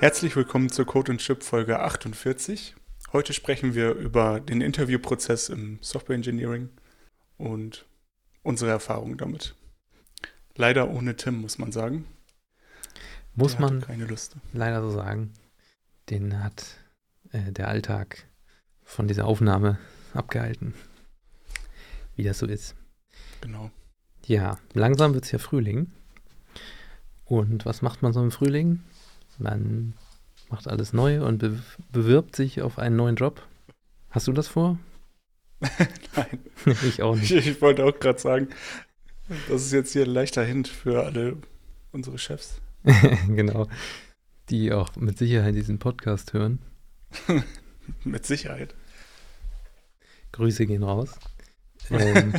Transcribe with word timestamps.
Herzlich 0.00 0.34
willkommen 0.34 0.70
zur 0.70 0.86
Code 0.86 1.14
Chip 1.18 1.42
Folge 1.42 1.78
48. 1.78 2.74
Heute 3.12 3.34
sprechen 3.34 3.74
wir 3.74 3.92
über 3.92 4.40
den 4.40 4.62
Interviewprozess 4.62 5.50
im 5.50 5.78
Software 5.82 6.16
Engineering 6.16 6.70
und 7.36 7.84
unsere 8.42 8.70
Erfahrungen 8.70 9.18
damit. 9.18 9.56
Leider 10.56 10.88
ohne 10.88 11.16
Tim, 11.16 11.42
muss 11.42 11.58
man 11.58 11.70
sagen. 11.70 12.06
Muss 13.34 13.52
Der 13.52 13.60
man 13.60 13.82
keine 13.82 14.06
Lust. 14.06 14.36
leider 14.54 14.80
so 14.80 14.90
sagen. 14.90 15.34
Den 16.08 16.42
hat 16.42 16.78
äh, 17.32 17.52
der 17.52 17.68
Alltag 17.68 18.26
von 18.82 19.06
dieser 19.06 19.26
Aufnahme 19.26 19.78
abgehalten. 20.14 20.72
Wie 22.16 22.24
das 22.24 22.38
so 22.38 22.46
ist. 22.46 22.74
Genau. 23.42 23.70
Ja, 24.24 24.56
langsam 24.72 25.12
wird 25.12 25.26
es 25.26 25.32
ja 25.32 25.38
Frühling. 25.38 25.92
Und 27.26 27.66
was 27.66 27.82
macht 27.82 28.00
man 28.00 28.14
so 28.14 28.22
im 28.22 28.30
Frühling? 28.30 28.82
Man 29.40 29.94
macht 30.50 30.68
alles 30.68 30.92
neu 30.92 31.24
und 31.24 31.38
be 31.38 31.58
bewirbt 31.90 32.36
sich 32.36 32.60
auf 32.60 32.78
einen 32.78 32.96
neuen 32.96 33.16
Job. 33.16 33.42
Hast 34.10 34.26
du 34.26 34.32
das 34.32 34.48
vor? 34.48 34.78
Nein, 36.16 36.38
ich 36.82 37.02
auch 37.02 37.16
ich, 37.16 37.30
nicht. 37.30 37.46
ich 37.46 37.62
wollte 37.62 37.84
auch 37.84 37.98
gerade 37.98 38.18
sagen, 38.18 38.48
das 39.48 39.62
ist 39.62 39.72
jetzt 39.72 39.92
hier 39.92 40.04
ein 40.04 40.10
leichter 40.10 40.44
Hint 40.44 40.68
für 40.68 41.04
alle 41.04 41.36
unsere 41.92 42.18
Chefs. 42.18 42.60
genau. 43.28 43.66
Die 44.50 44.72
auch 44.72 44.94
mit 44.96 45.16
Sicherheit 45.18 45.54
diesen 45.54 45.78
Podcast 45.78 46.32
hören. 46.32 46.58
Mit 48.04 48.26
Sicherheit. 48.26 48.74
Grüße 50.32 50.66
gehen 50.66 50.82
raus. 50.82 51.18
Ähm, 51.90 52.34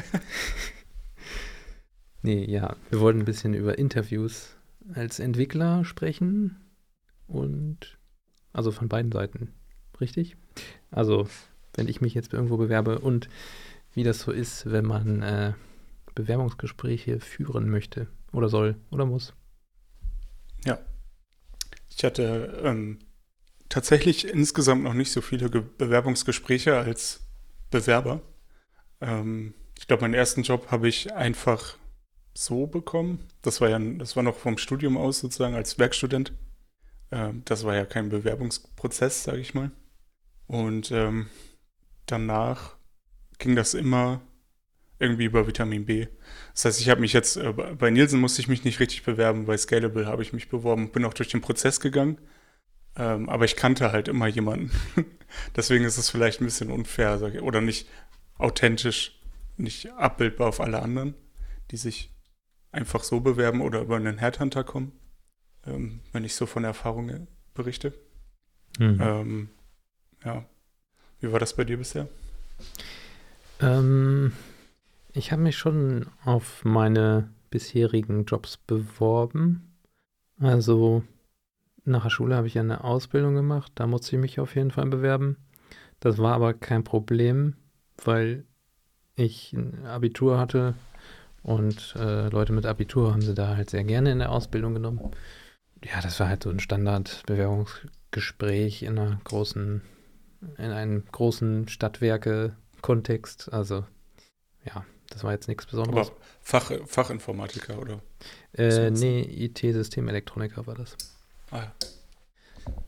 nee, 2.21 2.45
ja, 2.45 2.75
wir 2.89 2.99
wollten 2.99 3.19
ein 3.19 3.25
bisschen 3.25 3.53
über 3.53 3.77
Interviews 3.77 4.55
als 4.93 5.19
Entwickler 5.19 5.85
sprechen 5.85 6.57
und 7.31 7.97
also 8.53 8.71
von 8.71 8.89
beiden 8.89 9.11
Seiten, 9.11 9.53
richtig? 9.99 10.35
Also, 10.91 11.27
wenn 11.75 11.87
ich 11.87 12.01
mich 12.01 12.13
jetzt 12.13 12.33
irgendwo 12.33 12.57
bewerbe 12.57 12.99
und 12.99 13.29
wie 13.93 14.03
das 14.03 14.19
so 14.19 14.31
ist, 14.31 14.69
wenn 14.71 14.85
man 14.85 15.21
äh, 15.21 15.53
Bewerbungsgespräche 16.15 17.19
führen 17.19 17.69
möchte 17.69 18.07
oder 18.33 18.49
soll 18.49 18.75
oder 18.89 19.05
muss. 19.05 19.33
Ich 21.95 22.03
hatte 22.03 22.61
ähm, 22.63 22.99
tatsächlich 23.69 24.27
insgesamt 24.27 24.83
noch 24.83 24.93
nicht 24.93 25.11
so 25.11 25.21
viele 25.21 25.49
Ge 25.49 25.63
Bewerbungsgespräche 25.77 26.77
als 26.77 27.21
Bewerber. 27.69 28.21
Ähm, 29.01 29.53
ich 29.77 29.87
glaube, 29.87 30.01
meinen 30.01 30.13
ersten 30.13 30.43
Job 30.43 30.71
habe 30.71 30.87
ich 30.87 31.13
einfach 31.13 31.77
so 32.33 32.67
bekommen. 32.67 33.27
Das 33.41 33.61
war 33.61 33.69
ja, 33.69 33.79
das 33.79 34.15
war 34.15 34.23
noch 34.23 34.37
vom 34.37 34.57
Studium 34.57 34.97
aus 34.97 35.19
sozusagen 35.19 35.55
als 35.55 35.79
Werkstudent. 35.79 36.33
Ähm, 37.11 37.43
das 37.45 37.63
war 37.63 37.75
ja 37.75 37.85
kein 37.85 38.09
Bewerbungsprozess, 38.09 39.23
sage 39.23 39.39
ich 39.39 39.53
mal. 39.53 39.71
Und 40.47 40.91
ähm, 40.91 41.27
danach 42.05 42.75
ging 43.37 43.55
das 43.55 43.73
immer 43.73 44.21
irgendwie 44.99 45.25
über 45.25 45.47
Vitamin 45.47 45.85
B. 45.85 46.07
Das 46.53 46.65
heißt, 46.65 46.81
ich 46.81 46.89
habe 46.89 47.01
mich 47.01 47.13
jetzt, 47.13 47.37
äh, 47.37 47.51
bei 47.51 47.89
Nielsen 47.89 48.19
musste 48.19 48.41
ich 48.41 48.47
mich 48.47 48.63
nicht 48.63 48.79
richtig 48.79 49.03
bewerben, 49.03 49.45
bei 49.45 49.57
Scalable 49.57 50.05
habe 50.05 50.21
ich 50.21 50.31
mich 50.31 50.49
beworben, 50.49 50.91
bin 50.91 51.05
auch 51.05 51.13
durch 51.13 51.29
den 51.29 51.41
Prozess 51.41 51.79
gegangen. 51.79 52.19
Ähm, 52.95 53.29
aber 53.29 53.45
ich 53.45 53.55
kannte 53.55 53.91
halt 53.91 54.07
immer 54.07 54.27
jemanden. 54.27 54.71
Deswegen 55.55 55.85
ist 55.85 55.97
es 55.97 56.09
vielleicht 56.09 56.41
ein 56.41 56.45
bisschen 56.45 56.71
unfair 56.71 57.17
sag 57.17 57.33
ich, 57.33 57.41
oder 57.41 57.61
nicht 57.61 57.87
authentisch, 58.37 59.19
nicht 59.57 59.91
abbildbar 59.93 60.49
auf 60.49 60.59
alle 60.59 60.81
anderen, 60.81 61.15
die 61.71 61.77
sich 61.77 62.13
einfach 62.71 63.03
so 63.03 63.21
bewerben 63.21 63.61
oder 63.61 63.81
über 63.81 63.95
einen 63.95 64.17
Headhunter 64.17 64.63
kommen, 64.63 64.91
ähm, 65.65 65.99
wenn 66.11 66.23
ich 66.23 66.35
so 66.35 66.45
von 66.45 66.63
Erfahrungen 66.63 67.27
berichte. 67.53 67.93
Mhm. 68.79 68.99
Ähm, 69.01 69.49
ja. 70.23 70.45
Wie 71.19 71.31
war 71.31 71.39
das 71.39 71.55
bei 71.55 71.63
dir 71.63 71.77
bisher? 71.77 72.07
Ähm, 73.59 74.33
ich 75.13 75.31
habe 75.31 75.41
mich 75.41 75.57
schon 75.57 76.07
auf 76.25 76.65
meine 76.65 77.29
bisherigen 77.49 78.25
Jobs 78.25 78.57
beworben. 78.57 79.75
Also 80.39 81.03
nach 81.83 82.03
der 82.03 82.09
Schule 82.09 82.35
habe 82.35 82.47
ich 82.47 82.57
eine 82.57 82.83
Ausbildung 82.83 83.35
gemacht, 83.35 83.71
da 83.75 83.87
musste 83.87 84.15
ich 84.15 84.21
mich 84.21 84.39
auf 84.39 84.55
jeden 84.55 84.71
Fall 84.71 84.87
bewerben. 84.87 85.37
Das 85.99 86.17
war 86.17 86.33
aber 86.33 86.53
kein 86.53 86.83
Problem, 86.83 87.55
weil 88.03 88.45
ich 89.15 89.53
ein 89.53 89.85
Abitur 89.85 90.39
hatte 90.39 90.73
und 91.43 91.95
äh, 91.97 92.29
Leute 92.29 92.53
mit 92.53 92.65
Abitur 92.65 93.11
haben 93.11 93.21
sie 93.21 93.35
da 93.35 93.55
halt 93.55 93.69
sehr 93.69 93.83
gerne 93.83 94.11
in 94.11 94.19
der 94.19 94.31
Ausbildung 94.31 94.73
genommen. 94.73 95.11
Ja, 95.83 96.01
das 96.01 96.19
war 96.19 96.27
halt 96.27 96.43
so 96.43 96.49
ein 96.49 96.59
Standard-Bewerbungsgespräch 96.59 98.83
in 98.83 98.99
einer 98.99 99.19
großen, 99.23 99.81
in 100.57 100.71
einem 100.71 101.05
großen 101.11 101.67
Stadtwerke-Kontext. 101.67 103.51
Also 103.51 103.85
ja, 104.63 104.85
das 105.09 105.23
war 105.23 105.31
jetzt 105.31 105.47
nichts 105.47 105.65
Besonderes. 105.65 106.09
Aber 106.09 106.17
Fach, 106.41 106.71
Fachinformatiker 106.85 107.79
oder? 107.79 108.03
Äh, 108.53 108.91
nee, 108.91 109.21
IT-Systemelektroniker 109.21 110.67
war 110.67 110.75
das. 110.75 110.95
Ah, 111.49 111.63
ja. 111.63 111.71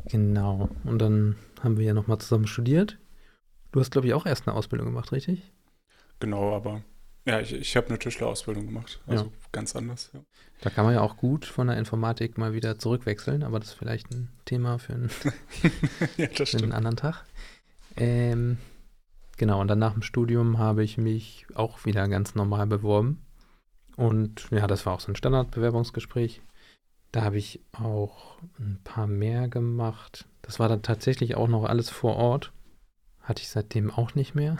Genau. 0.06 0.70
Und 0.84 1.00
dann 1.00 1.36
haben 1.62 1.78
wir 1.78 1.86
ja 1.86 1.94
nochmal 1.94 2.20
zusammen 2.20 2.48
studiert. 2.48 2.98
Du 3.72 3.80
hast, 3.80 3.92
glaube 3.92 4.08
ich, 4.08 4.14
auch 4.14 4.26
erst 4.26 4.48
eine 4.48 4.56
Ausbildung 4.56 4.88
gemacht, 4.88 5.12
richtig? 5.12 5.52
Genau, 6.20 6.56
aber 6.56 6.82
ja, 7.26 7.40
ich, 7.40 7.54
ich 7.54 7.76
habe 7.76 7.88
eine 7.88 8.00
Tischlerausbildung 8.00 8.66
gemacht. 8.66 9.02
Also 9.08 9.26
Ja. 9.26 9.32
ganz 9.52 9.76
anders. 9.76 10.12
Ja. 10.14 10.22
Da 10.62 10.70
kann 10.70 10.86
man 10.86 10.94
ja 10.94 11.02
auch 11.02 11.18
gut 11.18 11.46
von 11.46 11.68
der 11.68 11.78
Informatik 11.78 12.38
mal 12.38 12.54
wieder 12.54 12.80
zurückwechseln, 12.80 13.44
aber 13.44 13.60
das 13.60 13.70
ist 13.70 13.74
vielleicht 13.76 14.12
ein 14.12 14.30
Thema 14.46 14.80
für 14.80 14.94
einen, 14.94 15.10
ja, 16.18 16.28
für 16.46 16.58
einen 16.58 16.72
anderen 16.72 16.98
Tag. 16.98 17.26
Ähm, 17.98 18.58
genau, 19.38 19.60
und 19.62 19.68
dann 19.68 19.80
nach 19.80 19.94
dem 19.94 20.02
Studium 20.02 20.58
habe 20.58 20.84
ich 20.84 20.98
mich 20.98 21.46
auch 21.54 21.86
wieder 21.86 22.08
ganz 22.08 22.36
normal 22.36 22.68
beworben. 22.68 23.22
Und 23.96 24.48
ja, 24.52 24.66
das 24.68 24.86
war 24.86 24.94
auch 24.94 25.00
so 25.00 25.12
ein 25.12 25.16
Standardbewerbungsgespräch. 25.16 26.42
Da 27.12 27.24
habe 27.24 27.38
ich 27.38 27.60
auch 27.74 28.38
ein 28.58 28.80
paar 28.84 29.06
mehr 29.06 29.48
gemacht. 29.48 30.26
Das 30.42 30.60
war 30.60 30.68
dann 30.68 30.82
tatsächlich 30.82 31.36
auch 31.36 31.48
noch 31.48 31.66
alles 31.66 31.90
vor 31.90 32.16
Ort. 32.16 32.52
Hatte 33.22 33.42
ich 33.44 33.50
seitdem 33.50 33.92
auch 33.92 34.16
nicht 34.16 34.34
mehr. 34.34 34.58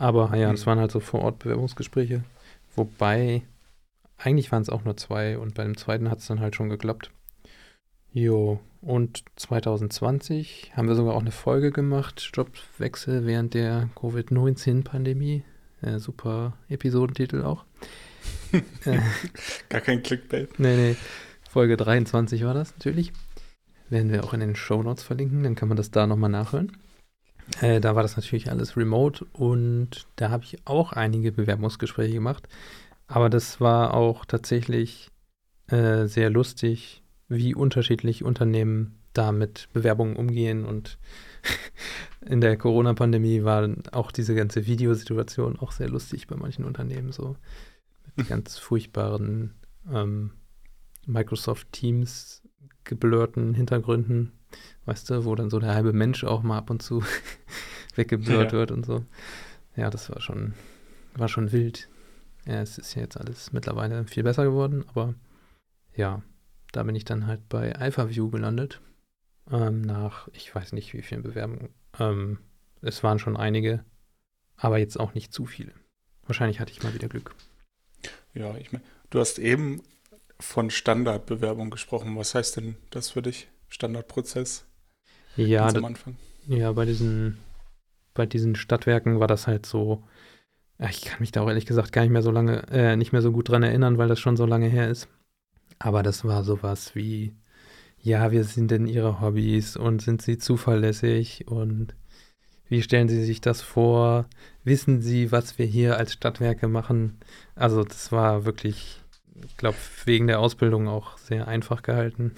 Aber 0.00 0.34
ja, 0.34 0.50
das 0.50 0.62
Hm. 0.62 0.66
waren 0.66 0.78
halt 0.80 0.90
so 0.90 0.98
vor 0.98 1.20
Ort 1.20 1.38
Bewerbungsgespräche. 1.40 2.24
Wobei, 2.74 3.42
eigentlich 4.16 4.50
waren 4.50 4.62
es 4.62 4.70
auch 4.70 4.82
nur 4.84 4.96
zwei 4.96 5.36
und 5.36 5.54
bei 5.54 5.62
dem 5.62 5.76
zweiten 5.76 6.10
hat 6.10 6.20
es 6.20 6.26
dann 6.26 6.40
halt 6.40 6.56
schon 6.56 6.70
geklappt. 6.70 7.10
Jo, 8.12 8.60
und 8.80 9.22
2020 9.36 10.72
haben 10.74 10.88
wir 10.88 10.94
sogar 10.94 11.14
auch 11.14 11.20
eine 11.20 11.30
Folge 11.32 11.70
gemacht, 11.70 12.30
Jobwechsel 12.32 13.26
während 13.26 13.52
der 13.52 13.90
Covid-19-Pandemie. 13.94 15.44
Äh, 15.82 15.98
super 15.98 16.54
Episodentitel 16.68 17.42
auch. 17.42 17.64
äh, 18.52 18.98
Gar 19.68 19.80
kein 19.82 20.02
Clickbait. 20.02 20.58
nee, 20.58 20.76
nee, 20.76 20.96
Folge 21.50 21.76
23 21.76 22.42
war 22.44 22.54
das 22.54 22.72
natürlich. 22.72 23.12
Werden 23.90 24.10
wir 24.10 24.24
auch 24.24 24.32
in 24.32 24.40
den 24.40 24.56
Shownotes 24.56 25.02
verlinken, 25.02 25.42
dann 25.42 25.56
kann 25.56 25.68
man 25.68 25.76
das 25.76 25.90
da 25.90 26.06
nochmal 26.06 26.30
nachhören. 26.30 26.72
Äh, 27.60 27.80
da 27.80 27.94
war 27.94 28.02
das 28.02 28.16
natürlich 28.16 28.50
alles 28.50 28.76
remote 28.76 29.24
und 29.32 30.06
da 30.16 30.30
habe 30.30 30.44
ich 30.44 30.58
auch 30.66 30.92
einige 30.92 31.32
Bewerbungsgespräche 31.32 32.14
gemacht. 32.14 32.48
Aber 33.06 33.28
das 33.28 33.60
war 33.60 33.94
auch 33.94 34.24
tatsächlich 34.24 35.10
äh, 35.66 36.06
sehr 36.06 36.30
lustig, 36.30 37.02
wie 37.28 37.54
unterschiedlich 37.54 38.24
Unternehmen 38.24 39.00
da 39.12 39.32
mit 39.32 39.68
Bewerbungen 39.72 40.16
umgehen. 40.16 40.64
Und 40.64 40.98
in 42.26 42.40
der 42.40 42.56
Corona-Pandemie 42.56 43.42
war 43.44 43.68
auch 43.92 44.12
diese 44.12 44.34
ganze 44.34 44.66
Videosituation 44.66 45.58
auch 45.58 45.72
sehr 45.72 45.88
lustig 45.88 46.26
bei 46.26 46.36
manchen 46.36 46.64
Unternehmen. 46.64 47.12
So 47.12 47.36
mit 48.16 48.28
ganz 48.28 48.58
furchtbaren 48.58 49.54
ähm, 49.92 50.32
Microsoft 51.06 51.72
Teams 51.72 52.42
geblurrten 52.84 53.54
Hintergründen, 53.54 54.32
weißt 54.86 55.10
du, 55.10 55.24
wo 55.24 55.34
dann 55.34 55.50
so 55.50 55.58
der 55.58 55.74
halbe 55.74 55.92
Mensch 55.92 56.24
auch 56.24 56.42
mal 56.42 56.58
ab 56.58 56.70
und 56.70 56.82
zu 56.82 57.02
weggeblurrt 57.94 58.52
Ja. 58.52 58.58
wird 58.58 58.70
und 58.70 58.84
so. 58.86 59.04
Ja, 59.76 59.90
das 59.90 60.10
war 60.10 60.20
schon, 60.20 60.54
war 61.14 61.28
schon 61.28 61.52
wild. 61.52 61.88
Ja, 62.46 62.60
es 62.62 62.78
ist 62.78 62.94
ja 62.94 63.02
jetzt 63.02 63.16
alles 63.16 63.52
mittlerweile 63.52 64.04
viel 64.06 64.22
besser 64.22 64.44
geworden, 64.44 64.84
aber 64.88 65.14
ja, 65.94 66.22
da 66.72 66.82
bin 66.82 66.94
ich 66.94 67.04
dann 67.04 67.26
halt 67.26 67.48
bei 67.48 67.74
AlphaView 67.76 68.30
gelandet. 68.30 68.80
Ähm, 69.50 69.82
nach, 69.82 70.28
ich 70.32 70.54
weiß 70.54 70.72
nicht 70.72 70.92
wie 70.94 71.02
vielen 71.02 71.22
Bewerbungen. 71.22 71.70
Ähm, 71.98 72.38
es 72.82 73.02
waren 73.02 73.18
schon 73.18 73.36
einige, 73.36 73.84
aber 74.56 74.78
jetzt 74.78 74.98
auch 74.98 75.14
nicht 75.14 75.32
zu 75.32 75.44
viele. 75.46 75.72
Wahrscheinlich 76.24 76.60
hatte 76.60 76.72
ich 76.72 76.82
mal 76.82 76.94
wieder 76.94 77.08
Glück. 77.08 77.34
Ja, 78.32 78.56
ich 78.56 78.72
meine, 78.72 78.84
du 79.10 79.18
hast 79.18 79.38
eben 79.38 79.82
von 80.38 80.70
Standardbewerbung 80.70 81.70
gesprochen. 81.70 82.16
Was 82.16 82.34
heißt 82.34 82.56
denn 82.56 82.76
das 82.90 83.10
für 83.10 83.22
dich? 83.22 83.48
Standardprozess? 83.70 84.66
Ja, 85.36 85.68
am 85.68 85.84
Anfang. 85.84 86.16
Ja, 86.46 86.72
bei 86.72 86.84
diesen, 86.84 87.38
bei 88.12 88.26
diesen 88.26 88.54
Stadtwerken 88.56 89.20
war 89.20 89.26
das 89.26 89.46
halt 89.46 89.64
so. 89.64 90.02
Ich 90.78 91.02
kann 91.02 91.20
mich 91.20 91.32
da 91.32 91.42
auch 91.42 91.48
ehrlich 91.48 91.66
gesagt 91.66 91.92
gar 91.92 92.02
nicht 92.02 92.10
mehr 92.10 92.22
so 92.22 92.30
lange, 92.30 92.66
äh, 92.70 92.96
nicht 92.96 93.12
mehr 93.12 93.22
so 93.22 93.32
gut 93.32 93.48
dran 93.48 93.62
erinnern, 93.62 93.98
weil 93.98 94.08
das 94.08 94.20
schon 94.20 94.36
so 94.36 94.46
lange 94.46 94.66
her 94.66 94.88
ist. 94.88 95.08
Aber 95.78 96.02
das 96.02 96.24
war 96.24 96.44
sowas 96.44 96.94
wie 96.94 97.34
ja, 98.02 98.32
wie 98.32 98.42
sind 98.42 98.70
denn 98.70 98.86
Ihre 98.86 99.20
Hobbys 99.20 99.76
und 99.76 100.00
sind 100.00 100.22
Sie 100.22 100.38
zuverlässig 100.38 101.46
und 101.48 101.94
wie 102.68 102.82
stellen 102.82 103.08
Sie 103.08 103.22
sich 103.24 103.40
das 103.40 103.62
vor? 103.62 104.26
Wissen 104.64 105.02
Sie, 105.02 105.32
was 105.32 105.58
wir 105.58 105.66
hier 105.66 105.98
als 105.98 106.14
Stadtwerke 106.14 106.68
machen? 106.68 107.18
Also 107.54 107.84
das 107.84 108.12
war 108.12 108.44
wirklich, 108.44 109.02
ich 109.44 109.56
glaube, 109.56 109.76
wegen 110.04 110.28
der 110.28 110.40
Ausbildung 110.40 110.88
auch 110.88 111.18
sehr 111.18 111.48
einfach 111.48 111.82
gehalten. 111.82 112.32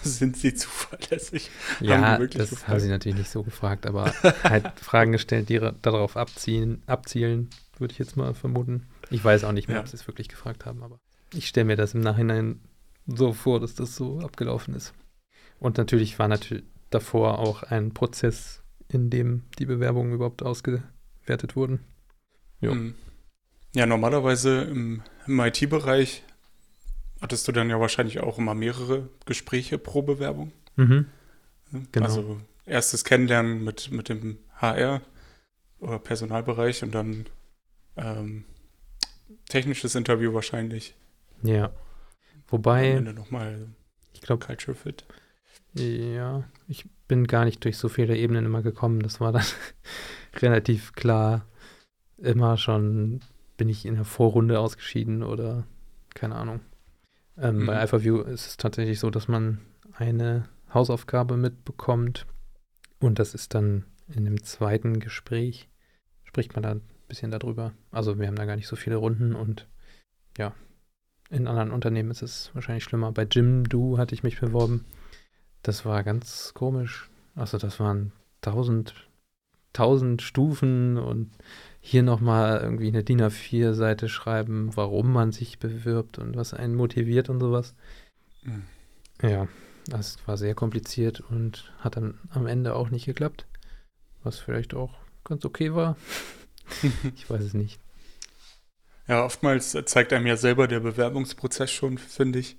Sind 0.04 0.36
Sie 0.36 0.54
zuverlässig? 0.54 1.50
Ja, 1.80 2.00
haben 2.00 2.28
das 2.30 2.50
gefragt? 2.50 2.68
haben 2.68 2.80
Sie 2.80 2.88
natürlich 2.88 3.18
nicht 3.18 3.30
so 3.30 3.42
gefragt, 3.42 3.86
aber 3.86 4.12
halt 4.44 4.72
Fragen 4.80 5.12
gestellt, 5.12 5.48
die 5.48 5.60
darauf 5.82 6.16
abzielen, 6.16 6.82
abzielen, 6.86 7.50
würde 7.78 7.92
ich 7.92 7.98
jetzt 7.98 8.16
mal 8.16 8.34
vermuten. 8.34 8.86
Ich 9.10 9.24
weiß 9.24 9.44
auch 9.44 9.52
nicht 9.52 9.68
mehr, 9.68 9.78
ja. 9.78 9.82
ob 9.82 9.88
Sie 9.88 9.96
es 9.96 10.06
wirklich 10.06 10.28
gefragt 10.28 10.66
haben, 10.66 10.82
aber 10.82 10.98
ich 11.34 11.48
stelle 11.48 11.66
mir 11.66 11.76
das 11.76 11.94
im 11.94 12.00
Nachhinein 12.00 12.60
so 13.06 13.32
vor, 13.32 13.60
dass 13.60 13.74
das 13.74 13.96
so 13.96 14.20
abgelaufen 14.20 14.74
ist. 14.74 14.92
Und 15.58 15.78
natürlich 15.78 16.18
war 16.18 16.28
natürlich 16.28 16.64
davor 16.90 17.38
auch 17.38 17.62
ein 17.62 17.92
Prozess, 17.92 18.62
in 18.88 19.10
dem 19.10 19.44
die 19.58 19.66
Bewerbungen 19.66 20.12
überhaupt 20.12 20.42
ausgewertet 20.42 21.56
wurden. 21.56 21.80
Jo. 22.60 22.72
Hm. 22.72 22.94
Ja, 23.74 23.86
normalerweise 23.86 24.62
im, 24.62 25.02
im 25.26 25.40
IT-Bereich 25.40 26.24
hattest 27.20 27.46
du 27.48 27.52
dann 27.52 27.70
ja 27.70 27.80
wahrscheinlich 27.80 28.20
auch 28.20 28.38
immer 28.38 28.54
mehrere 28.54 29.08
Gespräche 29.26 29.78
pro 29.78 30.02
Bewerbung. 30.02 30.52
Mhm. 30.76 31.06
Genau. 31.92 32.06
Also 32.06 32.40
erstes 32.66 33.04
Kennenlernen 33.04 33.64
mit, 33.64 33.90
mit 33.90 34.08
dem 34.08 34.38
HR 34.56 35.02
oder 35.78 35.98
Personalbereich 35.98 36.82
und 36.82 36.94
dann 36.94 37.26
ähm, 37.96 38.44
technisches 39.48 39.94
Interview 39.94 40.32
wahrscheinlich. 40.34 40.94
Ja. 41.42 41.72
Wobei. 42.48 42.92
Am 42.92 42.98
Ende 42.98 43.14
nochmal 43.14 43.68
ich 44.12 44.20
glaube. 44.20 44.44
Culture 44.44 44.76
Fit. 44.76 45.04
Ja, 45.74 46.44
ich 46.66 46.84
bin 47.06 47.26
gar 47.26 47.44
nicht 47.44 47.64
durch 47.64 47.78
so 47.78 47.88
viele 47.88 48.16
Ebenen 48.16 48.44
immer 48.44 48.62
gekommen. 48.62 49.00
Das 49.00 49.20
war 49.20 49.32
dann 49.32 49.44
relativ 50.40 50.92
klar. 50.92 51.46
Immer 52.18 52.56
schon 52.56 53.20
bin 53.56 53.68
ich 53.68 53.86
in 53.86 53.94
der 53.94 54.04
Vorrunde 54.04 54.58
ausgeschieden 54.58 55.22
oder 55.22 55.66
keine 56.14 56.34
Ahnung. 56.34 56.60
Ähm, 57.40 57.60
mhm. 57.60 57.66
Bei 57.66 57.78
AlphaView 57.78 58.20
ist 58.22 58.46
es 58.46 58.56
tatsächlich 58.56 59.00
so, 59.00 59.10
dass 59.10 59.26
man 59.26 59.60
eine 59.94 60.48
Hausaufgabe 60.72 61.36
mitbekommt 61.36 62.26
und 63.00 63.18
das 63.18 63.34
ist 63.34 63.54
dann 63.54 63.86
in 64.14 64.24
dem 64.24 64.42
zweiten 64.42 65.00
Gespräch, 65.00 65.68
spricht 66.24 66.54
man 66.54 66.62
da 66.62 66.70
ein 66.72 66.82
bisschen 67.08 67.30
darüber. 67.30 67.72
Also 67.90 68.18
wir 68.18 68.26
haben 68.26 68.36
da 68.36 68.44
gar 68.44 68.56
nicht 68.56 68.68
so 68.68 68.76
viele 68.76 68.96
Runden 68.96 69.34
und 69.34 69.68
ja, 70.38 70.54
in 71.30 71.46
anderen 71.46 71.70
Unternehmen 71.70 72.10
ist 72.10 72.22
es 72.22 72.50
wahrscheinlich 72.54 72.84
schlimmer. 72.84 73.12
Bei 73.12 73.24
Jimdo 73.24 73.98
hatte 73.98 74.14
ich 74.14 74.22
mich 74.22 74.38
beworben. 74.40 74.84
Das 75.62 75.84
war 75.84 76.02
ganz 76.02 76.52
komisch. 76.54 77.10
Also 77.34 77.56
das 77.56 77.80
waren 77.80 78.12
tausend, 78.40 79.08
tausend 79.72 80.22
Stufen 80.22 80.96
und 80.98 81.30
hier 81.80 82.02
nochmal 82.02 82.60
irgendwie 82.60 82.88
eine 82.88 83.04
DIN 83.04 83.22
A4-Seite 83.22 84.08
schreiben, 84.08 84.70
warum 84.74 85.12
man 85.12 85.32
sich 85.32 85.58
bewirbt 85.58 86.18
und 86.18 86.36
was 86.36 86.52
einen 86.52 86.74
motiviert 86.74 87.30
und 87.30 87.40
sowas. 87.40 87.74
Mhm. 88.42 88.64
Ja, 89.22 89.48
das 89.86 90.18
war 90.26 90.36
sehr 90.36 90.54
kompliziert 90.54 91.20
und 91.20 91.72
hat 91.78 91.96
dann 91.96 92.18
am 92.30 92.46
Ende 92.46 92.74
auch 92.74 92.90
nicht 92.90 93.06
geklappt. 93.06 93.46
Was 94.22 94.38
vielleicht 94.38 94.74
auch 94.74 94.94
ganz 95.24 95.44
okay 95.44 95.74
war. 95.74 95.96
ich 97.14 97.28
weiß 97.28 97.42
es 97.42 97.54
nicht. 97.54 97.80
Ja, 99.08 99.24
oftmals 99.24 99.76
zeigt 99.86 100.12
einem 100.12 100.26
ja 100.26 100.36
selber 100.36 100.68
der 100.68 100.80
Bewerbungsprozess 100.80 101.70
schon, 101.70 101.98
finde 101.98 102.38
ich, 102.38 102.56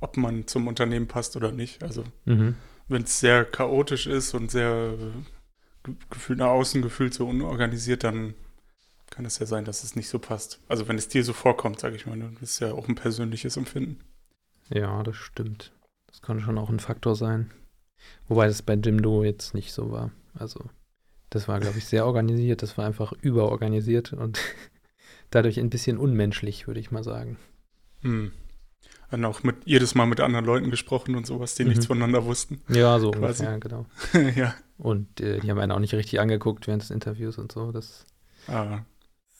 ob 0.00 0.16
man 0.16 0.46
zum 0.46 0.66
Unternehmen 0.66 1.06
passt 1.06 1.36
oder 1.36 1.52
nicht. 1.52 1.82
Also 1.82 2.04
mhm. 2.24 2.56
wenn 2.88 3.02
es 3.02 3.20
sehr 3.20 3.44
chaotisch 3.44 4.06
ist 4.06 4.34
und 4.34 4.50
sehr 4.50 4.96
gefühlt 6.10 6.38
nach 6.38 6.48
außen 6.48 6.82
gefühlt 6.82 7.14
so 7.14 7.26
unorganisiert, 7.26 8.04
dann 8.04 8.34
kann 9.10 9.24
es 9.24 9.38
ja 9.38 9.46
sein, 9.46 9.64
dass 9.64 9.84
es 9.84 9.94
nicht 9.94 10.08
so 10.08 10.18
passt. 10.18 10.60
Also 10.68 10.88
wenn 10.88 10.96
es 10.96 11.08
dir 11.08 11.22
so 11.22 11.32
vorkommt, 11.32 11.80
sage 11.80 11.96
ich 11.96 12.06
mal, 12.06 12.18
das 12.18 12.42
ist 12.42 12.60
ja 12.60 12.72
auch 12.72 12.88
ein 12.88 12.94
persönliches 12.94 13.56
Empfinden. 13.56 13.98
Ja, 14.70 15.02
das 15.02 15.16
stimmt. 15.16 15.72
Das 16.06 16.22
kann 16.22 16.40
schon 16.40 16.58
auch 16.58 16.70
ein 16.70 16.80
Faktor 16.80 17.14
sein. 17.14 17.50
Wobei 18.28 18.46
das 18.46 18.62
bei 18.62 18.74
Jimdo 18.74 19.22
jetzt 19.22 19.54
nicht 19.54 19.72
so 19.72 19.90
war. 19.90 20.10
Also 20.34 20.64
das 21.30 21.48
war, 21.48 21.60
glaube 21.60 21.78
ich, 21.78 21.86
sehr 21.86 22.06
organisiert. 22.06 22.62
Das 22.62 22.78
war 22.78 22.86
einfach 22.86 23.12
überorganisiert 23.12 24.12
und 24.12 24.38
dadurch 25.30 25.58
ein 25.60 25.70
bisschen 25.70 25.98
unmenschlich, 25.98 26.66
würde 26.66 26.80
ich 26.80 26.90
mal 26.90 27.04
sagen. 27.04 27.38
Hm. 28.00 28.32
Und 29.12 29.24
auch 29.26 29.42
mit 29.42 29.56
jedes 29.66 29.94
Mal 29.94 30.06
mit 30.06 30.20
anderen 30.20 30.46
Leuten 30.46 30.70
gesprochen 30.70 31.14
und 31.14 31.26
sowas, 31.26 31.54
die 31.54 31.64
mhm. 31.64 31.70
nichts 31.70 31.86
voneinander 31.86 32.24
wussten. 32.24 32.62
Ja, 32.68 32.98
so 32.98 33.10
quasi. 33.10 33.46
ungefähr, 33.46 33.60
genau. 33.60 33.86
ja. 34.36 34.54
Und 34.78 35.20
äh, 35.20 35.38
die 35.40 35.50
haben 35.50 35.58
einen 35.58 35.70
auch 35.70 35.78
nicht 35.78 35.94
richtig 35.94 36.18
angeguckt 36.18 36.66
während 36.66 36.82
des 36.82 36.90
Interviews 36.90 37.36
und 37.36 37.52
so. 37.52 37.72
Das 37.72 38.06
ah. 38.48 38.80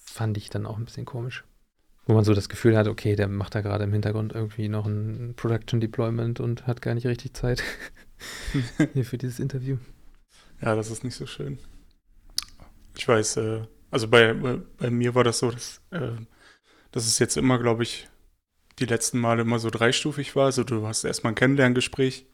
fand 0.05 0.37
ich 0.37 0.51
dann 0.51 0.67
auch 0.67 0.77
ein 0.77 0.85
bisschen 0.85 1.07
komisch. 1.07 1.45
Wo 2.07 2.15
man 2.15 2.25
so 2.25 2.35
das 2.35 2.49
Gefühl 2.49 2.77
hat, 2.77 2.87
okay, 2.87 3.17
der 3.17 3.29
macht 3.29 3.55
da 3.55 3.61
gerade 3.61 3.85
im 3.85 3.93
Hintergrund 3.93 4.35
irgendwie 4.35 4.69
noch 4.69 4.87
ein 4.87 5.35
Production 5.37 5.81
Deployment 5.81 6.39
und 6.41 6.67
hat 6.67 6.83
gar 6.83 6.95
nicht 6.95 7.07
richtig 7.07 7.35
Zeit 7.35 7.63
hier 8.93 9.05
für 9.05 9.19
dieses 9.19 9.41
Interview. 9.41 9.79
Ja, 10.61 10.75
das 10.77 10.91
ist 10.91 11.03
nicht 11.03 11.15
so 11.15 11.27
schön. 11.27 11.59
Ich 12.97 13.09
weiß, 13.09 13.39
äh, 13.39 13.63
also 13.91 14.09
bei, 14.09 14.35
bei 14.35 14.91
mir 14.91 15.15
war 15.15 15.25
das 15.25 15.39
so, 15.39 15.51
dass, 15.51 15.81
äh, 15.91 16.11
dass 16.91 17.07
es 17.07 17.19
jetzt 17.19 17.37
immer, 17.37 17.59
glaube 17.59 17.85
ich, 17.85 18.09
die 18.79 18.87
letzten 18.87 19.19
Male 19.19 19.43
immer 19.43 19.59
so 19.59 19.71
dreistufig 19.71 20.35
war. 20.37 20.47
Also 20.47 20.65
du 20.65 20.87
hast 20.87 21.05
erstmal 21.05 21.33
ein 21.33 21.37
Kennenlerngespräch. 21.37 22.27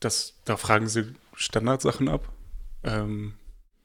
Das, 0.00 0.40
da 0.44 0.56
fragen 0.56 0.88
sie 0.88 1.14
Standardsachen 1.34 2.08
ab. 2.08 2.32
Ähm, 2.84 3.34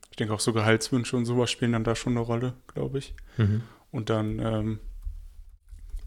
ich 0.10 0.18
denke 0.18 0.34
auch 0.34 0.40
so 0.40 0.54
Gehaltswünsche 0.54 1.18
und 1.18 1.26
sowas 1.26 1.50
spielen 1.50 1.72
dann 1.72 1.84
da 1.84 1.96
schon 1.96 2.14
eine 2.14 2.20
Rolle, 2.20 2.54
glaube 2.68 3.00
ich. 3.00 3.16
Mhm. 3.38 3.64
Und 3.92 4.10
dann, 4.10 4.40
ähm, 4.40 4.80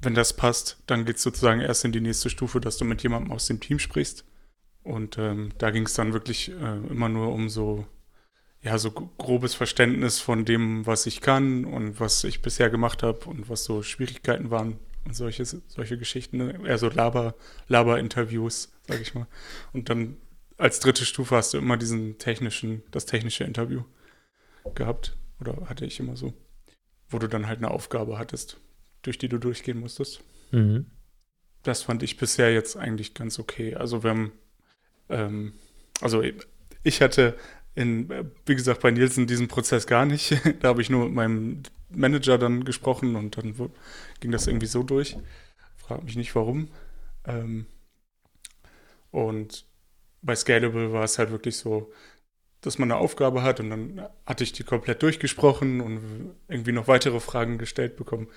wenn 0.02 0.14
das 0.14 0.34
passt, 0.34 0.78
dann 0.86 1.04
geht 1.04 1.16
es 1.16 1.22
sozusagen 1.22 1.60
erst 1.60 1.84
in 1.84 1.92
die 1.92 2.00
nächste 2.00 2.30
Stufe, 2.30 2.60
dass 2.60 2.76
du 2.76 2.84
mit 2.84 3.02
jemandem 3.02 3.32
aus 3.32 3.46
dem 3.46 3.60
Team 3.60 3.78
sprichst. 3.78 4.24
Und 4.82 5.18
ähm, 5.18 5.50
da 5.58 5.70
ging 5.70 5.86
es 5.86 5.94
dann 5.94 6.12
wirklich 6.12 6.50
äh, 6.50 6.76
immer 6.88 7.08
nur 7.08 7.32
um 7.32 7.48
so 7.48 7.86
ja, 8.62 8.78
so 8.78 8.90
grobes 8.90 9.54
Verständnis 9.54 10.18
von 10.18 10.44
dem, 10.44 10.86
was 10.86 11.06
ich 11.06 11.20
kann 11.20 11.64
und 11.64 12.00
was 12.00 12.24
ich 12.24 12.42
bisher 12.42 12.68
gemacht 12.68 13.04
habe 13.04 13.26
und 13.26 13.48
was 13.48 13.62
so 13.62 13.82
Schwierigkeiten 13.82 14.50
waren 14.50 14.78
solche, 15.12 15.44
solche 15.44 15.98
Geschichten. 15.98 16.64
Eher 16.64 16.78
so 16.78 16.88
Laber, 16.88 17.34
Laber-Interviews, 17.68 18.72
sag 18.86 19.00
ich 19.00 19.14
mal. 19.14 19.26
Und 19.72 19.88
dann 19.88 20.16
als 20.58 20.80
dritte 20.80 21.04
Stufe 21.04 21.36
hast 21.36 21.54
du 21.54 21.58
immer 21.58 21.76
diesen 21.76 22.18
technischen, 22.18 22.82
das 22.90 23.06
technische 23.06 23.44
Interview 23.44 23.82
gehabt. 24.74 25.16
Oder 25.40 25.68
hatte 25.68 25.84
ich 25.84 26.00
immer 26.00 26.16
so. 26.16 26.32
Wo 27.08 27.18
du 27.18 27.28
dann 27.28 27.46
halt 27.46 27.58
eine 27.58 27.70
Aufgabe 27.70 28.18
hattest, 28.18 28.58
durch 29.02 29.18
die 29.18 29.28
du 29.28 29.38
durchgehen 29.38 29.78
musstest. 29.78 30.22
Mhm. 30.50 30.86
Das 31.62 31.82
fand 31.82 32.02
ich 32.02 32.16
bisher 32.16 32.52
jetzt 32.52 32.76
eigentlich 32.76 33.14
ganz 33.14 33.38
okay. 33.38 33.74
Also 33.74 34.02
wir 34.02 34.10
haben, 34.10 34.32
ähm, 35.08 35.52
also 36.00 36.22
ich 36.82 37.02
hatte 37.02 37.36
in, 37.74 38.08
wie 38.46 38.54
gesagt, 38.54 38.80
bei 38.80 38.90
Nielsen 38.90 39.26
diesen 39.26 39.48
Prozess 39.48 39.86
gar 39.86 40.06
nicht. 40.06 40.40
da 40.60 40.68
habe 40.68 40.80
ich 40.80 40.90
nur 40.90 41.04
mit 41.04 41.14
meinem 41.14 41.62
Manager 41.90 42.38
dann 42.38 42.64
gesprochen 42.64 43.16
und 43.16 43.36
dann 43.36 43.54
ging 44.20 44.32
das 44.32 44.46
irgendwie 44.46 44.66
so 44.66 44.82
durch. 44.82 45.16
Frag 45.76 46.02
mich 46.04 46.16
nicht 46.16 46.34
warum. 46.34 46.68
Ähm, 47.24 47.66
und 49.10 49.66
bei 50.22 50.34
Scalable 50.34 50.92
war 50.92 51.04
es 51.04 51.18
halt 51.18 51.30
wirklich 51.30 51.56
so, 51.56 51.92
dass 52.60 52.78
man 52.78 52.90
eine 52.90 53.00
Aufgabe 53.00 53.42
hat 53.42 53.60
und 53.60 53.70
dann 53.70 54.08
hatte 54.24 54.42
ich 54.42 54.52
die 54.52 54.64
komplett 54.64 55.02
durchgesprochen 55.02 55.80
und 55.80 56.34
irgendwie 56.48 56.72
noch 56.72 56.88
weitere 56.88 57.20
Fragen 57.20 57.58
gestellt 57.58 57.96
bekommen. 57.96 58.28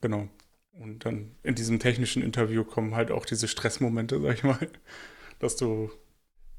Genau. 0.00 0.28
Und 0.72 1.06
dann 1.06 1.36
in 1.42 1.54
diesem 1.54 1.78
technischen 1.78 2.22
Interview 2.22 2.64
kommen 2.64 2.94
halt 2.94 3.10
auch 3.10 3.24
diese 3.24 3.48
Stressmomente, 3.48 4.20
sag 4.20 4.34
ich 4.34 4.42
mal, 4.42 4.68
dass 5.38 5.56
du 5.56 5.90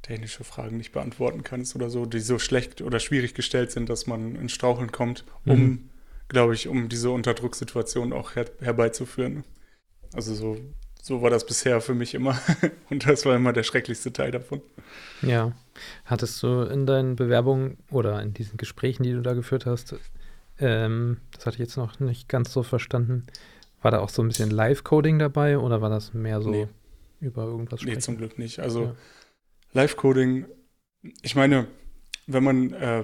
technische 0.06 0.44
Fragen 0.44 0.78
nicht 0.78 0.92
beantworten 0.92 1.44
kannst 1.44 1.76
oder 1.76 1.90
so, 1.90 2.06
die 2.06 2.20
so 2.20 2.38
schlecht 2.38 2.82
oder 2.82 3.00
schwierig 3.00 3.34
gestellt 3.34 3.72
sind, 3.72 3.90
dass 3.90 4.06
man 4.06 4.36
in 4.36 4.50
Straucheln 4.50 4.92
kommt, 4.92 5.26
um, 5.46 5.60
mhm. 5.60 5.90
glaube 6.28 6.54
ich, 6.54 6.68
um 6.68 6.90
diese 6.90 7.10
Unterdrucksituation 7.10 8.14
auch 8.14 8.36
her 8.36 8.46
herbeizuführen. 8.62 9.44
Also 10.14 10.36
so, 10.36 10.58
so 11.02 11.24
war 11.24 11.32
das 11.32 11.46
bisher 11.46 11.82
für 11.82 11.96
mich 11.96 12.14
immer 12.14 12.40
und 12.92 13.08
das 13.08 13.26
war 13.26 13.36
immer 13.36 13.52
der 13.52 13.64
schrecklichste 13.64 14.14
Teil 14.14 14.30
davon. 14.30 14.62
Ja. 15.24 15.54
Hattest 16.06 16.42
du 16.44 16.62
in 16.62 16.86
deinen 16.86 17.16
Bewerbungen 17.16 17.78
oder 17.90 18.22
in 18.22 18.34
diesen 18.34 18.58
Gesprächen, 18.58 19.04
die 19.04 19.12
du 19.12 19.22
da 19.22 19.34
geführt 19.34 19.66
hast, 19.66 19.96
ähm, 20.60 21.18
das 21.32 21.48
hatte 21.48 21.56
ich 21.56 21.62
jetzt 21.62 21.78
noch 21.78 22.00
nicht 22.00 22.30
ganz 22.30 22.54
so 22.54 22.62
verstanden, 22.62 23.26
war 23.82 23.90
da 23.90 24.00
auch 24.00 24.10
so 24.10 24.22
ein 24.22 24.28
bisschen 24.28 24.52
Live-Coding 24.52 25.18
dabei 25.18 25.58
oder 25.58 25.82
war 25.82 25.90
das 25.90 26.14
mehr 26.14 26.42
so 26.42 26.52
nee. 26.52 26.68
über 27.22 27.44
irgendwas 27.46 27.82
sprechen? 27.82 27.96
Nee, 27.96 28.02
zum 28.02 28.18
Glück 28.18 28.38
nicht. 28.38 28.60
Also 28.60 28.84
ja. 28.84 28.96
Live-Coding, 29.76 30.46
ich 31.22 31.36
meine, 31.36 31.68
wenn 32.28 32.44
man, 32.44 32.74
äh, 32.74 33.04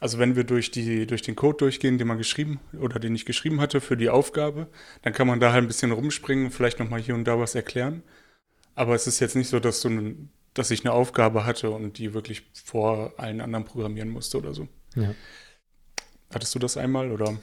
also 0.00 0.18
wenn 0.18 0.34
wir 0.34 0.42
durch, 0.44 0.70
die, 0.70 1.06
durch 1.06 1.20
den 1.22 1.36
Code 1.36 1.58
durchgehen, 1.58 1.98
den 1.98 2.08
man 2.08 2.16
geschrieben 2.18 2.58
oder 2.80 2.98
den 2.98 3.14
ich 3.14 3.26
geschrieben 3.26 3.60
hatte 3.60 3.80
für 3.80 3.96
die 3.96 4.08
Aufgabe, 4.08 4.68
dann 5.02 5.12
kann 5.12 5.26
man 5.26 5.40
da 5.40 5.52
halt 5.52 5.62
ein 5.62 5.68
bisschen 5.68 5.92
rumspringen, 5.92 6.50
vielleicht 6.50 6.80
nochmal 6.80 7.00
hier 7.00 7.14
und 7.14 7.24
da 7.24 7.38
was 7.38 7.54
erklären. 7.54 8.02
Aber 8.74 8.94
es 8.94 9.06
ist 9.06 9.20
jetzt 9.20 9.36
nicht 9.36 9.48
so, 9.48 9.60
dass 9.60 9.82
du, 9.82 10.16
dass 10.54 10.70
ich 10.70 10.84
eine 10.84 10.92
Aufgabe 10.92 11.44
hatte 11.44 11.68
und 11.70 11.98
die 11.98 12.14
wirklich 12.14 12.44
vor 12.52 13.12
allen 13.18 13.42
anderen 13.42 13.66
programmieren 13.66 14.08
musste 14.08 14.38
oder 14.38 14.54
so. 14.54 14.68
Ja. 14.96 15.14
Hattest 16.32 16.54
du 16.54 16.58
das 16.58 16.78
einmal 16.78 17.12
oder? 17.12 17.38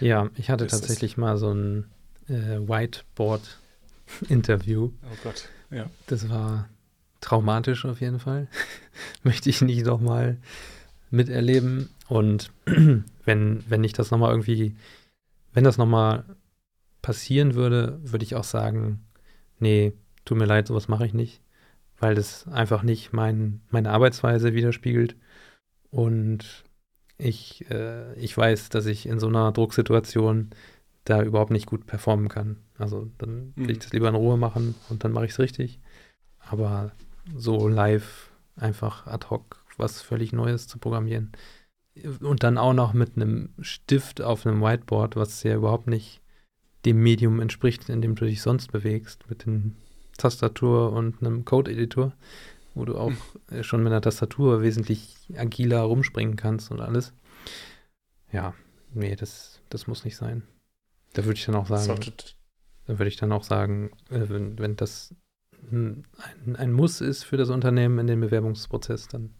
Ja, 0.00 0.30
ich 0.36 0.50
hatte 0.50 0.68
tatsächlich 0.68 1.16
mal 1.16 1.36
so 1.36 1.52
ein 1.52 1.90
äh, 2.28 2.60
Whiteboard-Interview. 2.60 4.92
Oh 5.02 5.16
Gott, 5.24 5.48
ja. 5.70 5.90
Das 6.06 6.28
war 6.30 6.68
traumatisch 7.26 7.84
auf 7.84 8.00
jeden 8.00 8.20
Fall. 8.20 8.48
Möchte 9.24 9.50
ich 9.50 9.60
nicht 9.60 9.84
nochmal 9.84 10.38
miterleben. 11.10 11.90
Und 12.08 12.52
wenn, 13.24 13.64
wenn 13.68 13.84
ich 13.84 13.92
das 13.92 14.10
nochmal 14.10 14.30
irgendwie, 14.30 14.76
wenn 15.52 15.64
das 15.64 15.76
nochmal 15.76 16.24
passieren 17.02 17.54
würde, 17.54 17.98
würde 18.02 18.24
ich 18.24 18.36
auch 18.36 18.44
sagen, 18.44 19.04
nee, 19.58 19.92
tut 20.24 20.38
mir 20.38 20.44
leid, 20.46 20.68
sowas 20.68 20.88
mache 20.88 21.06
ich 21.06 21.14
nicht, 21.14 21.40
weil 21.98 22.14
das 22.14 22.46
einfach 22.48 22.82
nicht 22.82 23.12
mein, 23.12 23.60
meine 23.70 23.90
Arbeitsweise 23.90 24.54
widerspiegelt. 24.54 25.16
Und 25.90 26.64
ich, 27.18 27.68
äh, 27.70 28.14
ich 28.14 28.36
weiß, 28.36 28.68
dass 28.68 28.86
ich 28.86 29.06
in 29.06 29.18
so 29.18 29.26
einer 29.28 29.50
Drucksituation 29.50 30.50
da 31.04 31.22
überhaupt 31.22 31.52
nicht 31.52 31.66
gut 31.66 31.86
performen 31.86 32.28
kann. 32.28 32.58
Also 32.78 33.10
dann 33.18 33.52
will 33.56 33.70
ich 33.70 33.78
Mhm. 33.78 33.82
das 33.82 33.92
lieber 33.92 34.08
in 34.08 34.14
Ruhe 34.14 34.36
machen 34.36 34.74
und 34.90 35.02
dann 35.02 35.12
mache 35.12 35.24
ich 35.24 35.32
es 35.32 35.38
richtig. 35.38 35.80
Aber 36.38 36.92
so 37.34 37.68
live 37.68 38.30
einfach 38.56 39.06
ad 39.06 39.26
hoc 39.30 39.64
was 39.78 40.00
völlig 40.00 40.32
Neues 40.32 40.68
zu 40.68 40.78
programmieren. 40.78 41.32
Und 42.20 42.42
dann 42.42 42.58
auch 42.58 42.72
noch 42.72 42.92
mit 42.92 43.16
einem 43.16 43.50
Stift 43.60 44.20
auf 44.20 44.46
einem 44.46 44.62
Whiteboard, 44.62 45.16
was 45.16 45.42
ja 45.42 45.54
überhaupt 45.54 45.86
nicht 45.86 46.20
dem 46.84 47.02
Medium 47.02 47.40
entspricht, 47.40 47.88
in 47.88 48.02
dem 48.02 48.14
du 48.14 48.26
dich 48.26 48.42
sonst 48.42 48.70
bewegst, 48.72 49.28
mit 49.28 49.46
dem 49.46 49.76
Tastatur 50.18 50.92
und 50.92 51.20
einem 51.20 51.44
Code-Editor, 51.44 52.12
wo 52.74 52.84
du 52.84 52.96
auch 52.96 53.12
äh, 53.50 53.62
schon 53.62 53.82
mit 53.82 53.92
einer 53.92 54.02
Tastatur 54.02 54.62
wesentlich 54.62 55.16
agiler 55.36 55.80
rumspringen 55.80 56.36
kannst 56.36 56.70
und 56.70 56.80
alles. 56.80 57.12
Ja, 58.30 58.54
nee, 58.92 59.16
das, 59.16 59.60
das 59.70 59.86
muss 59.86 60.04
nicht 60.04 60.16
sein. 60.16 60.42
Da 61.14 61.24
würde 61.24 61.38
ich 61.38 61.46
dann 61.46 61.54
auch 61.54 61.66
sagen, 61.66 62.02
da 62.86 62.98
würde 62.98 63.08
ich 63.08 63.16
dann 63.16 63.32
auch 63.32 63.44
sagen, 63.44 63.90
äh, 64.10 64.28
wenn, 64.28 64.58
wenn 64.58 64.76
das 64.76 65.14
ein, 65.72 66.04
ein- 66.56 66.72
Muss 66.72 67.00
ist 67.00 67.24
für 67.24 67.36
das 67.36 67.50
Unternehmen 67.50 67.98
in 67.98 68.06
dem 68.06 68.20
Bewerbungsprozess, 68.20 69.08
dann 69.08 69.34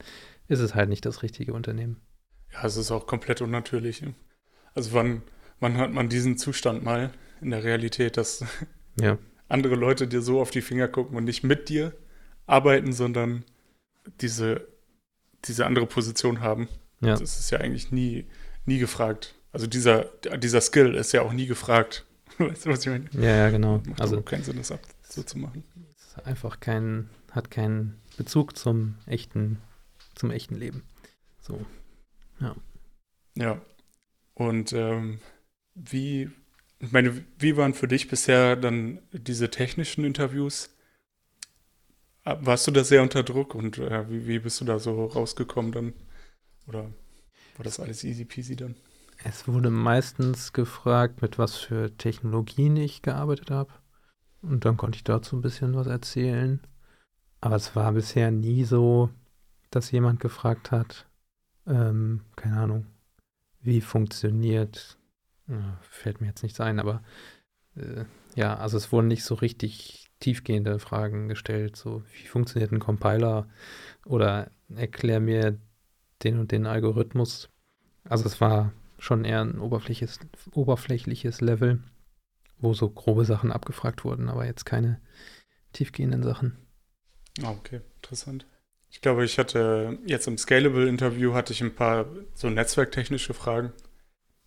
ist 0.49 0.61
es 0.61 0.75
halt 0.75 0.89
nicht 0.89 1.05
das 1.07 1.23
richtige 1.23 1.53
Unternehmen. 1.55 2.01
Ja, 2.53 2.65
es 2.65 2.77
ist 2.77 2.91
auch 2.91 3.07
komplett 3.07 3.43
unnatürlich. 3.43 4.03
Also 4.75 4.93
wann, 4.93 5.23
wann 5.61 5.77
hat 5.79 5.93
man 5.93 6.09
diesen 6.09 6.37
Zustand 6.39 6.85
mal 6.85 7.11
in 7.41 7.51
der 7.51 7.65
Realität, 7.65 8.17
dass 8.17 8.45
Ja. 9.01 9.19
andere 9.49 9.75
Leute 9.75 10.07
dir 10.09 10.23
so 10.23 10.41
auf 10.41 10.51
die 10.51 10.63
Finger 10.63 10.89
gucken 10.89 11.17
und 11.17 11.25
nicht 11.25 11.43
mit 11.45 11.69
dir 11.69 11.93
arbeiten, 12.47 12.93
sondern 12.93 13.45
diese, 14.21 14.67
diese 15.45 15.67
andere 15.67 15.87
Position 15.87 16.41
haben. 16.41 16.69
Ja. 17.01 17.17
Das 17.17 17.39
ist 17.39 17.51
ja 17.51 17.59
eigentlich 17.59 17.91
nie, 17.93 18.27
nie 18.65 18.79
gefragt. 18.79 19.35
Also 19.53 19.67
dieser, 19.67 20.05
dieser 20.39 20.61
Skill 20.61 20.95
ist 20.95 21.13
ja 21.13 21.23
auch 21.23 21.33
nie 21.33 21.47
gefragt. 21.47 22.07
Weißt 22.39 22.67
du, 22.67 22.71
was 22.71 22.81
ich 22.81 22.87
meine? 22.87 23.07
Ja, 23.13 23.37
ja, 23.37 23.51
genau. 23.51 23.79
Macht 23.87 24.01
Also 24.01 24.15
also 24.17 24.23
keinen 24.23 24.45
Sinn, 24.45 24.57
das 24.57 24.71
ab, 24.73 24.81
so 25.03 25.23
zu 25.23 25.39
machen. 25.39 25.65
Ist 26.17 26.27
einfach 26.27 26.61
kein, 26.61 27.11
hat 27.33 27.51
keinen 27.51 28.01
Bezug 28.17 28.57
zum 28.57 28.97
echten, 29.07 29.59
zum 30.15 30.31
echten 30.31 30.57
Leben. 30.57 30.83
So. 31.41 31.65
Ja. 33.37 33.61
Und 34.35 34.73
ähm, 34.73 35.21
wie, 35.75 36.31
ich 36.79 36.93
meine, 36.93 37.25
wie 37.39 37.57
waren 37.57 37.75
für 37.75 37.89
dich 37.89 38.09
bisher 38.09 38.57
dann 38.57 39.01
diese 39.13 39.51
technischen 39.51 40.05
Interviews? 40.05 40.71
Ah, 42.25 42.39
Warst 42.41 42.67
du 42.67 42.71
da 42.71 42.83
sehr 42.83 43.03
unter 43.03 43.23
Druck 43.23 43.55
und 43.55 43.79
äh, 43.79 44.11
wie, 44.11 44.27
wie 44.27 44.39
bist 44.39 44.61
du 44.61 44.65
da 44.65 44.79
so 44.79 45.07
rausgekommen 45.07 45.73
dann? 45.73 45.93
Oder 46.67 46.91
war 47.57 47.65
das 47.65 47.79
alles 47.79 48.05
easy 48.05 48.25
peasy 48.25 48.57
dann? 48.57 48.75
Es 49.25 49.49
wurde 49.49 49.71
meistens 49.71 50.53
gefragt, 50.53 51.23
mit 51.23 51.39
was 51.39 51.57
für 51.57 51.97
Technologien 51.97 52.77
ich 52.77 53.03
gearbeitet 53.03 53.51
habe. 53.51 53.73
Und 54.43 54.65
dann 54.65 54.77
konnte 54.77 54.97
ich 54.97 55.05
dazu 55.05 55.37
ein 55.37 55.43
bisschen 55.43 55.75
was 55.75 55.87
erzählen. 55.87 56.61
Aber 57.41 57.57
es 57.57 57.77
war 57.77 57.93
bisher 57.93 58.31
nie 58.31 58.65
so, 58.65 59.11
dass 59.71 59.91
jemand 59.91 60.21
gefragt 60.21 60.71
hat, 60.71 61.07
ähm, 61.67 62.23
keine 62.37 62.59
Ahnung, 62.59 62.87
wie 63.61 63.81
funktioniert, 63.81 64.99
ja, 65.49 65.79
fällt 65.83 66.21
mir 66.21 66.29
jetzt 66.29 66.43
nichts 66.43 66.61
ein, 66.61 66.79
aber 66.79 67.03
äh, 67.75 68.05
ja, 68.35 68.57
also 68.57 68.77
es 68.77 68.93
wurden 68.93 69.09
nicht 69.09 69.25
so 69.25 69.35
richtig 69.35 70.09
tiefgehende 70.21 70.79
Fragen 70.79 71.29
gestellt, 71.29 71.77
so 71.77 72.03
wie 72.13 72.27
funktioniert 72.27 72.73
ein 72.73 72.79
Compiler 72.79 73.49
oder 74.05 74.51
erklär 74.75 75.21
mir 75.21 75.59
den 76.23 76.39
und 76.39 76.53
den 76.53 76.67
Algorithmus. 76.67 77.51
Also 78.05 78.25
es 78.25 78.41
war 78.41 78.73
schon 78.99 79.25
eher 79.25 79.43
ein 79.43 79.59
oberflächliches, 79.59 80.21
oberflächliches 80.53 81.41
Level, 81.41 81.83
wo 82.59 82.75
so 82.75 82.89
grobe 82.89 83.25
Sachen 83.25 83.53
abgefragt 83.53 84.05
wurden, 84.05 84.29
aber 84.29 84.47
jetzt 84.47 84.65
keine 84.65 85.01
tiefgehenden 85.73 86.23
Sachen. 86.23 86.57
Ah, 87.43 87.51
okay, 87.51 87.81
interessant. 87.97 88.47
Ich 88.91 89.01
glaube, 89.01 89.25
ich 89.25 89.39
hatte 89.39 89.99
jetzt 90.07 90.27
im 90.27 90.39
Scalable-Interview 90.39 91.35
hatte 91.35 91.53
ich 91.53 91.63
ein 91.63 91.75
paar 91.75 92.07
so 92.35 92.49
netzwerktechnische 92.49 93.35
Fragen, 93.35 93.73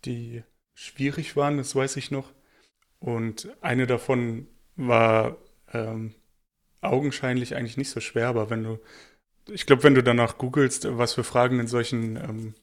die 0.04 0.42
schwierig 0.74 1.36
waren, 1.36 1.58
das 1.58 1.76
weiß 1.76 1.96
ich 1.96 2.10
noch. 2.10 2.32
Und 2.98 3.48
eine 3.60 3.86
davon 3.86 4.48
war 4.76 5.36
ähm, 5.72 6.14
augenscheinlich 6.80 7.54
eigentlich 7.54 7.76
nicht 7.76 7.90
so 7.90 8.00
schwer, 8.00 8.28
aber 8.28 8.50
wenn 8.50 8.64
du, 8.64 8.78
ich 9.50 9.66
glaube, 9.66 9.84
wenn 9.84 9.94
du 9.94 10.02
danach 10.02 10.38
googelst, 10.38 10.86
was 10.98 11.14
für 11.14 11.24
Fragen 11.24 11.60
in 11.60 11.66
solchen 11.66 12.16
ähm, 12.16 12.54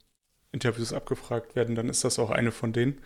Interviews 0.51 0.94
abgefragt 0.94 1.56
werden, 1.56 1.75
dann 1.75 1.89
ist 1.89 2.04
das 2.04 2.20
auch 2.20 2.32
eine 2.32 2.51
von 2.51 2.74
denen. 2.74 3.01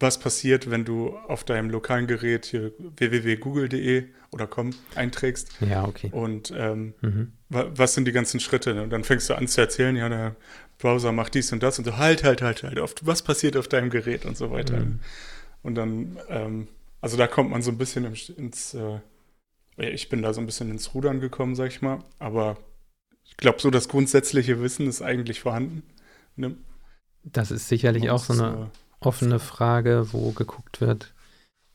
Was 0.00 0.18
passiert, 0.18 0.70
wenn 0.70 0.84
du 0.84 1.16
auf 1.28 1.44
deinem 1.44 1.68
lokalen 1.70 2.06
Gerät 2.06 2.46
hier 2.46 2.72
www.google.de 2.96 4.06
oder 4.32 4.46
com 4.46 4.70
einträgst 4.94 5.50
Ja, 5.60 5.84
okay. 5.84 6.08
und 6.12 6.52
ähm, 6.56 6.94
Mhm. 7.02 7.32
wa- 7.50 7.70
was 7.74 7.94
sind 7.94 8.06
die 8.06 8.12
ganzen 8.12 8.40
Schritte? 8.40 8.82
Und 8.82 8.90
dann 8.90 9.04
fängst 9.04 9.28
du 9.28 9.34
an 9.34 9.46
zu 9.46 9.60
erzählen, 9.60 9.94
ja, 9.96 10.08
der 10.08 10.36
Browser 10.78 11.12
macht 11.12 11.34
dies 11.34 11.52
und 11.52 11.62
das 11.62 11.78
und 11.78 11.84
so, 11.84 11.96
halt, 11.98 12.24
halt, 12.24 12.40
halt, 12.42 12.62
halt, 12.62 12.78
auf, 12.78 12.94
was 13.02 13.22
passiert 13.22 13.56
auf 13.56 13.68
deinem 13.68 13.90
Gerät 13.90 14.24
und 14.24 14.36
so 14.36 14.50
weiter. 14.50 14.78
Mhm. 14.78 15.00
Und 15.62 15.74
dann, 15.74 16.18
ähm, 16.28 16.68
also 17.02 17.16
da 17.16 17.26
kommt 17.26 17.50
man 17.50 17.60
so 17.62 17.70
ein 17.70 17.76
bisschen 17.78 18.04
ins, 18.36 18.74
äh, 18.74 19.00
ich 19.76 20.08
bin 20.08 20.22
da 20.22 20.32
so 20.32 20.40
ein 20.40 20.46
bisschen 20.46 20.70
ins 20.70 20.94
Rudern 20.94 21.20
gekommen, 21.20 21.54
sag 21.54 21.68
ich 21.68 21.82
mal, 21.82 21.98
aber 22.18 22.56
ich 23.24 23.36
glaube, 23.36 23.60
so 23.60 23.70
das 23.70 23.88
grundsätzliche 23.88 24.62
Wissen 24.62 24.86
ist 24.86 25.02
eigentlich 25.02 25.40
vorhanden. 25.40 25.82
Ne? 26.36 26.56
Das 27.24 27.50
ist 27.50 27.68
sicherlich 27.68 28.08
auch 28.10 28.24
so 28.24 28.32
eine 28.32 28.52
nur- 28.52 28.70
offene 29.00 29.38
Frage, 29.38 30.08
wo 30.12 30.32
geguckt 30.32 30.80
wird, 30.80 31.14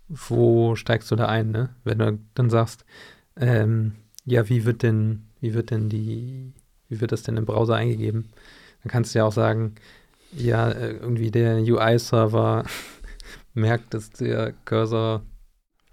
wo 0.08 0.76
steigst 0.76 1.10
du 1.12 1.16
da 1.16 1.28
ein, 1.28 1.52
ne? 1.52 1.76
Wenn 1.84 2.00
du 2.00 2.20
dann 2.36 2.50
sagst, 2.50 2.86
ähm, 3.38 3.96
ja, 4.26 4.50
wie 4.50 4.66
wird 4.66 4.84
denn, 4.84 5.28
wie 5.42 5.54
wird 5.54 5.72
denn 5.72 5.90
die, 5.90 6.54
wie 6.90 7.02
wird 7.02 7.12
das 7.12 7.24
denn 7.24 7.38
im 7.38 7.46
Browser 7.46 7.76
eingegeben? 7.76 8.30
Dann 8.84 8.92
kannst 8.92 9.14
du 9.14 9.20
ja 9.20 9.26
auch 9.26 9.34
sagen, 9.34 9.76
ja, 10.32 10.70
äh, 10.70 10.92
irgendwie 10.92 11.32
der 11.32 11.58
UI-Server 11.58 12.66
merkt, 13.54 13.94
dass 13.94 14.12
der 14.12 14.54
Cursor 14.66 15.24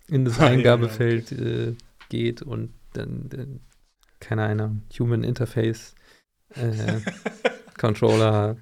in 0.09 0.25
das 0.25 0.41
Ah, 0.41 0.47
Eingabefeld 0.47 1.33
äh, 1.33 1.75
geht 2.09 2.43
und 2.43 2.73
dann, 2.93 3.29
dann 3.31 3.61
keine 4.21 4.45
Ahnung, 4.45 4.83
Human 4.99 5.25
Interface 5.25 5.95
äh, 6.55 7.01
Controller 7.79 8.57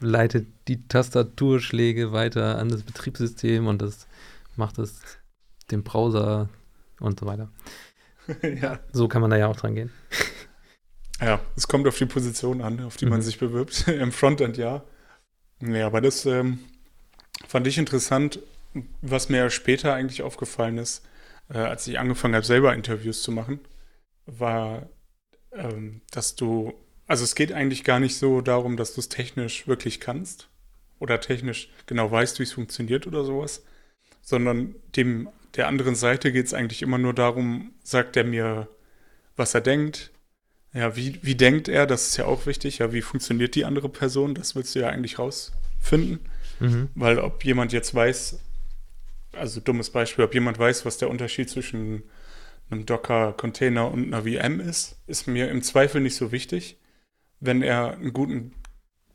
leitet 0.00 0.46
die 0.68 0.86
Tastaturschläge 0.88 2.12
weiter 2.12 2.58
an 2.58 2.68
das 2.68 2.82
Betriebssystem 2.82 3.66
und 3.66 3.82
das 3.82 4.06
macht 4.56 4.78
es 4.78 5.00
dem 5.70 5.82
Browser 5.84 6.48
und 7.00 7.20
so 7.20 7.26
weiter. 7.26 7.50
ja. 8.42 8.80
So 8.92 9.08
kann 9.08 9.20
man 9.22 9.30
da 9.30 9.36
ja 9.36 9.46
auch 9.48 9.56
dran 9.56 9.74
gehen. 9.74 9.90
Ja, 11.20 11.40
es 11.56 11.66
kommt 11.66 11.88
auf 11.88 11.98
die 11.98 12.06
Position 12.06 12.60
an, 12.62 12.78
auf 12.78 12.96
die 12.96 13.06
man 13.06 13.18
Mhm. 13.18 13.22
sich 13.22 13.38
bewirbt. 13.40 13.88
Im 13.88 14.12
Frontend 14.12 14.56
ja. 14.56 14.84
Nee, 15.58 15.82
aber 15.82 16.00
das 16.00 16.26
ähm, 16.26 16.60
fand 17.48 17.66
ich 17.66 17.76
interessant, 17.76 18.38
was 19.02 19.28
mir 19.28 19.50
später 19.50 19.94
eigentlich 19.94 20.22
aufgefallen 20.22 20.78
ist, 20.78 21.04
äh, 21.52 21.58
als 21.58 21.88
ich 21.88 21.98
angefangen 21.98 22.36
habe, 22.36 22.46
selber 22.46 22.72
Interviews 22.72 23.22
zu 23.22 23.32
machen, 23.32 23.58
war, 24.26 24.88
ähm, 25.50 26.02
dass 26.12 26.36
du, 26.36 26.72
also 27.08 27.24
es 27.24 27.34
geht 27.34 27.52
eigentlich 27.52 27.82
gar 27.82 27.98
nicht 27.98 28.16
so 28.16 28.40
darum, 28.40 28.76
dass 28.76 28.94
du 28.94 29.00
es 29.00 29.08
technisch 29.08 29.66
wirklich 29.66 29.98
kannst 29.98 30.48
oder 31.00 31.20
technisch 31.20 31.70
genau 31.86 32.10
weißt, 32.10 32.38
wie 32.38 32.44
es 32.44 32.52
funktioniert 32.52 33.06
oder 33.06 33.24
sowas, 33.24 33.64
sondern 34.20 34.76
dem 34.94 35.28
der 35.56 35.66
anderen 35.66 35.94
Seite 35.94 36.30
geht 36.30 36.46
es 36.46 36.54
eigentlich 36.54 36.82
immer 36.82 36.98
nur 36.98 37.14
darum, 37.14 37.72
sagt 37.82 38.16
er 38.16 38.24
mir, 38.24 38.68
was 39.36 39.54
er 39.54 39.62
denkt, 39.62 40.12
ja, 40.74 40.94
wie, 40.94 41.18
wie 41.22 41.34
denkt 41.34 41.68
er? 41.68 41.86
Das 41.86 42.08
ist 42.08 42.18
ja 42.18 42.26
auch 42.26 42.44
wichtig. 42.44 42.78
Ja, 42.78 42.92
wie 42.92 43.00
funktioniert 43.00 43.54
die 43.54 43.64
andere 43.64 43.88
Person? 43.88 44.34
Das 44.34 44.54
willst 44.54 44.74
du 44.74 44.80
ja 44.80 44.88
eigentlich 44.88 45.18
rausfinden. 45.18 46.20
Mhm. 46.60 46.90
Weil 46.94 47.18
ob 47.18 47.42
jemand 47.44 47.72
jetzt 47.72 47.94
weiß, 47.94 48.38
also 49.32 49.60
dummes 49.60 49.90
Beispiel, 49.90 50.24
ob 50.24 50.34
jemand 50.34 50.58
weiß, 50.58 50.84
was 50.84 50.98
der 50.98 51.08
Unterschied 51.08 51.48
zwischen 51.48 52.02
einem 52.70 52.84
Docker-Container 52.84 53.90
und 53.90 54.12
einer 54.12 54.24
VM 54.24 54.60
ist, 54.60 54.98
ist 55.06 55.26
mir 55.26 55.50
im 55.50 55.62
Zweifel 55.62 56.02
nicht 56.02 56.16
so 56.16 56.32
wichtig, 56.32 56.76
wenn 57.40 57.62
er 57.62 57.92
einen 57.92 58.12
guten 58.12 58.52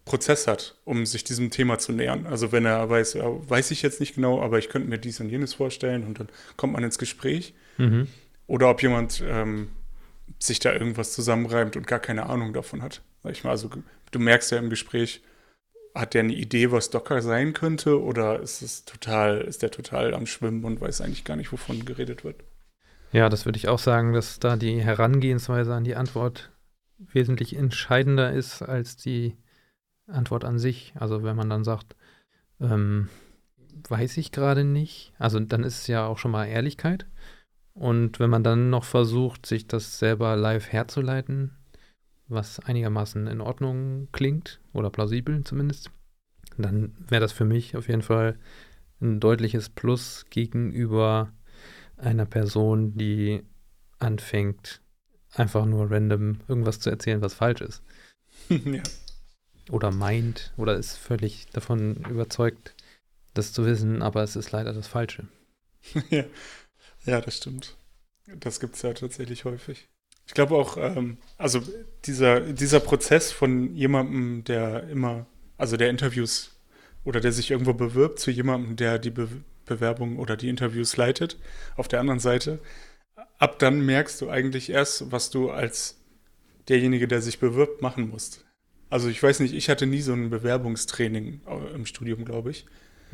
Prozess 0.05 0.47
hat, 0.47 0.75
um 0.83 1.05
sich 1.05 1.23
diesem 1.23 1.49
Thema 1.49 1.79
zu 1.79 1.93
nähern. 1.93 2.25
Also 2.25 2.51
wenn 2.51 2.65
er 2.65 2.89
weiß, 2.89 3.13
ja, 3.13 3.25
weiß 3.25 3.71
ich 3.71 3.81
jetzt 3.81 3.99
nicht 3.99 4.15
genau, 4.15 4.41
aber 4.41 4.59
ich 4.59 4.69
könnte 4.69 4.89
mir 4.89 4.97
dies 4.97 5.19
und 5.19 5.29
jenes 5.29 5.53
vorstellen 5.53 6.03
und 6.05 6.19
dann 6.19 6.29
kommt 6.57 6.73
man 6.73 6.83
ins 6.83 6.97
Gespräch. 6.97 7.53
Mhm. 7.77 8.07
Oder 8.47 8.69
ob 8.69 8.81
jemand 8.81 9.23
ähm, 9.25 9.69
sich 10.39 10.59
da 10.59 10.73
irgendwas 10.73 11.13
zusammenreimt 11.13 11.77
und 11.77 11.87
gar 11.87 11.99
keine 11.99 12.25
Ahnung 12.27 12.53
davon 12.53 12.81
hat. 12.81 13.01
Sag 13.23 13.31
ich 13.31 13.43
mal, 13.43 13.51
also 13.51 13.69
du 14.11 14.19
merkst 14.19 14.51
ja 14.51 14.57
im 14.57 14.69
Gespräch, 14.69 15.21
hat 15.95 16.13
der 16.13 16.21
eine 16.21 16.33
Idee, 16.33 16.71
was 16.71 16.89
Docker 16.89 17.21
sein 17.21 17.53
könnte, 17.53 18.01
oder 18.01 18.39
ist 18.39 18.61
es 18.61 18.83
total, 18.83 19.41
ist 19.41 19.61
der 19.61 19.71
total 19.71 20.13
am 20.13 20.25
Schwimmen 20.25 20.65
und 20.65 20.81
weiß 20.81 21.01
eigentlich 21.01 21.23
gar 21.23 21.35
nicht, 21.35 21.51
wovon 21.51 21.85
geredet 21.85 22.23
wird? 22.23 22.43
Ja, 23.11 23.29
das 23.29 23.45
würde 23.45 23.57
ich 23.57 23.67
auch 23.67 23.79
sagen, 23.79 24.11
dass 24.11 24.39
da 24.39 24.55
die 24.55 24.81
Herangehensweise 24.81 25.73
an 25.73 25.83
die 25.83 25.95
Antwort 25.95 26.51
wesentlich 27.11 27.55
entscheidender 27.55 28.31
ist 28.31 28.61
als 28.61 28.95
die 28.95 29.35
Antwort 30.07 30.45
an 30.45 30.59
sich. 30.59 30.93
Also 30.95 31.23
wenn 31.23 31.35
man 31.35 31.49
dann 31.49 31.63
sagt, 31.63 31.95
ähm, 32.59 33.09
weiß 33.87 34.17
ich 34.17 34.31
gerade 34.31 34.63
nicht, 34.63 35.13
also 35.17 35.39
dann 35.39 35.63
ist 35.63 35.79
es 35.79 35.87
ja 35.87 36.05
auch 36.05 36.17
schon 36.17 36.31
mal 36.31 36.45
Ehrlichkeit. 36.45 37.07
Und 37.73 38.19
wenn 38.19 38.29
man 38.29 38.43
dann 38.43 38.69
noch 38.69 38.83
versucht, 38.83 39.45
sich 39.45 39.67
das 39.67 39.97
selber 39.97 40.35
live 40.35 40.71
herzuleiten, 40.71 41.57
was 42.27 42.59
einigermaßen 42.59 43.27
in 43.27 43.41
Ordnung 43.41 44.09
klingt 44.11 44.61
oder 44.73 44.89
plausibel 44.89 45.43
zumindest, 45.43 45.89
dann 46.57 46.93
wäre 47.07 47.21
das 47.21 47.31
für 47.31 47.45
mich 47.45 47.75
auf 47.75 47.87
jeden 47.87 48.03
Fall 48.03 48.37
ein 49.01 49.19
deutliches 49.19 49.69
Plus 49.69 50.25
gegenüber 50.29 51.33
einer 51.97 52.25
Person, 52.25 52.95
die 52.95 53.43
anfängt, 53.99 54.81
einfach 55.35 55.65
nur 55.65 55.89
random 55.89 56.39
irgendwas 56.47 56.79
zu 56.79 56.89
erzählen, 56.89 57.21
was 57.21 57.33
falsch 57.33 57.61
ist. 57.61 57.81
ja. 58.49 58.83
Oder 59.69 59.91
meint 59.91 60.53
oder 60.57 60.75
ist 60.75 60.97
völlig 60.97 61.47
davon 61.53 61.95
überzeugt, 62.09 62.75
das 63.33 63.53
zu 63.53 63.65
wissen, 63.65 64.01
aber 64.01 64.23
es 64.23 64.35
ist 64.35 64.51
leider 64.51 64.73
das 64.73 64.87
Falsche. 64.87 65.27
ja. 66.09 66.25
ja, 67.05 67.21
das 67.21 67.37
stimmt. 67.37 67.77
Das 68.39 68.59
gibt 68.59 68.75
es 68.75 68.81
ja 68.81 68.93
tatsächlich 68.93 69.45
häufig. 69.45 69.87
Ich 70.25 70.33
glaube 70.33 70.55
auch, 70.55 70.77
ähm, 70.77 71.17
also 71.37 71.61
dieser, 72.05 72.39
dieser 72.41 72.79
Prozess 72.79 73.31
von 73.31 73.75
jemandem, 73.75 74.43
der 74.45 74.87
immer, 74.89 75.25
also 75.57 75.75
der 75.75 75.89
Interviews 75.89 76.51
oder 77.03 77.19
der 77.19 77.33
sich 77.33 77.51
irgendwo 77.51 77.73
bewirbt, 77.73 78.19
zu 78.19 78.31
jemandem, 78.31 78.75
der 78.75 78.99
die 78.99 79.11
Be 79.11 79.27
Bewerbung 79.65 80.19
oder 80.19 80.35
die 80.35 80.49
Interviews 80.49 80.97
leitet, 80.97 81.37
auf 81.77 81.87
der 81.87 82.01
anderen 82.01 82.19
Seite, 82.19 82.59
ab 83.37 83.59
dann 83.59 83.85
merkst 83.85 84.21
du 84.21 84.29
eigentlich 84.29 84.69
erst, 84.69 85.11
was 85.11 85.29
du 85.29 85.51
als 85.51 85.99
derjenige, 86.69 87.07
der 87.07 87.21
sich 87.21 87.39
bewirbt, 87.39 87.81
machen 87.81 88.09
musst. 88.09 88.45
Also 88.89 89.09
ich 89.09 89.21
weiß 89.21 89.39
nicht, 89.39 89.53
ich 89.53 89.69
hatte 89.69 89.85
nie 89.85 90.01
so 90.01 90.13
ein 90.13 90.29
Bewerbungstraining 90.29 91.41
äh, 91.47 91.73
im 91.73 91.85
Studium, 91.85 92.25
glaube 92.25 92.51
ich. 92.51 92.65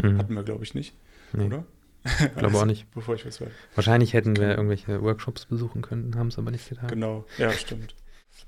Mhm. 0.01 0.17
Hatten 0.17 0.35
wir, 0.35 0.43
glaube 0.43 0.63
ich, 0.63 0.73
nicht. 0.73 0.93
Nee. 1.33 1.45
Oder? 1.45 1.65
Ich 2.03 2.35
glaube 2.35 2.57
auch 2.59 2.65
nicht. 2.65 2.89
Bevor 2.91 3.15
ich 3.15 3.25
was 3.25 3.41
weiß. 3.41 3.51
Wahrscheinlich 3.75 4.13
hätten 4.13 4.35
wir 4.35 4.49
irgendwelche 4.49 5.01
Workshops 5.01 5.45
besuchen 5.45 5.81
können, 5.81 6.15
haben 6.15 6.27
es 6.27 6.38
aber 6.38 6.51
nicht 6.51 6.67
getan. 6.69 6.89
Genau, 6.89 7.25
ja, 7.38 7.51
stimmt. 7.51 7.95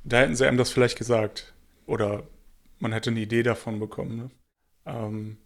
Da 0.04 0.20
hätten 0.20 0.36
sie 0.36 0.46
einem 0.46 0.58
das 0.58 0.72
vielleicht 0.72 0.98
gesagt. 0.98 1.54
Oder 1.86 2.28
man 2.80 2.94
hätte 2.94 3.10
eine 3.10 3.20
Idee 3.20 3.44
davon 3.44 3.80
bekommen. 3.80 4.16
Ne? 4.18 4.32
Ähm, 4.86 5.38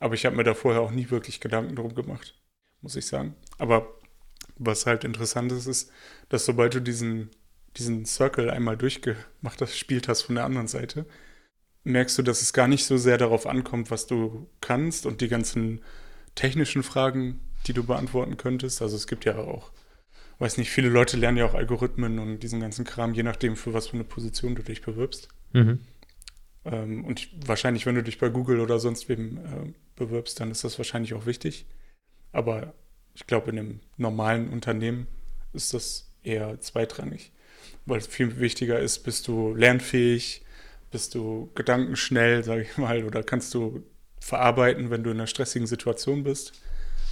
aber 0.00 0.14
ich 0.14 0.24
habe 0.26 0.36
mir 0.36 0.44
da 0.44 0.54
vorher 0.54 0.80
auch 0.80 0.90
nie 0.90 1.10
wirklich 1.10 1.40
Gedanken 1.40 1.76
drum 1.76 1.94
gemacht, 1.94 2.34
muss 2.80 2.96
ich 2.96 3.06
sagen. 3.06 3.34
Aber 3.58 3.97
was 4.58 4.86
halt 4.86 5.04
interessant 5.04 5.52
ist, 5.52 5.66
ist, 5.66 5.90
dass 6.28 6.44
sobald 6.44 6.74
du 6.74 6.80
diesen, 6.80 7.30
diesen 7.76 8.04
Circle 8.04 8.50
einmal 8.50 8.76
durchgemacht 8.76 9.60
hast, 9.60 9.76
spielt 9.76 10.08
hast 10.08 10.22
von 10.22 10.34
der 10.34 10.44
anderen 10.44 10.68
Seite, 10.68 11.06
merkst 11.84 12.18
du, 12.18 12.22
dass 12.22 12.42
es 12.42 12.52
gar 12.52 12.68
nicht 12.68 12.84
so 12.84 12.96
sehr 12.96 13.18
darauf 13.18 13.46
ankommt, 13.46 13.90
was 13.90 14.06
du 14.06 14.48
kannst 14.60 15.06
und 15.06 15.20
die 15.20 15.28
ganzen 15.28 15.80
technischen 16.34 16.82
Fragen, 16.82 17.40
die 17.66 17.72
du 17.72 17.84
beantworten 17.84 18.36
könntest. 18.36 18.82
Also 18.82 18.96
es 18.96 19.06
gibt 19.06 19.24
ja 19.24 19.38
auch, 19.38 19.70
weiß 20.38 20.58
nicht, 20.58 20.70
viele 20.70 20.88
Leute 20.88 21.16
lernen 21.16 21.38
ja 21.38 21.46
auch 21.46 21.54
Algorithmen 21.54 22.18
und 22.18 22.40
diesen 22.40 22.60
ganzen 22.60 22.84
Kram, 22.84 23.14
je 23.14 23.22
nachdem, 23.22 23.56
für 23.56 23.74
was 23.74 23.88
für 23.88 23.94
eine 23.94 24.04
Position 24.04 24.54
du 24.54 24.62
dich 24.62 24.82
bewirbst. 24.82 25.28
Mhm. 25.52 25.80
Ähm, 26.64 27.04
und 27.04 27.28
wahrscheinlich, 27.46 27.86
wenn 27.86 27.94
du 27.94 28.02
dich 28.02 28.18
bei 28.18 28.28
Google 28.28 28.60
oder 28.60 28.78
sonst 28.78 29.08
wem 29.08 29.38
äh, 29.38 29.72
bewirbst, 29.96 30.40
dann 30.40 30.50
ist 30.50 30.64
das 30.64 30.78
wahrscheinlich 30.78 31.14
auch 31.14 31.26
wichtig. 31.26 31.66
Aber 32.32 32.74
ich 33.18 33.26
glaube, 33.26 33.50
in 33.50 33.58
einem 33.58 33.80
normalen 33.96 34.48
Unternehmen 34.48 35.08
ist 35.52 35.74
das 35.74 36.12
eher 36.22 36.60
zweitrangig. 36.60 37.32
Weil 37.84 37.98
es 37.98 38.06
viel 38.06 38.38
wichtiger 38.38 38.78
ist, 38.78 39.00
bist 39.00 39.26
du 39.26 39.54
lernfähig, 39.54 40.44
bist 40.92 41.16
du 41.16 41.50
gedankenschnell, 41.56 42.44
sage 42.44 42.62
ich 42.62 42.76
mal, 42.78 43.02
oder 43.02 43.24
kannst 43.24 43.54
du 43.54 43.82
verarbeiten, 44.20 44.90
wenn 44.90 45.02
du 45.02 45.10
in 45.10 45.16
einer 45.16 45.26
stressigen 45.26 45.66
Situation 45.66 46.22
bist, 46.22 46.52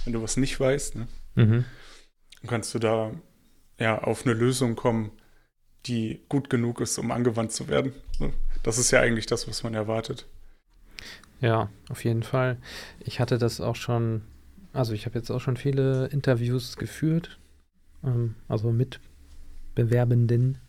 wenn 0.05 0.13
du 0.13 0.21
was 0.21 0.37
nicht 0.37 0.57
weißt. 0.59 0.95
Ne? 0.95 1.07
Mhm. 1.35 1.65
kannst 2.47 2.73
du 2.73 2.79
da 2.79 3.11
ja 3.77 4.01
auf 4.01 4.25
eine 4.25 4.33
Lösung 4.33 4.77
kommen, 4.77 5.11
die 5.87 6.21
gut 6.29 6.49
genug 6.49 6.79
ist, 6.79 6.97
um 6.97 7.11
angewandt 7.11 7.51
zu 7.51 7.67
werden. 7.67 7.93
Ne? 8.19 8.31
Das 8.63 8.77
ist 8.77 8.91
ja 8.91 9.01
eigentlich 9.01 9.25
das, 9.25 9.47
was 9.47 9.63
man 9.63 9.73
erwartet. 9.73 10.25
Ja, 11.41 11.69
auf 11.89 12.05
jeden 12.05 12.23
Fall. 12.23 12.57
Ich 13.01 13.19
hatte 13.19 13.37
das 13.37 13.59
auch 13.59 13.75
schon, 13.75 14.21
also 14.77 14.93
ich 14.93 15.05
habe 15.05 15.17
jetzt 15.17 15.31
auch 15.31 15.41
schon 15.41 15.57
viele 15.57 16.07
Interviews 16.07 16.77
geführt, 16.77 17.39
ähm, 18.03 18.35
also 18.47 18.71
mit 18.71 18.99
Bewerbenden. 19.75 20.59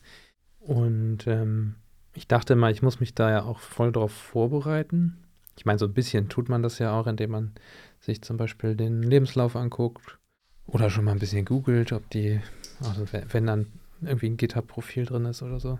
Und 0.60 1.26
ähm, 1.26 1.76
ich 2.14 2.26
dachte 2.26 2.56
mal, 2.56 2.72
ich 2.72 2.82
muss 2.82 3.00
mich 3.00 3.14
da 3.14 3.30
ja 3.30 3.42
auch 3.42 3.60
voll 3.60 3.92
drauf 3.92 4.12
vorbereiten. 4.12 5.18
Ich 5.56 5.66
meine, 5.66 5.78
so 5.78 5.86
ein 5.86 5.92
bisschen 5.92 6.28
tut 6.28 6.48
man 6.48 6.62
das 6.62 6.78
ja 6.78 6.98
auch, 6.98 7.06
indem 7.06 7.30
man 7.30 7.52
sich 8.00 8.22
zum 8.22 8.36
Beispiel 8.36 8.76
den 8.76 9.02
Lebenslauf 9.02 9.56
anguckt 9.56 10.18
oder 10.66 10.88
schon 10.88 11.04
mal 11.04 11.12
ein 11.12 11.18
bisschen 11.18 11.44
googelt, 11.44 11.92
ob 11.92 12.08
die, 12.10 12.40
also 12.80 13.06
wenn 13.10 13.46
dann 13.46 13.66
irgendwie 14.00 14.30
ein 14.30 14.36
GitHub-Profil 14.36 15.06
drin 15.06 15.24
ist 15.24 15.42
oder 15.42 15.58
so, 15.58 15.78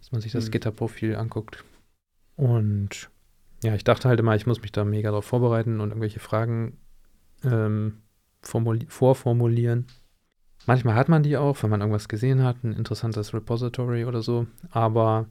dass 0.00 0.12
man 0.12 0.20
sich 0.20 0.32
das 0.32 0.46
mhm. 0.46 0.52
GitHub-Profil 0.52 1.16
anguckt. 1.16 1.64
Und 2.36 3.10
ja, 3.62 3.74
ich 3.74 3.84
dachte 3.84 4.08
halt 4.08 4.20
immer, 4.20 4.34
ich 4.34 4.46
muss 4.46 4.62
mich 4.62 4.72
da 4.72 4.84
mega 4.84 5.10
drauf 5.10 5.26
vorbereiten 5.26 5.80
und 5.80 5.90
irgendwelche 5.90 6.20
Fragen 6.20 6.78
ähm, 7.44 8.02
vorformulieren. 8.42 9.86
Manchmal 10.66 10.94
hat 10.94 11.08
man 11.08 11.22
die 11.22 11.36
auch, 11.36 11.62
wenn 11.62 11.70
man 11.70 11.80
irgendwas 11.80 12.08
gesehen 12.08 12.42
hat, 12.42 12.62
ein 12.62 12.72
interessantes 12.72 13.32
Repository 13.32 14.04
oder 14.04 14.22
so. 14.22 14.46
Aber 14.70 15.26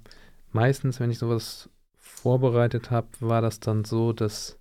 meistens, 0.51 0.99
wenn 0.99 1.11
ich 1.11 1.19
sowas 1.19 1.69
vorbereitet 1.95 2.89
habe, 2.89 3.07
war 3.19 3.41
das 3.41 3.59
dann 3.59 3.85
so, 3.85 4.13
dass, 4.13 4.57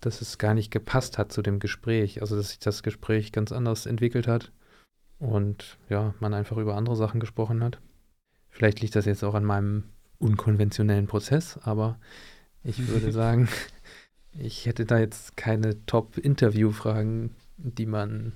dass 0.00 0.20
es 0.20 0.38
gar 0.38 0.54
nicht 0.54 0.70
gepasst 0.70 1.18
hat 1.18 1.32
zu 1.32 1.42
dem 1.42 1.60
Gespräch. 1.60 2.20
Also, 2.20 2.36
dass 2.36 2.50
sich 2.50 2.58
das 2.58 2.82
Gespräch 2.82 3.32
ganz 3.32 3.52
anders 3.52 3.86
entwickelt 3.86 4.26
hat 4.26 4.52
und 5.18 5.78
ja, 5.88 6.14
man 6.20 6.34
einfach 6.34 6.56
über 6.58 6.76
andere 6.76 6.96
Sachen 6.96 7.20
gesprochen 7.20 7.62
hat. 7.62 7.80
Vielleicht 8.50 8.80
liegt 8.80 8.96
das 8.96 9.06
jetzt 9.06 9.24
auch 9.24 9.34
an 9.34 9.44
meinem 9.44 9.84
unkonventionellen 10.18 11.06
Prozess, 11.06 11.58
aber 11.62 11.98
ich 12.62 12.88
würde 12.88 13.12
sagen, 13.12 13.48
ich 14.38 14.66
hätte 14.66 14.84
da 14.84 14.98
jetzt 14.98 15.36
keine 15.36 15.84
Top-Interview-Fragen, 15.86 17.34
die 17.56 17.86
man 17.86 18.32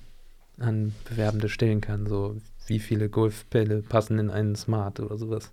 an 0.58 0.94
Bewerbende 1.08 1.48
stellen 1.48 1.80
kann. 1.80 2.06
So, 2.06 2.36
wie 2.66 2.78
viele 2.78 3.08
Golfbälle 3.08 3.82
passen 3.82 4.18
in 4.18 4.30
einen 4.30 4.56
Smart 4.56 5.00
oder 5.00 5.16
sowas. 5.16 5.52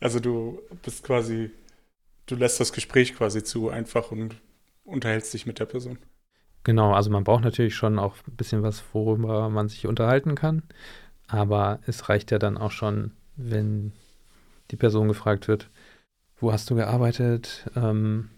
also 0.00 0.20
du 0.20 0.60
bist 0.82 1.02
quasi, 1.02 1.50
du 2.26 2.36
lässt 2.36 2.60
das 2.60 2.72
Gespräch 2.72 3.14
quasi 3.14 3.42
zu 3.42 3.70
einfach 3.70 4.10
und 4.10 4.36
unterhältst 4.84 5.32
dich 5.34 5.46
mit 5.46 5.58
der 5.58 5.66
Person. 5.66 5.98
Genau, 6.64 6.92
also 6.92 7.10
man 7.10 7.24
braucht 7.24 7.44
natürlich 7.44 7.74
schon 7.74 7.98
auch 7.98 8.16
ein 8.28 8.36
bisschen 8.36 8.62
was, 8.62 8.82
worüber 8.92 9.50
man 9.50 9.68
sich 9.68 9.86
unterhalten 9.86 10.34
kann. 10.34 10.62
Aber 11.26 11.80
es 11.86 12.08
reicht 12.08 12.30
ja 12.30 12.38
dann 12.38 12.56
auch 12.56 12.70
schon, 12.70 13.12
wenn 13.36 13.92
die 14.70 14.76
Person 14.76 15.08
gefragt 15.08 15.48
wird, 15.48 15.70
wo 16.38 16.52
hast 16.52 16.70
du 16.70 16.74
gearbeitet, 16.74 17.68
ähm, 17.74 18.28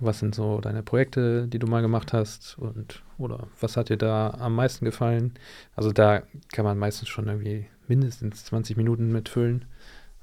was 0.00 0.18
sind 0.18 0.34
so 0.34 0.60
deine 0.60 0.82
Projekte, 0.82 1.46
die 1.48 1.58
du 1.58 1.66
mal 1.66 1.82
gemacht 1.82 2.12
hast 2.12 2.58
und 2.58 3.02
oder 3.18 3.46
was 3.60 3.76
hat 3.76 3.88
dir 3.88 3.96
da 3.96 4.30
am 4.30 4.54
meisten 4.54 4.84
gefallen? 4.84 5.34
Also 5.76 5.92
da 5.92 6.22
kann 6.52 6.64
man 6.64 6.78
meistens 6.78 7.08
schon 7.08 7.28
irgendwie 7.28 7.66
mindestens 7.86 8.44
20 8.46 8.76
Minuten 8.76 9.12
mitfüllen, 9.12 9.66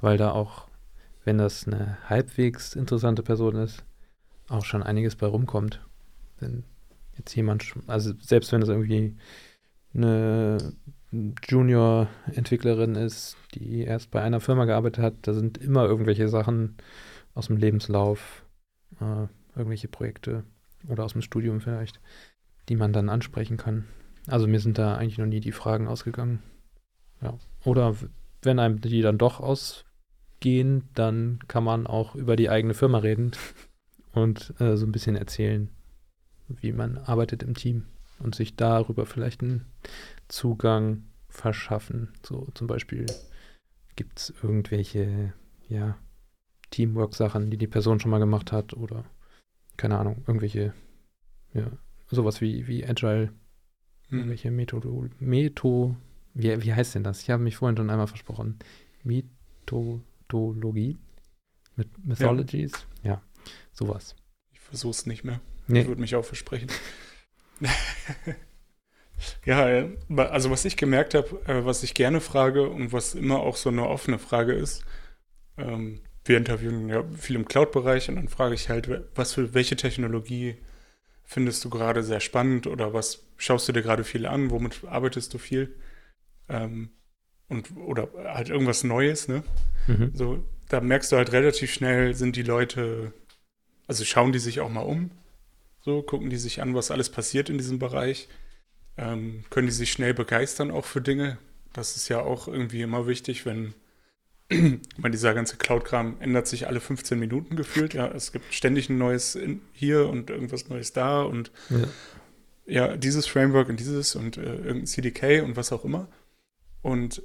weil 0.01 0.17
da 0.17 0.31
auch, 0.31 0.67
wenn 1.23 1.37
das 1.37 1.67
eine 1.67 1.97
halbwegs 2.09 2.75
interessante 2.75 3.23
Person 3.23 3.55
ist, 3.55 3.83
auch 4.49 4.65
schon 4.65 4.83
einiges 4.83 5.15
bei 5.15 5.27
rumkommt. 5.27 5.81
Wenn 6.39 6.63
jetzt 7.17 7.35
jemand, 7.35 7.73
also 7.87 8.13
selbst 8.19 8.51
wenn 8.51 8.61
es 8.61 8.69
irgendwie 8.69 9.15
eine 9.93 10.73
Junior-Entwicklerin 11.11 12.95
ist, 12.95 13.37
die 13.53 13.81
erst 13.81 14.11
bei 14.11 14.21
einer 14.21 14.39
Firma 14.39 14.65
gearbeitet 14.65 15.03
hat, 15.03 15.13
da 15.23 15.33
sind 15.33 15.57
immer 15.57 15.85
irgendwelche 15.85 16.27
Sachen 16.27 16.77
aus 17.33 17.47
dem 17.47 17.57
Lebenslauf, 17.57 18.45
äh, 18.99 19.27
irgendwelche 19.55 19.87
Projekte 19.87 20.43
oder 20.87 21.03
aus 21.03 21.13
dem 21.13 21.21
Studium 21.21 21.61
vielleicht, 21.61 21.99
die 22.69 22.75
man 22.75 22.93
dann 22.93 23.09
ansprechen 23.09 23.57
kann. 23.57 23.85
Also 24.27 24.47
mir 24.47 24.59
sind 24.59 24.77
da 24.77 24.95
eigentlich 24.95 25.17
noch 25.17 25.25
nie 25.25 25.39
die 25.39 25.51
Fragen 25.51 25.87
ausgegangen. 25.87 26.41
Ja. 27.21 27.37
Oder 27.65 27.95
wenn 28.41 28.59
einem 28.59 28.81
die 28.81 29.01
dann 29.01 29.17
doch 29.17 29.39
ausgehen, 29.39 30.89
dann 30.93 31.39
kann 31.47 31.63
man 31.63 31.87
auch 31.87 32.15
über 32.15 32.35
die 32.35 32.49
eigene 32.49 32.73
Firma 32.73 32.99
reden 32.99 33.31
und 34.13 34.53
äh, 34.59 34.75
so 34.77 34.85
ein 34.85 34.91
bisschen 34.91 35.15
erzählen, 35.15 35.69
wie 36.47 36.71
man 36.71 36.97
arbeitet 36.97 37.43
im 37.43 37.55
Team 37.55 37.85
und 38.19 38.35
sich 38.35 38.55
darüber 38.55 39.05
vielleicht 39.05 39.41
einen 39.41 39.65
Zugang 40.27 41.03
verschaffen. 41.29 42.09
So 42.23 42.47
zum 42.53 42.67
Beispiel 42.67 43.05
gibt 43.95 44.19
es 44.19 44.33
irgendwelche, 44.41 45.33
ja, 45.67 45.97
Teamwork-Sachen, 46.71 47.49
die 47.49 47.57
die 47.57 47.67
Person 47.67 47.99
schon 47.99 48.11
mal 48.11 48.19
gemacht 48.19 48.51
hat 48.51 48.73
oder 48.73 49.03
keine 49.77 49.97
Ahnung, 49.97 50.23
irgendwelche, 50.27 50.73
ja, 51.53 51.71
sowas 52.07 52.41
wie, 52.41 52.67
wie 52.67 52.85
Agile, 52.85 53.33
hm. 54.09 54.17
irgendwelche 54.17 54.51
Methodo, 54.51 55.05
Metho, 55.19 55.95
wie, 56.33 56.63
wie 56.63 56.73
heißt 56.73 56.95
denn 56.95 57.03
das? 57.03 57.21
Ich 57.21 57.29
habe 57.29 57.43
mich 57.43 57.57
vorhin 57.57 57.77
schon 57.77 57.89
einmal 57.89 58.07
versprochen. 58.07 58.59
Methodologie? 59.03 60.97
Mit 61.75 62.05
Mythologies? 62.05 62.71
Ja, 63.03 63.11
ja 63.11 63.21
sowas. 63.73 64.15
Ich 64.53 64.59
versuche 64.59 64.91
es 64.91 65.05
nicht 65.05 65.23
mehr. 65.23 65.41
Nee. 65.67 65.81
Ich 65.81 65.87
würde 65.87 66.01
mich 66.01 66.15
auch 66.15 66.25
versprechen. 66.25 66.69
ja, 69.45 69.69
äh, 69.69 69.97
also 70.17 70.49
was 70.49 70.65
ich 70.65 70.77
gemerkt 70.77 71.13
habe, 71.13 71.41
äh, 71.45 71.65
was 71.65 71.83
ich 71.83 71.93
gerne 71.93 72.21
frage 72.21 72.69
und 72.69 72.91
was 72.91 73.13
immer 73.15 73.39
auch 73.39 73.55
so 73.55 73.69
eine 73.69 73.87
offene 73.87 74.19
Frage 74.19 74.53
ist, 74.53 74.83
ähm, 75.57 76.01
wir 76.25 76.37
interviewen 76.37 76.89
ja 76.89 77.03
viel 77.17 77.35
im 77.35 77.47
Cloud-Bereich 77.47 78.09
und 78.09 78.15
dann 78.15 78.27
frage 78.27 78.55
ich 78.55 78.69
halt, 78.69 78.89
was 79.15 79.33
für 79.33 79.53
welche 79.53 79.75
Technologie 79.75 80.57
findest 81.25 81.63
du 81.63 81.69
gerade 81.69 82.03
sehr 82.03 82.19
spannend 82.19 82.67
oder 82.67 82.93
was 82.93 83.23
schaust 83.37 83.67
du 83.67 83.71
dir 83.71 83.81
gerade 83.81 84.03
viel 84.03 84.25
an, 84.25 84.51
womit 84.51 84.83
arbeitest 84.85 85.33
du 85.33 85.37
viel? 85.37 85.75
Ähm, 86.49 86.89
und, 87.47 87.75
oder 87.75 88.09
halt 88.25 88.49
irgendwas 88.49 88.83
Neues, 88.83 89.27
ne? 89.27 89.43
Mhm. 89.87 90.11
So, 90.13 90.43
da 90.69 90.79
merkst 90.79 91.11
du 91.11 91.17
halt 91.17 91.31
relativ 91.31 91.73
schnell, 91.73 92.13
sind 92.13 92.35
die 92.35 92.43
Leute, 92.43 93.13
also 93.87 94.05
schauen 94.05 94.31
die 94.31 94.39
sich 94.39 94.59
auch 94.59 94.69
mal 94.69 94.81
um, 94.81 95.11
so, 95.81 96.01
gucken 96.01 96.29
die 96.29 96.37
sich 96.37 96.61
an, 96.61 96.75
was 96.75 96.91
alles 96.91 97.09
passiert 97.09 97.49
in 97.49 97.57
diesem 97.57 97.79
Bereich, 97.79 98.29
ähm, 98.97 99.43
können 99.49 99.67
die 99.67 99.73
sich 99.73 99.91
schnell 99.91 100.13
begeistern 100.13 100.71
auch 100.71 100.85
für 100.85 101.01
Dinge. 101.01 101.37
Das 101.73 101.95
ist 101.95 102.09
ja 102.09 102.21
auch 102.21 102.47
irgendwie 102.47 102.81
immer 102.81 103.07
wichtig, 103.07 103.45
wenn 103.45 103.73
weil 104.97 105.11
dieser 105.11 105.33
ganze 105.33 105.57
Cloud-Kram 105.57 106.17
ändert 106.19 106.47
sich 106.47 106.67
alle 106.67 106.79
15 106.79 107.17
Minuten 107.17 107.55
gefühlt. 107.55 107.93
Ja, 107.93 108.07
es 108.07 108.31
gibt 108.31 108.53
ständig 108.53 108.89
ein 108.89 108.97
neues 108.97 109.37
hier 109.73 110.07
und 110.09 110.29
irgendwas 110.29 110.69
Neues 110.69 110.93
da 110.93 111.21
und 111.21 111.51
ja, 111.69 111.87
ja 112.65 112.97
dieses 112.97 113.27
Framework 113.27 113.69
und 113.69 113.79
dieses 113.79 114.15
und 114.15 114.37
äh, 114.37 114.41
irgendein 114.41 114.87
CDK 114.87 115.43
und 115.43 115.55
was 115.55 115.71
auch 115.71 115.85
immer. 115.85 116.07
Und 116.81 117.21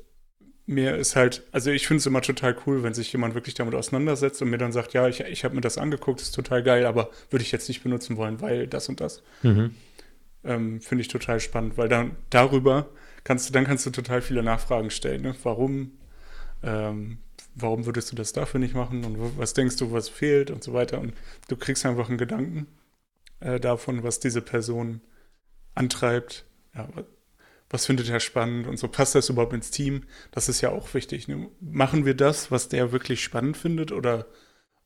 mir 0.66 0.96
ist 0.96 1.14
halt, 1.14 1.44
also 1.52 1.70
ich 1.70 1.86
finde 1.86 1.98
es 1.98 2.06
immer 2.06 2.22
total 2.22 2.56
cool, 2.66 2.82
wenn 2.82 2.92
sich 2.92 3.12
jemand 3.12 3.34
wirklich 3.34 3.54
damit 3.54 3.74
auseinandersetzt 3.74 4.42
und 4.42 4.50
mir 4.50 4.58
dann 4.58 4.72
sagt, 4.72 4.94
ja, 4.94 5.06
ich, 5.06 5.20
ich 5.20 5.44
habe 5.44 5.54
mir 5.54 5.60
das 5.60 5.78
angeguckt, 5.78 6.20
ist 6.20 6.34
total 6.34 6.62
geil, 6.62 6.86
aber 6.86 7.10
würde 7.30 7.44
ich 7.44 7.52
jetzt 7.52 7.68
nicht 7.68 7.82
benutzen 7.82 8.16
wollen, 8.16 8.40
weil 8.40 8.66
das 8.66 8.88
und 8.88 9.00
das. 9.00 9.22
Mhm. 9.42 9.74
Ähm, 10.44 10.80
finde 10.80 11.02
ich 11.02 11.08
total 11.08 11.40
spannend, 11.40 11.78
weil 11.78 11.88
dann 11.88 12.16
darüber 12.30 12.88
kannst 13.24 13.48
du, 13.48 13.52
dann 13.52 13.64
kannst 13.64 13.86
du 13.86 13.90
total 13.90 14.22
viele 14.22 14.42
Nachfragen 14.42 14.90
stellen. 14.90 15.22
Ne? 15.22 15.34
Warum, 15.44 15.92
ähm, 16.62 17.18
warum 17.54 17.86
würdest 17.86 18.12
du 18.12 18.16
das 18.16 18.32
dafür 18.32 18.60
nicht 18.60 18.74
machen 18.74 19.04
und 19.04 19.38
was 19.38 19.54
denkst 19.54 19.76
du, 19.76 19.92
was 19.92 20.08
fehlt 20.08 20.50
und 20.50 20.62
so 20.62 20.72
weiter. 20.72 21.00
Und 21.00 21.14
du 21.48 21.56
kriegst 21.56 21.86
einfach 21.86 22.08
einen 22.08 22.18
Gedanken 22.18 22.66
äh, 23.40 23.58
davon, 23.58 24.02
was 24.02 24.20
diese 24.20 24.42
Person 24.42 25.00
antreibt. 25.74 26.44
Ja, 26.74 26.88
was 27.68 27.86
findet 27.86 28.08
er 28.08 28.20
spannend 28.20 28.66
und 28.66 28.78
so 28.78 28.88
passt 28.88 29.14
das 29.14 29.28
überhaupt 29.28 29.52
ins 29.52 29.70
Team? 29.70 30.04
Das 30.30 30.48
ist 30.48 30.60
ja 30.60 30.70
auch 30.70 30.92
wichtig. 30.94 31.26
Ne? 31.28 31.48
Machen 31.60 32.04
wir 32.04 32.14
das, 32.14 32.50
was 32.50 32.68
der 32.68 32.92
wirklich 32.92 33.22
spannend 33.22 33.56
findet 33.56 33.90
oder 33.90 34.26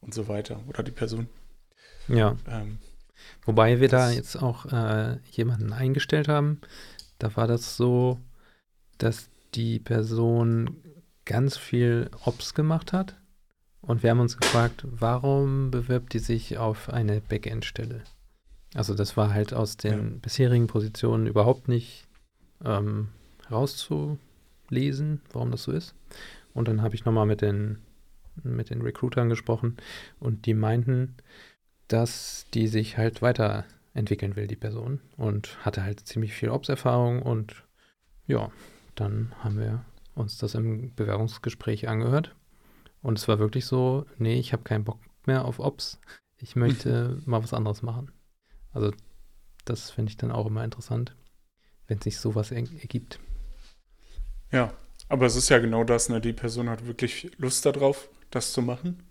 und 0.01 0.15
so 0.15 0.29
weiter 0.29 0.63
oder 0.67 0.83
die 0.83 0.91
Person? 0.91 1.29
Ja. 2.09 2.37
Ähm, 2.49 2.79
Wobei 3.45 3.81
wir 3.81 3.89
da 3.89 4.11
jetzt 4.11 4.37
auch 4.37 4.67
äh, 4.73 5.19
jemanden 5.31 5.73
eingestellt 5.73 6.29
haben, 6.29 6.61
da 7.19 7.37
war 7.37 7.47
das 7.47 7.77
so, 7.77 8.19
dass 8.99 9.29
die 9.55 9.79
Person 9.79 10.77
ganz 11.31 11.57
viel 11.57 12.11
Ops 12.25 12.55
gemacht 12.55 12.93
hat 12.93 13.15
und 13.83 14.03
wir 14.03 14.11
haben 14.11 14.19
uns 14.19 14.37
gefragt, 14.37 14.85
warum 14.85 15.71
bewirbt 15.71 16.13
die 16.13 16.19
sich 16.19 16.59
auf 16.59 16.91
eine 16.91 17.21
Backend-Stelle? 17.21 18.03
Also 18.75 18.95
das 18.95 19.17
war 19.17 19.33
halt 19.33 19.55
aus 19.55 19.77
den 19.77 19.93
ja. 19.93 20.17
bisherigen 20.23 20.67
Positionen 20.67 21.29
überhaupt 21.29 21.69
nicht 21.69 22.09
ähm, 22.65 23.11
rauszulesen, 23.49 25.21
warum 25.33 25.53
das 25.53 25.63
so 25.63 25.71
ist. 25.73 25.95
Und 26.53 26.67
dann 26.67 26.83
habe 26.83 26.97
ich 26.97 27.05
nochmal 27.05 27.27
mit 27.27 27.43
den, 27.43 27.79
mit 28.43 28.71
den 28.71 28.83
Recruitern 28.83 29.29
gesprochen 29.29 29.77
und 30.19 30.47
die 30.47 30.55
meinten, 30.55 31.15
dass 31.87 32.47
die 32.55 32.67
sich 32.67 32.99
halt 32.99 33.23
weiterentwickeln 33.23 34.35
will, 34.35 34.49
die 34.49 34.57
Person. 34.57 34.99
Und 35.17 35.65
hatte 35.65 35.85
halt 35.85 36.09
ziemlich 36.09 36.35
viel 36.35 36.49
Ops-Erfahrung 36.49 37.23
und 37.23 37.63
ja, 38.27 38.51
dann 38.97 39.31
haben 39.45 39.59
wir 39.59 39.85
uns 40.15 40.39
das 40.39 40.55
im 40.55 40.95
Bewerbungsgespräch 40.95 41.89
angehört. 41.89 42.35
Und 43.03 43.19
es 43.19 43.29
war 43.29 43.39
wirklich 43.39 43.67
so, 43.67 44.07
nee, 44.19 44.39
ich 44.39 44.53
habe 44.53 44.63
keinen 44.63 44.85
Bock 44.85 45.01
mehr 45.27 45.45
auf 45.45 45.59
Ops. 45.59 46.01
Ich 46.39 46.57
möchte 46.57 47.21
mal 47.27 47.43
was 47.43 47.55
anderes 47.55 47.83
machen. 47.83 48.13
Also 48.73 48.93
das 49.65 49.91
finde 49.91 50.11
ich 50.11 50.17
dann 50.17 50.33
auch 50.33 50.47
immer 50.47 50.65
interessant 50.65 51.15
wenn 51.91 52.01
sich 52.01 52.19
sowas 52.19 52.53
ergibt. 52.53 53.19
Ja, 54.53 54.73
aber 55.09 55.27
es 55.27 55.35
ist 55.35 55.49
ja 55.49 55.59
genau 55.59 55.83
das, 55.83 56.09
ne? 56.09 56.21
Die 56.21 56.33
Person 56.33 56.71
hat 56.71 56.87
wirklich 56.87 57.33
Lust 57.37 57.67
darauf, 57.67 58.09
das 58.31 58.53
zu 58.53 58.63
machen. 58.63 59.03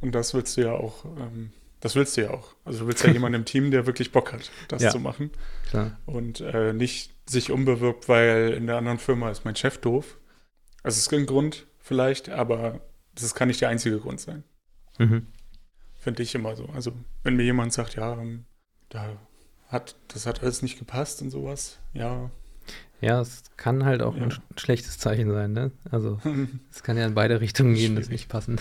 Und 0.00 0.14
das 0.14 0.32
willst 0.32 0.56
du 0.56 0.62
ja 0.62 0.72
auch, 0.72 1.04
ähm, 1.04 1.52
das 1.80 1.94
willst 1.94 2.16
du 2.16 2.22
ja 2.22 2.30
auch. 2.30 2.54
Also 2.64 2.80
du 2.80 2.86
willst 2.86 3.04
ja 3.04 3.10
jemanden 3.12 3.40
im 3.40 3.44
Team, 3.44 3.70
der 3.70 3.86
wirklich 3.86 4.12
Bock 4.12 4.32
hat, 4.32 4.50
das 4.68 4.82
ja, 4.82 4.90
zu 4.90 4.98
machen. 4.98 5.30
Klar. 5.68 5.98
Und 6.06 6.40
äh, 6.40 6.72
nicht 6.72 7.12
sich 7.28 7.50
umbewirbt, 7.50 8.08
weil 8.08 8.54
in 8.54 8.66
der 8.66 8.78
anderen 8.78 8.98
Firma 8.98 9.30
ist 9.30 9.44
mein 9.44 9.56
Chef 9.56 9.78
doof. 9.78 10.16
Also 10.86 10.98
es 10.98 11.08
ist 11.08 11.12
ein 11.12 11.26
Grund 11.26 11.66
vielleicht, 11.80 12.28
aber 12.28 12.80
das 13.16 13.34
kann 13.34 13.48
nicht 13.48 13.60
der 13.60 13.70
einzige 13.70 13.98
Grund 13.98 14.20
sein. 14.20 14.44
Mhm. 14.98 15.26
Finde 15.98 16.22
ich 16.22 16.32
immer 16.36 16.54
so. 16.54 16.66
Also 16.66 16.92
wenn 17.24 17.34
mir 17.34 17.42
jemand 17.42 17.72
sagt, 17.72 17.96
ja, 17.96 18.12
ähm, 18.12 18.44
da 18.88 19.16
hat, 19.66 19.96
das 20.06 20.26
hat 20.26 20.44
alles 20.44 20.62
nicht 20.62 20.78
gepasst 20.78 21.22
und 21.22 21.30
sowas, 21.30 21.80
ja. 21.92 22.30
Ja, 23.00 23.20
es 23.20 23.42
kann 23.56 23.84
halt 23.84 24.00
auch 24.00 24.14
ja. 24.16 24.22
ein 24.22 24.34
schlechtes 24.56 24.98
Zeichen 24.98 25.28
sein, 25.32 25.52
ne? 25.52 25.72
Also 25.90 26.20
es 26.70 26.84
kann 26.84 26.96
ja 26.96 27.04
in 27.04 27.14
beide 27.14 27.40
Richtungen 27.40 27.74
gehen, 27.74 27.96
das 27.96 28.08
nicht 28.08 28.28
passen. 28.28 28.60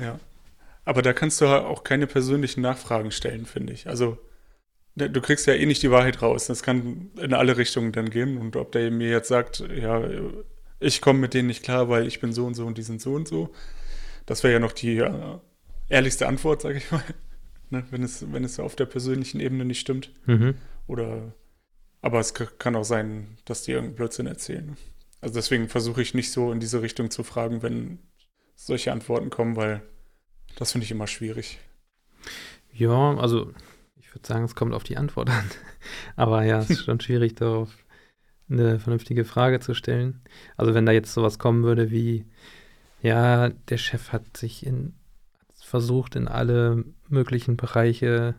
Ja. 0.00 0.18
Aber 0.86 1.02
da 1.02 1.12
kannst 1.12 1.42
du 1.42 1.48
halt 1.48 1.64
auch 1.64 1.84
keine 1.84 2.06
persönlichen 2.06 2.62
Nachfragen 2.62 3.10
stellen, 3.10 3.44
finde 3.44 3.74
ich. 3.74 3.86
Also 3.86 4.16
ne, 4.94 5.10
du 5.10 5.20
kriegst 5.20 5.46
ja 5.46 5.52
eh 5.52 5.66
nicht 5.66 5.82
die 5.82 5.90
Wahrheit 5.90 6.22
raus. 6.22 6.46
Das 6.46 6.62
kann 6.62 7.10
in 7.20 7.34
alle 7.34 7.58
Richtungen 7.58 7.92
dann 7.92 8.08
gehen. 8.08 8.38
Und 8.38 8.56
ob 8.56 8.72
der 8.72 8.90
mir 8.90 9.10
jetzt 9.10 9.28
sagt, 9.28 9.60
ja, 9.60 10.00
ich 10.80 11.00
komme 11.00 11.18
mit 11.20 11.34
denen 11.34 11.48
nicht 11.48 11.62
klar, 11.62 11.88
weil 11.88 12.06
ich 12.06 12.20
bin 12.20 12.32
so 12.32 12.46
und 12.46 12.54
so 12.54 12.66
und 12.66 12.78
die 12.78 12.82
sind 12.82 13.00
so 13.00 13.14
und 13.14 13.28
so, 13.28 13.50
das 14.26 14.42
wäre 14.42 14.54
ja 14.54 14.60
noch 14.60 14.72
die 14.72 14.98
äh, 14.98 15.38
ehrlichste 15.88 16.26
Antwort, 16.26 16.62
sage 16.62 16.78
ich 16.78 16.90
mal 16.90 17.02
ne? 17.70 17.84
wenn, 17.90 18.02
es, 18.02 18.32
wenn 18.32 18.44
es 18.44 18.58
auf 18.58 18.76
der 18.76 18.86
persönlichen 18.86 19.40
Ebene 19.40 19.64
nicht 19.64 19.80
stimmt. 19.80 20.10
Mhm. 20.26 20.54
Oder 20.86 21.34
aber 22.04 22.20
es 22.20 22.34
kann 22.34 22.76
auch 22.76 22.84
sein, 22.84 23.38
dass 23.46 23.62
die 23.62 23.72
irgendeinen 23.72 23.96
Blödsinn 23.96 24.26
erzählen. 24.26 24.76
Also 25.22 25.36
deswegen 25.36 25.70
versuche 25.70 26.02
ich 26.02 26.12
nicht 26.12 26.30
so 26.30 26.52
in 26.52 26.60
diese 26.60 26.82
Richtung 26.82 27.10
zu 27.10 27.24
fragen, 27.24 27.62
wenn 27.62 27.98
solche 28.54 28.92
Antworten 28.92 29.30
kommen, 29.30 29.56
weil 29.56 29.80
das 30.56 30.72
finde 30.72 30.84
ich 30.84 30.90
immer 30.90 31.06
schwierig. 31.06 31.58
Ja, 32.74 33.16
also 33.16 33.54
ich 33.96 34.14
würde 34.14 34.28
sagen, 34.28 34.44
es 34.44 34.54
kommt 34.54 34.74
auf 34.74 34.84
die 34.84 34.98
Antwort 34.98 35.30
an. 35.30 35.50
Aber 36.16 36.44
ja, 36.44 36.58
es 36.58 36.68
ist 36.68 36.84
schon 36.84 37.00
schwierig, 37.00 37.36
darauf 37.36 37.70
eine 38.48 38.78
vernünftige 38.78 39.24
Frage 39.24 39.60
zu 39.60 39.74
stellen. 39.74 40.20
Also 40.56 40.74
wenn 40.74 40.86
da 40.86 40.92
jetzt 40.92 41.12
sowas 41.14 41.38
kommen 41.38 41.62
würde 41.64 41.90
wie, 41.90 42.26
ja, 43.02 43.48
der 43.48 43.78
Chef 43.78 44.12
hat 44.12 44.36
sich 44.36 44.66
in 44.66 44.94
versucht, 45.74 46.14
in 46.14 46.28
alle 46.28 46.84
möglichen 47.08 47.56
Bereiche 47.56 48.34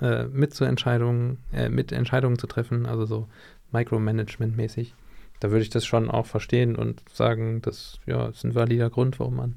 äh, 0.00 0.24
mit, 0.24 0.52
zu 0.54 0.64
Entscheidungen, 0.64 1.38
äh, 1.52 1.68
mit 1.68 1.92
Entscheidungen 1.92 2.38
zu 2.38 2.46
treffen, 2.46 2.84
also 2.84 3.06
so 3.06 3.28
Micromanagement-mäßig. 3.72 4.94
Da 5.40 5.50
würde 5.50 5.62
ich 5.62 5.70
das 5.70 5.86
schon 5.86 6.10
auch 6.10 6.26
verstehen 6.26 6.76
und 6.76 7.02
sagen, 7.10 7.62
das 7.62 8.00
ja, 8.06 8.28
ist 8.28 8.44
ein 8.44 8.54
valider 8.54 8.90
Grund, 8.90 9.18
warum 9.20 9.36
man 9.36 9.54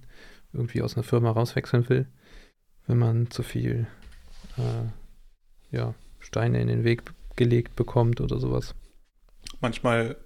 irgendwie 0.53 0.81
aus 0.81 0.95
einer 0.95 1.03
Firma 1.03 1.31
rauswechseln 1.31 1.89
will, 1.89 2.05
wenn 2.87 2.99
man 2.99 3.31
zu 3.31 3.41
viel 3.41 3.87
äh, 4.57 5.75
ja, 5.75 5.95
Steine 6.19 6.61
in 6.61 6.67
den 6.67 6.83
Weg 6.83 7.03
gelegt 7.35 7.75
bekommt 7.75 8.21
oder 8.21 8.39
sowas. 8.39 8.75
Manchmal, 9.61 10.17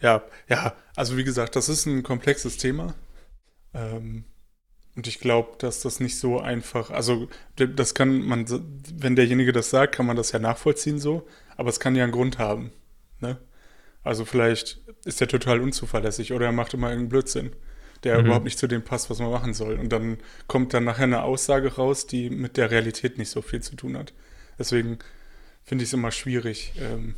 ja, 0.00 0.22
ja, 0.48 0.76
also 0.94 1.16
wie 1.16 1.24
gesagt, 1.24 1.56
das 1.56 1.68
ist 1.68 1.86
ein 1.86 2.02
komplexes 2.02 2.56
Thema. 2.58 2.94
Ähm, 3.74 4.24
und 4.94 5.06
ich 5.06 5.20
glaube, 5.20 5.56
dass 5.58 5.80
das 5.80 6.00
nicht 6.00 6.18
so 6.18 6.40
einfach, 6.40 6.90
also 6.90 7.28
das 7.54 7.94
kann 7.94 8.20
man, 8.20 8.46
wenn 8.96 9.14
derjenige 9.14 9.52
das 9.52 9.70
sagt, 9.70 9.94
kann 9.94 10.06
man 10.06 10.16
das 10.16 10.32
ja 10.32 10.40
nachvollziehen 10.40 10.98
so, 10.98 11.26
aber 11.56 11.68
es 11.68 11.78
kann 11.78 11.94
ja 11.94 12.02
einen 12.02 12.12
Grund 12.12 12.38
haben. 12.38 12.72
Ne? 13.20 13.38
Also 14.02 14.24
vielleicht 14.24 14.80
ist 15.04 15.20
er 15.20 15.28
total 15.28 15.60
unzuverlässig 15.60 16.32
oder 16.32 16.46
er 16.46 16.52
macht 16.52 16.74
immer 16.74 16.88
irgendeinen 16.88 17.10
Blödsinn, 17.10 17.52
der 18.02 18.18
mhm. 18.18 18.26
überhaupt 18.26 18.44
nicht 18.44 18.58
zu 18.58 18.66
dem 18.66 18.82
passt, 18.82 19.08
was 19.08 19.20
man 19.20 19.30
machen 19.30 19.54
soll. 19.54 19.78
Und 19.78 19.92
dann 19.92 20.18
kommt 20.48 20.74
dann 20.74 20.82
nachher 20.82 21.04
eine 21.04 21.22
Aussage 21.22 21.76
raus, 21.76 22.08
die 22.08 22.28
mit 22.28 22.56
der 22.56 22.72
Realität 22.72 23.18
nicht 23.18 23.30
so 23.30 23.40
viel 23.40 23.62
zu 23.62 23.76
tun 23.76 23.96
hat. 23.96 24.12
Deswegen 24.58 24.98
finde 25.62 25.84
ich 25.84 25.90
es 25.90 25.94
immer 25.94 26.10
schwierig. 26.10 26.72
Ähm, 26.76 27.14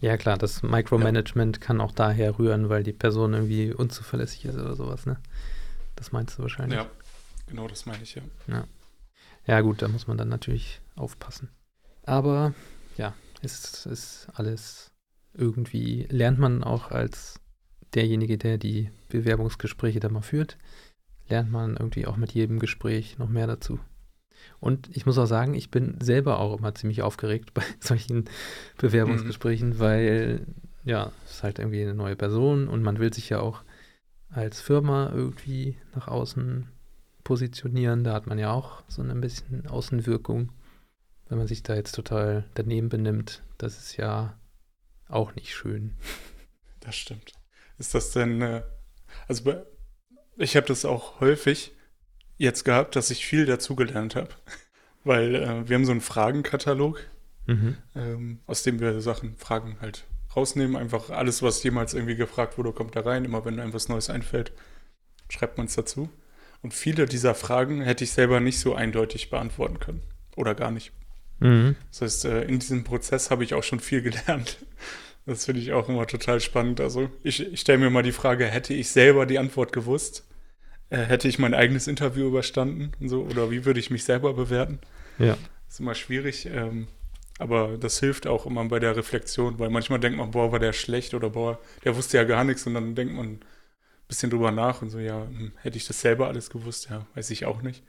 ja, 0.00 0.16
klar, 0.16 0.38
das 0.38 0.62
Micromanagement 0.62 1.56
ja. 1.56 1.62
kann 1.62 1.80
auch 1.80 1.92
daher 1.92 2.38
rühren, 2.38 2.68
weil 2.68 2.82
die 2.82 2.92
Person 2.92 3.34
irgendwie 3.34 3.72
unzuverlässig 3.72 4.44
ist 4.44 4.56
oder 4.56 4.76
sowas, 4.76 5.06
ne? 5.06 5.18
Das 5.96 6.12
meinst 6.12 6.38
du 6.38 6.42
wahrscheinlich. 6.42 6.78
Ja, 6.78 6.86
genau 7.48 7.66
das 7.66 7.86
meine 7.86 8.02
ich, 8.02 8.14
ja. 8.14 8.22
Ja, 8.46 8.64
ja 9.46 9.60
gut, 9.60 9.82
da 9.82 9.88
muss 9.88 10.06
man 10.06 10.16
dann 10.16 10.28
natürlich 10.28 10.80
aufpassen. 10.94 11.48
Aber 12.04 12.54
ja, 12.96 13.14
ist, 13.42 13.86
ist 13.86 14.28
alles 14.34 14.92
irgendwie, 15.34 16.06
lernt 16.10 16.38
man 16.38 16.62
auch 16.62 16.90
als 16.90 17.40
derjenige, 17.94 18.38
der 18.38 18.58
die 18.58 18.90
Bewerbungsgespräche 19.08 20.00
da 20.00 20.08
mal 20.08 20.22
führt, 20.22 20.58
lernt 21.28 21.50
man 21.50 21.76
irgendwie 21.76 22.06
auch 22.06 22.16
mit 22.16 22.32
jedem 22.32 22.58
Gespräch 22.58 23.18
noch 23.18 23.28
mehr 23.28 23.46
dazu. 23.46 23.80
Und 24.60 24.94
ich 24.96 25.06
muss 25.06 25.18
auch 25.18 25.26
sagen, 25.26 25.54
ich 25.54 25.70
bin 25.70 26.00
selber 26.00 26.38
auch 26.38 26.58
immer 26.58 26.74
ziemlich 26.74 27.02
aufgeregt 27.02 27.54
bei 27.54 27.62
solchen 27.80 28.24
Bewerbungsgesprächen, 28.78 29.70
mhm. 29.70 29.78
weil 29.78 30.46
ja, 30.84 31.12
es 31.24 31.32
ist 31.32 31.42
halt 31.42 31.58
irgendwie 31.58 31.82
eine 31.82 31.94
neue 31.94 32.16
Person 32.16 32.68
und 32.68 32.82
man 32.82 32.98
will 32.98 33.12
sich 33.12 33.28
ja 33.28 33.40
auch 33.40 33.62
als 34.30 34.60
Firma 34.60 35.10
irgendwie 35.14 35.76
nach 35.94 36.08
außen 36.08 36.68
positionieren. 37.24 38.04
Da 38.04 38.14
hat 38.14 38.26
man 38.26 38.38
ja 38.38 38.52
auch 38.52 38.82
so 38.88 39.02
ein 39.02 39.20
bisschen 39.20 39.66
Außenwirkung. 39.66 40.52
Wenn 41.28 41.38
man 41.38 41.46
sich 41.46 41.62
da 41.62 41.74
jetzt 41.74 41.94
total 41.94 42.44
daneben 42.54 42.88
benimmt, 42.88 43.42
das 43.58 43.78
ist 43.78 43.96
ja 43.96 44.38
auch 45.08 45.34
nicht 45.34 45.54
schön. 45.54 45.94
Das 46.80 46.96
stimmt. 46.96 47.32
Ist 47.76 47.94
das 47.94 48.12
denn, 48.12 48.40
äh, 48.40 48.62
also 49.26 49.52
ich 50.36 50.56
habe 50.56 50.66
das 50.66 50.84
auch 50.84 51.20
häufig 51.20 51.76
jetzt 52.38 52.64
gehabt, 52.64 52.96
dass 52.96 53.10
ich 53.10 53.26
viel 53.26 53.46
dazugelernt 53.46 54.16
habe. 54.16 54.30
Weil 55.04 55.34
äh, 55.34 55.68
wir 55.68 55.76
haben 55.76 55.84
so 55.84 55.92
einen 55.92 56.00
Fragenkatalog, 56.00 57.00
mhm. 57.46 57.76
ähm, 57.94 58.40
aus 58.46 58.62
dem 58.62 58.80
wir 58.80 59.00
Sachen, 59.00 59.36
Fragen 59.36 59.76
halt 59.80 60.04
rausnehmen. 60.34 60.76
Einfach 60.76 61.10
alles, 61.10 61.42
was 61.42 61.62
jemals 61.62 61.94
irgendwie 61.94 62.16
gefragt 62.16 62.58
wurde, 62.58 62.72
kommt 62.72 62.96
da 62.96 63.00
rein. 63.00 63.24
Immer 63.24 63.44
wenn 63.44 63.60
einem 63.60 63.72
was 63.72 63.88
Neues 63.88 64.10
einfällt, 64.10 64.52
schreibt 65.28 65.58
man 65.58 65.66
es 65.66 65.74
dazu. 65.74 66.08
Und 66.62 66.74
viele 66.74 67.06
dieser 67.06 67.34
Fragen 67.34 67.82
hätte 67.82 68.04
ich 68.04 68.12
selber 68.12 68.40
nicht 68.40 68.58
so 68.58 68.74
eindeutig 68.74 69.30
beantworten 69.30 69.78
können. 69.78 70.02
Oder 70.36 70.54
gar 70.54 70.70
nicht. 70.70 70.92
Mhm. 71.40 71.76
Das 71.90 72.02
heißt, 72.02 72.24
äh, 72.26 72.42
in 72.42 72.58
diesem 72.58 72.84
Prozess 72.84 73.30
habe 73.30 73.44
ich 73.44 73.54
auch 73.54 73.62
schon 73.62 73.80
viel 73.80 74.02
gelernt. 74.02 74.58
Das 75.26 75.44
finde 75.44 75.60
ich 75.60 75.72
auch 75.72 75.88
immer 75.88 76.06
total 76.06 76.40
spannend. 76.40 76.80
Also 76.80 77.10
ich, 77.22 77.52
ich 77.52 77.60
stelle 77.60 77.78
mir 77.78 77.90
mal 77.90 78.02
die 78.02 78.12
Frage, 78.12 78.46
hätte 78.46 78.74
ich 78.74 78.90
selber 78.90 79.26
die 79.26 79.38
Antwort 79.38 79.72
gewusst, 79.72 80.26
hätte 80.96 81.28
ich 81.28 81.38
mein 81.38 81.54
eigenes 81.54 81.86
Interview 81.86 82.26
überstanden 82.26 82.92
und 83.00 83.08
so, 83.08 83.22
oder 83.22 83.50
wie 83.50 83.64
würde 83.64 83.80
ich 83.80 83.90
mich 83.90 84.04
selber 84.04 84.34
bewerten? 84.34 84.78
Ja. 85.18 85.36
Das 85.66 85.74
ist 85.74 85.80
immer 85.80 85.94
schwierig, 85.94 86.46
ähm, 86.46 86.88
aber 87.38 87.76
das 87.78 88.00
hilft 88.00 88.26
auch 88.26 88.46
immer 88.46 88.64
bei 88.64 88.78
der 88.78 88.96
Reflexion, 88.96 89.58
weil 89.58 89.70
manchmal 89.70 90.00
denkt 90.00 90.18
man, 90.18 90.30
boah, 90.30 90.50
war 90.50 90.58
der 90.58 90.72
schlecht 90.72 91.14
oder 91.14 91.30
boah, 91.30 91.58
der 91.84 91.96
wusste 91.96 92.16
ja 92.16 92.24
gar 92.24 92.44
nichts 92.44 92.66
und 92.66 92.74
dann 92.74 92.94
denkt 92.94 93.14
man 93.14 93.26
ein 93.26 93.40
bisschen 94.08 94.30
drüber 94.30 94.50
nach 94.50 94.82
und 94.82 94.90
so, 94.90 94.98
ja, 94.98 95.26
hm, 95.26 95.52
hätte 95.56 95.76
ich 95.76 95.86
das 95.86 96.00
selber 96.00 96.28
alles 96.28 96.50
gewusst? 96.50 96.88
Ja, 96.90 97.06
weiß 97.14 97.30
ich 97.30 97.44
auch 97.44 97.62
nicht. 97.62 97.84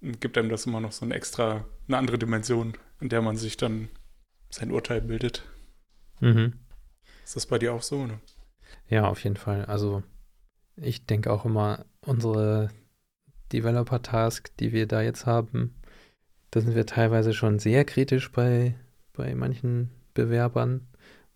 Und 0.00 0.20
gibt 0.20 0.36
einem 0.36 0.48
das 0.48 0.66
immer 0.66 0.80
noch 0.80 0.92
so 0.92 1.04
eine 1.04 1.14
extra, 1.14 1.64
eine 1.86 1.96
andere 1.96 2.18
Dimension, 2.18 2.74
in 3.00 3.08
der 3.08 3.22
man 3.22 3.36
sich 3.36 3.56
dann 3.56 3.88
sein 4.50 4.72
Urteil 4.72 5.00
bildet. 5.00 5.44
Mhm. 6.20 6.54
Ist 7.24 7.36
das 7.36 7.46
bei 7.46 7.58
dir 7.58 7.72
auch 7.72 7.82
so, 7.82 8.04
ne? 8.06 8.20
Ja, 8.88 9.08
auf 9.08 9.22
jeden 9.22 9.36
Fall. 9.36 9.64
Also 9.66 10.02
ich 10.76 11.06
denke 11.06 11.32
auch 11.32 11.44
immer, 11.44 11.84
unsere 12.04 12.70
Developer-Task, 13.52 14.50
die 14.58 14.72
wir 14.72 14.86
da 14.86 15.02
jetzt 15.02 15.26
haben, 15.26 15.74
da 16.50 16.60
sind 16.60 16.74
wir 16.74 16.86
teilweise 16.86 17.32
schon 17.32 17.58
sehr 17.58 17.84
kritisch 17.84 18.30
bei, 18.30 18.74
bei 19.14 19.34
manchen 19.34 19.90
Bewerbern, 20.14 20.86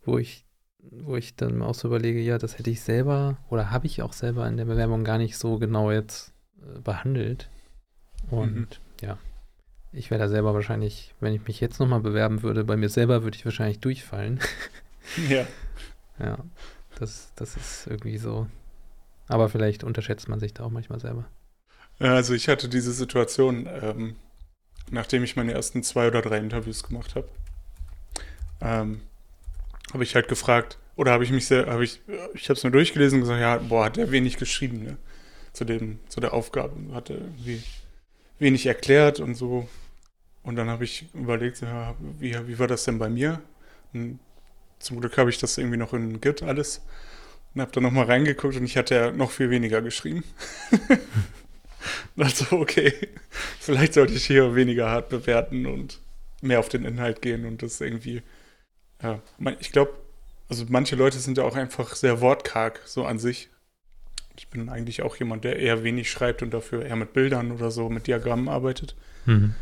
wo 0.04 0.18
ich, 0.18 0.44
wo 0.78 1.16
ich 1.16 1.36
dann 1.36 1.62
auch 1.62 1.74
so 1.74 1.88
überlege, 1.88 2.20
ja, 2.20 2.38
das 2.38 2.58
hätte 2.58 2.70
ich 2.70 2.82
selber 2.82 3.38
oder 3.48 3.70
habe 3.70 3.86
ich 3.86 4.02
auch 4.02 4.12
selber 4.12 4.46
in 4.46 4.56
der 4.56 4.66
Bewerbung 4.66 5.04
gar 5.04 5.18
nicht 5.18 5.38
so 5.38 5.58
genau 5.58 5.90
jetzt 5.90 6.32
äh, 6.60 6.80
behandelt. 6.80 7.48
Und 8.30 8.56
mhm. 8.56 8.66
ja, 9.00 9.18
ich 9.92 10.10
wäre 10.10 10.20
da 10.20 10.28
selber 10.28 10.52
wahrscheinlich, 10.52 11.14
wenn 11.20 11.34
ich 11.34 11.46
mich 11.46 11.60
jetzt 11.60 11.80
nochmal 11.80 12.00
bewerben 12.00 12.42
würde, 12.42 12.64
bei 12.64 12.76
mir 12.76 12.90
selber 12.90 13.22
würde 13.22 13.36
ich 13.36 13.44
wahrscheinlich 13.44 13.80
durchfallen. 13.80 14.40
Ja. 15.28 15.46
ja, 16.18 16.38
das, 16.98 17.32
das 17.36 17.56
ist 17.56 17.86
irgendwie 17.86 18.18
so 18.18 18.46
aber 19.28 19.48
vielleicht 19.48 19.84
unterschätzt 19.84 20.28
man 20.28 20.40
sich 20.40 20.54
da 20.54 20.64
auch 20.64 20.70
manchmal 20.70 21.00
selber. 21.00 21.26
Also 21.98 22.34
ich 22.34 22.48
hatte 22.48 22.68
diese 22.68 22.92
Situation, 22.92 23.68
ähm, 23.82 24.16
nachdem 24.90 25.24
ich 25.24 25.36
meine 25.36 25.52
ersten 25.52 25.82
zwei 25.82 26.08
oder 26.08 26.22
drei 26.22 26.38
Interviews 26.38 26.82
gemacht 26.82 27.14
habe, 27.14 27.28
ähm, 28.60 29.00
habe 29.92 30.04
ich 30.04 30.14
halt 30.14 30.28
gefragt, 30.28 30.78
oder 30.96 31.12
habe 31.12 31.24
ich 31.24 31.30
mich 31.30 31.46
sehr, 31.46 31.66
habe 31.66 31.84
ich, 31.84 32.00
ich 32.34 32.44
habe 32.48 32.54
es 32.54 32.64
mir 32.64 32.70
durchgelesen 32.70 33.18
und 33.18 33.22
gesagt, 33.22 33.40
ja, 33.40 33.58
boah, 33.58 33.84
hat 33.84 33.96
der 33.96 34.10
wenig 34.10 34.38
geschrieben, 34.38 34.82
ne? 34.82 34.96
Zu 35.52 35.64
dem, 35.64 36.00
zu 36.08 36.20
der 36.20 36.34
Aufgabe. 36.34 36.74
Hat 36.92 37.10
er 37.10 37.16
irgendwie 37.16 37.62
wenig 38.38 38.66
erklärt 38.66 39.20
und 39.20 39.34
so. 39.34 39.68
Und 40.42 40.56
dann 40.56 40.68
habe 40.68 40.84
ich 40.84 41.06
überlegt, 41.14 41.60
ja, 41.60 41.94
wie, 42.18 42.36
wie 42.46 42.58
war 42.58 42.66
das 42.66 42.84
denn 42.84 42.98
bei 42.98 43.08
mir? 43.08 43.40
Und 43.92 44.18
zum 44.78 45.00
Glück 45.00 45.16
habe 45.18 45.30
ich 45.30 45.38
das 45.38 45.56
irgendwie 45.58 45.78
noch 45.78 45.92
in 45.92 46.20
Git 46.20 46.42
alles 46.42 46.82
und 47.56 47.62
habe 47.62 47.72
dann 47.72 47.84
nochmal 47.84 48.04
reingeguckt 48.04 48.54
und 48.56 48.64
ich 48.64 48.76
hatte 48.76 48.94
ja 48.94 49.10
noch 49.12 49.30
viel 49.30 49.48
weniger 49.48 49.80
geschrieben. 49.80 50.24
also, 52.18 52.58
okay, 52.58 52.92
vielleicht 53.58 53.94
sollte 53.94 54.12
ich 54.12 54.26
hier 54.26 54.54
weniger 54.54 54.90
hart 54.90 55.08
bewerten 55.08 55.64
und 55.64 55.98
mehr 56.42 56.60
auf 56.60 56.68
den 56.68 56.84
Inhalt 56.84 57.22
gehen 57.22 57.46
und 57.46 57.62
das 57.62 57.80
irgendwie, 57.80 58.22
ja, 59.02 59.22
ich 59.58 59.72
glaube, 59.72 59.94
also 60.50 60.66
manche 60.68 60.96
Leute 60.96 61.18
sind 61.18 61.38
ja 61.38 61.44
auch 61.44 61.56
einfach 61.56 61.96
sehr 61.96 62.20
wortkarg, 62.20 62.82
so 62.84 63.06
an 63.06 63.18
sich. 63.18 63.48
Ich 64.36 64.48
bin 64.48 64.68
eigentlich 64.68 65.00
auch 65.00 65.16
jemand, 65.16 65.44
der 65.44 65.58
eher 65.58 65.82
wenig 65.82 66.10
schreibt 66.10 66.42
und 66.42 66.52
dafür 66.52 66.84
eher 66.84 66.96
mit 66.96 67.14
Bildern 67.14 67.52
oder 67.52 67.70
so, 67.70 67.88
mit 67.88 68.06
Diagrammen 68.06 68.50
arbeitet. 68.50 68.94
Mhm. 69.24 69.54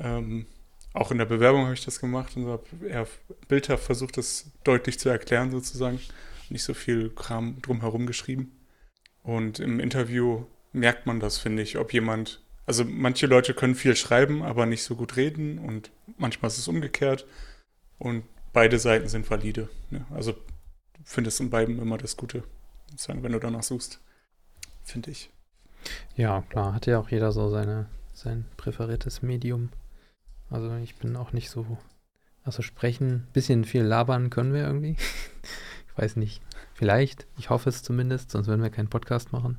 Ähm, 0.00 0.46
auch 0.94 1.12
in 1.12 1.18
der 1.18 1.26
Bewerbung 1.26 1.62
habe 1.62 1.74
ich 1.74 1.84
das 1.84 2.00
gemacht 2.00 2.36
und 2.36 2.46
habe 2.48 2.64
eher 2.88 3.06
bildhaft 3.46 3.84
versucht, 3.84 4.16
das 4.16 4.50
deutlich 4.64 4.98
zu 4.98 5.08
erklären 5.08 5.52
sozusagen 5.52 6.00
nicht 6.50 6.62
so 6.62 6.74
viel 6.74 7.10
Kram 7.10 7.60
drumherum 7.62 8.06
geschrieben. 8.06 8.52
Und 9.22 9.60
im 9.60 9.80
Interview 9.80 10.44
merkt 10.72 11.06
man 11.06 11.20
das, 11.20 11.38
finde 11.38 11.62
ich, 11.62 11.78
ob 11.78 11.92
jemand, 11.92 12.42
also 12.66 12.84
manche 12.84 13.26
Leute 13.26 13.54
können 13.54 13.74
viel 13.74 13.96
schreiben, 13.96 14.42
aber 14.42 14.66
nicht 14.66 14.82
so 14.82 14.96
gut 14.96 15.16
reden 15.16 15.58
und 15.58 15.90
manchmal 16.16 16.50
ist 16.50 16.58
es 16.58 16.68
umgekehrt 16.68 17.26
und 17.98 18.24
beide 18.52 18.78
Seiten 18.78 19.08
sind 19.08 19.28
valide. 19.30 19.68
Ne? 19.90 20.04
Also 20.10 20.32
du 20.32 20.38
findest 21.04 21.40
in 21.40 21.50
beiden 21.50 21.80
immer 21.80 21.98
das 21.98 22.16
Gute, 22.16 22.44
wenn 23.06 23.32
du 23.32 23.38
danach 23.38 23.62
suchst, 23.62 24.00
finde 24.82 25.10
ich. 25.10 25.30
Ja, 26.16 26.42
klar, 26.42 26.74
hat 26.74 26.86
ja 26.86 26.98
auch 26.98 27.08
jeder 27.10 27.32
so 27.32 27.48
seine, 27.50 27.88
sein 28.12 28.44
präferiertes 28.56 29.22
Medium. 29.22 29.70
Also 30.50 30.74
ich 30.76 30.96
bin 30.96 31.16
auch 31.16 31.32
nicht 31.32 31.50
so, 31.50 31.78
also 32.44 32.62
sprechen, 32.62 33.26
bisschen 33.32 33.64
viel 33.64 33.82
labern 33.82 34.30
können 34.30 34.52
wir 34.52 34.62
irgendwie. 34.62 34.96
weiß 35.96 36.16
nicht. 36.16 36.42
Vielleicht, 36.74 37.26
ich 37.38 37.50
hoffe 37.50 37.68
es 37.68 37.82
zumindest, 37.82 38.30
sonst 38.30 38.46
würden 38.46 38.62
wir 38.62 38.70
keinen 38.70 38.88
Podcast 38.88 39.32
machen. 39.32 39.58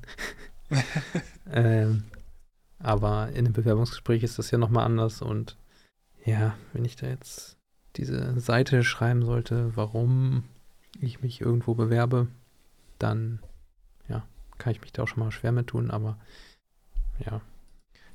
ähm, 1.51 2.03
aber 2.79 3.29
in 3.29 3.45
einem 3.45 3.53
Bewerbungsgespräch 3.53 4.23
ist 4.23 4.39
das 4.39 4.51
ja 4.51 4.57
nochmal 4.57 4.85
anders 4.85 5.21
und 5.21 5.57
ja, 6.25 6.55
wenn 6.73 6.85
ich 6.85 6.95
da 6.95 7.07
jetzt 7.07 7.57
diese 7.95 8.39
Seite 8.39 8.83
schreiben 8.83 9.23
sollte, 9.23 9.75
warum 9.75 10.43
ich 10.99 11.21
mich 11.21 11.41
irgendwo 11.41 11.73
bewerbe, 11.73 12.27
dann 12.99 13.39
ja, 14.07 14.25
kann 14.57 14.71
ich 14.71 14.81
mich 14.81 14.93
da 14.93 15.03
auch 15.03 15.07
schon 15.07 15.19
mal 15.19 15.31
schwer 15.31 15.51
mit 15.51 15.67
tun, 15.67 15.91
aber 15.91 16.17
ja. 17.19 17.41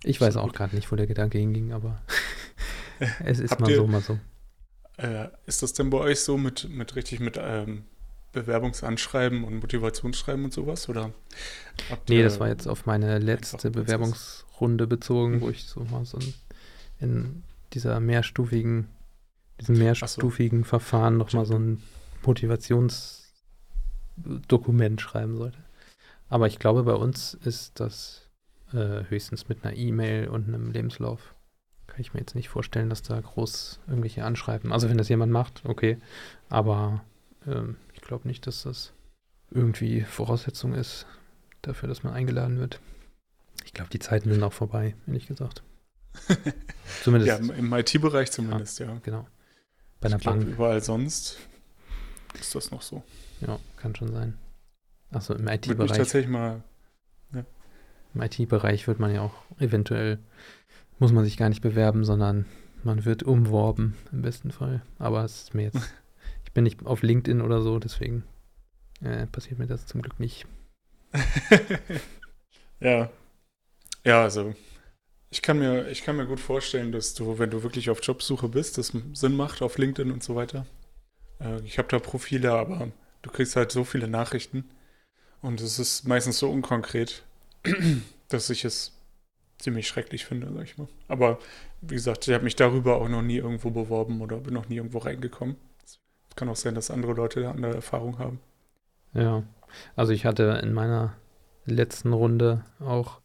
Ich 0.03 0.21
weiß 0.21 0.37
auch 0.37 0.53
gerade 0.53 0.75
nicht, 0.75 0.91
wo 0.93 0.97
der 0.97 1.07
Gedanke 1.07 1.39
hinging, 1.39 1.73
aber 1.73 2.01
es 3.25 3.39
ist 3.39 3.53
Habt 3.53 3.63
mal 3.63 3.71
ihr, 3.71 3.77
so, 3.77 3.87
mal 3.87 4.01
so. 4.01 4.19
Äh, 4.99 5.29
ist 5.47 5.63
das 5.63 5.73
denn 5.73 5.91
bei 5.91 5.99
euch 5.99 6.21
so 6.21 6.39
mit, 6.39 6.69
mit 6.69 6.97
richtig 6.97 7.21
mit 7.21 7.39
ähm, 7.41 7.85
Bewerbungsanschreiben 8.33 9.45
und 9.45 9.61
Motivationsschreiben 9.61 10.45
und 10.45 10.53
sowas? 10.53 10.89
Oder 10.89 11.13
nee, 12.09 12.23
das 12.23 12.41
war 12.41 12.49
jetzt 12.49 12.67
auf 12.67 12.87
meine 12.87 13.19
letzte 13.19 13.71
Bewerbungsrunde 13.71 14.87
bezogen, 14.87 15.37
mhm. 15.37 15.41
wo 15.41 15.51
ich 15.51 15.65
so 15.65 15.85
mal 15.85 16.05
so 16.05 16.19
in 17.01 17.43
dieser 17.73 18.01
mehrstufigen, 18.01 18.89
diesem 19.61 19.79
mehrstufigen 19.79 20.61
so. 20.61 20.69
Verfahren 20.69 21.17
nochmal 21.17 21.47
so 21.47 21.59
ein 21.59 21.83
Motivationsdokument 22.25 25.01
schreiben 25.01 25.37
sollte. 25.37 25.59
Aber 26.29 26.47
ich 26.47 26.59
glaube, 26.59 26.83
bei 26.83 26.95
uns 26.95 27.35
ist 27.35 27.81
das 27.81 28.29
äh, 28.73 29.05
höchstens 29.09 29.49
mit 29.49 29.65
einer 29.65 29.77
E-Mail 29.77 30.29
und 30.29 30.49
einem 30.49 30.73
Lebenslauf. 30.73 31.35
kann 31.87 32.01
ich 32.01 32.15
mir 32.15 32.21
jetzt 32.21 32.35
nicht 32.35 32.49
vorstellen, 32.49 32.91
dass 32.91 33.03
da 33.03 33.21
groß 33.21 33.81
irgendwelche 33.87 34.25
anschreiben. 34.25 34.73
Also 34.73 34.89
wenn 34.89 34.99
das 34.99 35.09
jemand 35.09 35.33
macht, 35.33 35.63
okay. 35.65 35.99
Aber 36.49 37.05
ähm, 37.47 37.77
glaube 38.07 38.29
nicht, 38.29 38.47
dass 38.47 38.63
das 38.63 38.93
irgendwie 39.51 40.03
Voraussetzung 40.03 40.75
ist 40.75 41.07
dafür, 41.63 41.89
dass 41.89 42.03
man 42.03 42.15
eingeladen 42.15 42.59
wird. 42.59 42.81
Ich 43.65 43.73
glaube, 43.73 43.91
die 43.91 43.99
Zeiten 43.99 44.31
sind 44.31 44.43
auch 44.43 44.53
vorbei, 44.53 44.95
ehrlich 45.07 45.27
gesagt. 45.27 45.63
zumindest. 47.03 47.29
Ja, 47.29 47.55
im 47.55 47.73
IT-Bereich 47.73 48.31
zumindest, 48.31 48.79
ja, 48.79 48.87
ja. 48.87 48.99
Genau. 49.03 49.27
Bei 50.01 50.07
einer 50.09 50.19
ich 50.19 50.25
Bank. 50.25 50.43
Glaub, 50.43 50.55
überall 50.55 50.83
sonst 50.83 51.39
ist 52.41 52.55
das 52.55 52.71
noch 52.71 52.83
so. 52.83 53.03
Ja, 53.41 53.59
kann 53.77 53.95
schon 53.95 54.13
sein. 54.13 54.39
Achso, 55.11 55.35
im 55.35 55.47
IT-Bereich. 55.47 55.97
tatsächlich 55.97 56.31
mal. 56.31 56.63
Ja. 57.33 57.45
Im 58.15 58.23
IT-Bereich 58.23 58.87
wird 58.87 58.99
man 58.99 59.15
ja 59.15 59.23
auch 59.23 59.35
eventuell, 59.59 60.19
muss 60.99 61.13
man 61.13 61.25
sich 61.25 61.37
gar 61.37 61.49
nicht 61.49 61.63
bewerben, 61.63 62.05
sondern 62.05 62.47
man 62.83 63.05
wird 63.05 63.23
umworben 63.23 63.97
im 64.13 64.23
besten 64.23 64.51
Fall. 64.51 64.83
Aber 64.99 65.25
es 65.25 65.45
ist 65.45 65.55
mir 65.55 65.65
jetzt, 65.65 65.81
bin 66.57 66.65
nicht 66.65 66.87
auf 66.87 67.03
LinkedIn 67.03 67.43
oder 67.43 67.61
so, 67.61 67.79
deswegen 67.79 68.25
äh, 69.03 69.27
passiert 69.27 69.59
mir 69.59 69.67
das 69.67 69.85
zum 69.85 70.01
Glück 70.01 70.19
nicht. 70.19 70.47
ja. 72.81 73.11
Ja, 74.05 74.23
also 74.23 74.55
ich 75.29 75.43
kann, 75.43 75.59
mir, 75.59 75.87
ich 75.89 76.03
kann 76.03 76.17
mir 76.17 76.27
gut 76.27 76.41
vorstellen, 76.41 76.93
dass 76.93 77.13
du, 77.13 77.39
wenn 77.39 77.51
du 77.51 77.63
wirklich 77.63 77.91
auf 77.91 78.03
Jobsuche 78.03 78.49
bist, 78.49 78.79
das 78.79 78.95
Sinn 79.13 79.37
macht 79.37 79.61
auf 79.61 79.77
LinkedIn 79.77 80.11
und 80.11 80.23
so 80.23 80.35
weiter. 80.35 80.65
Äh, 81.41 81.61
ich 81.61 81.77
habe 81.77 81.89
da 81.89 81.99
Profile, 81.99 82.53
aber 82.53 82.89
du 83.21 83.31
kriegst 83.31 83.55
halt 83.55 83.71
so 83.71 83.85
viele 83.85 84.09
Nachrichten 84.09 84.65
und 85.43 85.61
es 85.61 85.79
ist 85.79 86.09
meistens 86.09 86.39
so 86.39 86.51
unkonkret, 86.51 87.23
dass 88.29 88.49
ich 88.49 88.65
es 88.65 88.93
ziemlich 89.59 89.89
schrecklich 89.89 90.25
finde, 90.25 90.51
sag 90.55 90.65
ich 90.65 90.79
mal. 90.79 90.89
Aber 91.07 91.39
wie 91.83 91.97
gesagt, 91.97 92.27
ich 92.27 92.33
habe 92.33 92.45
mich 92.45 92.57
darüber 92.57 92.97
auch 92.97 93.11
noch 93.11 93.23
nie 93.23 93.37
irgendwo 93.37 93.69
beworben 93.69 94.23
oder 94.23 94.39
bin 94.39 94.55
noch 94.55 94.71
nie 94.71 94.77
irgendwo 94.77 94.99
reingekommen. 94.99 95.57
Kann 96.37 96.49
auch 96.49 96.57
sein, 96.57 96.75
dass 96.75 96.91
andere 96.91 97.15
Leute 97.15 97.41
da 97.41 97.51
andere 97.51 97.75
Erfahrung 97.75 98.19
haben. 98.19 98.41
Ja, 99.15 99.43
also 99.97 100.13
ich 100.13 100.27
hatte 100.27 100.61
in 100.63 100.73
meiner 100.73 101.15
letzten 101.65 102.13
Runde 102.13 102.65
auch, 102.79 103.21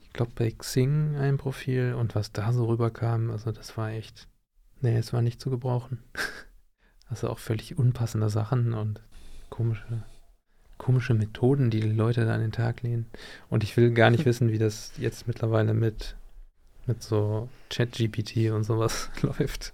ich 0.00 0.12
glaube, 0.12 0.32
bei 0.34 0.50
Xing 0.50 1.16
ein 1.16 1.36
Profil 1.38 1.94
und 1.98 2.14
was 2.14 2.32
da 2.32 2.52
so 2.52 2.66
rüberkam, 2.66 3.30
also 3.30 3.52
das 3.52 3.76
war 3.76 3.90
echt, 3.90 4.28
nee, 4.80 4.96
es 4.96 5.12
war 5.12 5.22
nicht 5.22 5.40
zu 5.40 5.50
gebrauchen. 5.50 6.02
Also 7.08 7.28
auch 7.28 7.38
völlig 7.38 7.76
unpassende 7.76 8.30
Sachen 8.30 8.72
und 8.72 9.02
komische, 9.50 10.02
komische 10.78 11.12
Methoden, 11.12 11.68
die 11.68 11.80
die 11.80 11.92
Leute 11.92 12.24
da 12.24 12.32
an 12.32 12.40
den 12.40 12.52
Tag 12.52 12.80
lehnen. 12.80 13.04
Und 13.50 13.62
ich 13.64 13.76
will 13.76 13.92
gar 13.92 14.08
nicht 14.08 14.24
wissen, 14.24 14.50
wie 14.50 14.56
das 14.56 14.92
jetzt 14.96 15.26
mittlerweile 15.26 15.74
mit, 15.74 16.16
mit 16.86 17.02
so 17.02 17.48
Chat-GPT 17.70 18.50
und 18.52 18.64
sowas 18.64 19.10
läuft. 19.22 19.72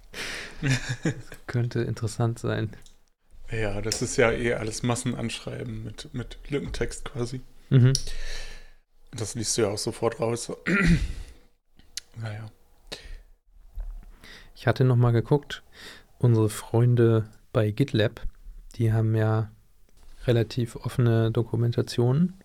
Könnte 1.47 1.81
interessant 1.81 2.39
sein. 2.39 2.71
Ja, 3.51 3.81
das 3.81 4.01
ist 4.01 4.17
ja 4.17 4.31
eh 4.31 4.53
alles 4.53 4.83
Massenanschreiben 4.83 5.83
mit, 5.83 6.13
mit 6.13 6.37
Lückentext 6.49 7.05
quasi. 7.05 7.41
Mhm. 7.69 7.93
Das 9.11 9.35
liest 9.35 9.57
du 9.57 9.63
ja 9.63 9.69
auch 9.69 9.77
sofort 9.77 10.19
raus. 10.19 10.51
naja. 12.15 12.51
Ich 14.55 14.67
hatte 14.67 14.83
noch 14.83 14.97
mal 14.97 15.11
geguckt, 15.11 15.63
unsere 16.19 16.49
Freunde 16.49 17.29
bei 17.53 17.71
GitLab, 17.71 18.21
die 18.75 18.93
haben 18.93 19.15
ja 19.15 19.49
relativ 20.27 20.75
offene 20.75 21.31
Dokumentationen 21.31 22.35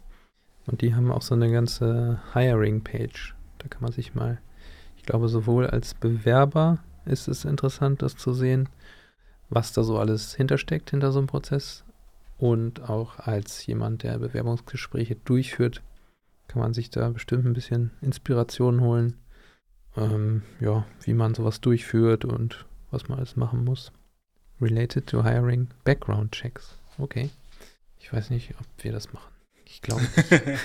und 0.66 0.80
die 0.80 0.94
haben 0.94 1.10
auch 1.10 1.22
so 1.22 1.34
eine 1.34 1.50
ganze 1.50 2.20
Hiring-Page. 2.32 3.34
Da 3.58 3.68
kann 3.68 3.82
man 3.82 3.92
sich 3.92 4.14
mal, 4.14 4.40
ich 5.04 5.08
glaube, 5.08 5.28
sowohl 5.28 5.66
als 5.66 5.92
Bewerber 5.92 6.78
ist 7.04 7.28
es 7.28 7.44
interessant, 7.44 8.00
das 8.00 8.16
zu 8.16 8.32
sehen, 8.32 8.70
was 9.50 9.74
da 9.74 9.82
so 9.82 9.98
alles 9.98 10.34
hintersteckt 10.34 10.92
hinter 10.92 11.12
so 11.12 11.18
einem 11.18 11.26
Prozess. 11.26 11.84
Und 12.38 12.88
auch 12.88 13.18
als 13.18 13.66
jemand, 13.66 14.02
der 14.02 14.16
Bewerbungsgespräche 14.18 15.16
durchführt, 15.16 15.82
kann 16.48 16.62
man 16.62 16.72
sich 16.72 16.88
da 16.88 17.10
bestimmt 17.10 17.44
ein 17.44 17.52
bisschen 17.52 17.90
Inspiration 18.00 18.80
holen, 18.80 19.18
ähm, 19.94 20.40
ja, 20.58 20.86
wie 21.02 21.12
man 21.12 21.34
sowas 21.34 21.60
durchführt 21.60 22.24
und 22.24 22.64
was 22.90 23.06
man 23.06 23.18
alles 23.18 23.36
machen 23.36 23.62
muss. 23.62 23.92
Related 24.58 25.06
to 25.06 25.22
hiring 25.22 25.68
background 25.84 26.32
checks. 26.32 26.78
Okay. 26.96 27.28
Ich 27.98 28.10
weiß 28.10 28.30
nicht, 28.30 28.54
ob 28.58 28.66
wir 28.82 28.92
das 28.92 29.12
machen. 29.12 29.34
Ich 29.66 29.82
glaube 29.82 30.00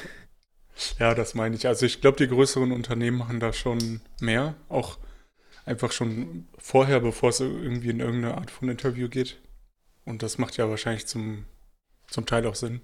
ja, 0.99 1.15
das 1.15 1.33
meine 1.33 1.55
ich. 1.55 1.67
Also 1.67 1.85
ich 1.85 2.01
glaube, 2.01 2.17
die 2.17 2.27
größeren 2.27 2.71
Unternehmen 2.71 3.17
machen 3.17 3.39
da 3.39 3.53
schon 3.53 4.01
mehr. 4.19 4.55
Auch 4.69 4.97
einfach 5.65 5.91
schon 5.91 6.47
vorher, 6.57 6.99
bevor 6.99 7.29
es 7.29 7.39
irgendwie 7.39 7.89
in 7.89 7.99
irgendeine 7.99 8.35
Art 8.35 8.51
von 8.51 8.69
Interview 8.69 9.09
geht. 9.09 9.39
Und 10.05 10.23
das 10.23 10.37
macht 10.37 10.57
ja 10.57 10.69
wahrscheinlich 10.69 11.05
zum, 11.05 11.45
zum 12.07 12.25
Teil 12.25 12.47
auch 12.47 12.55
Sinn. 12.55 12.81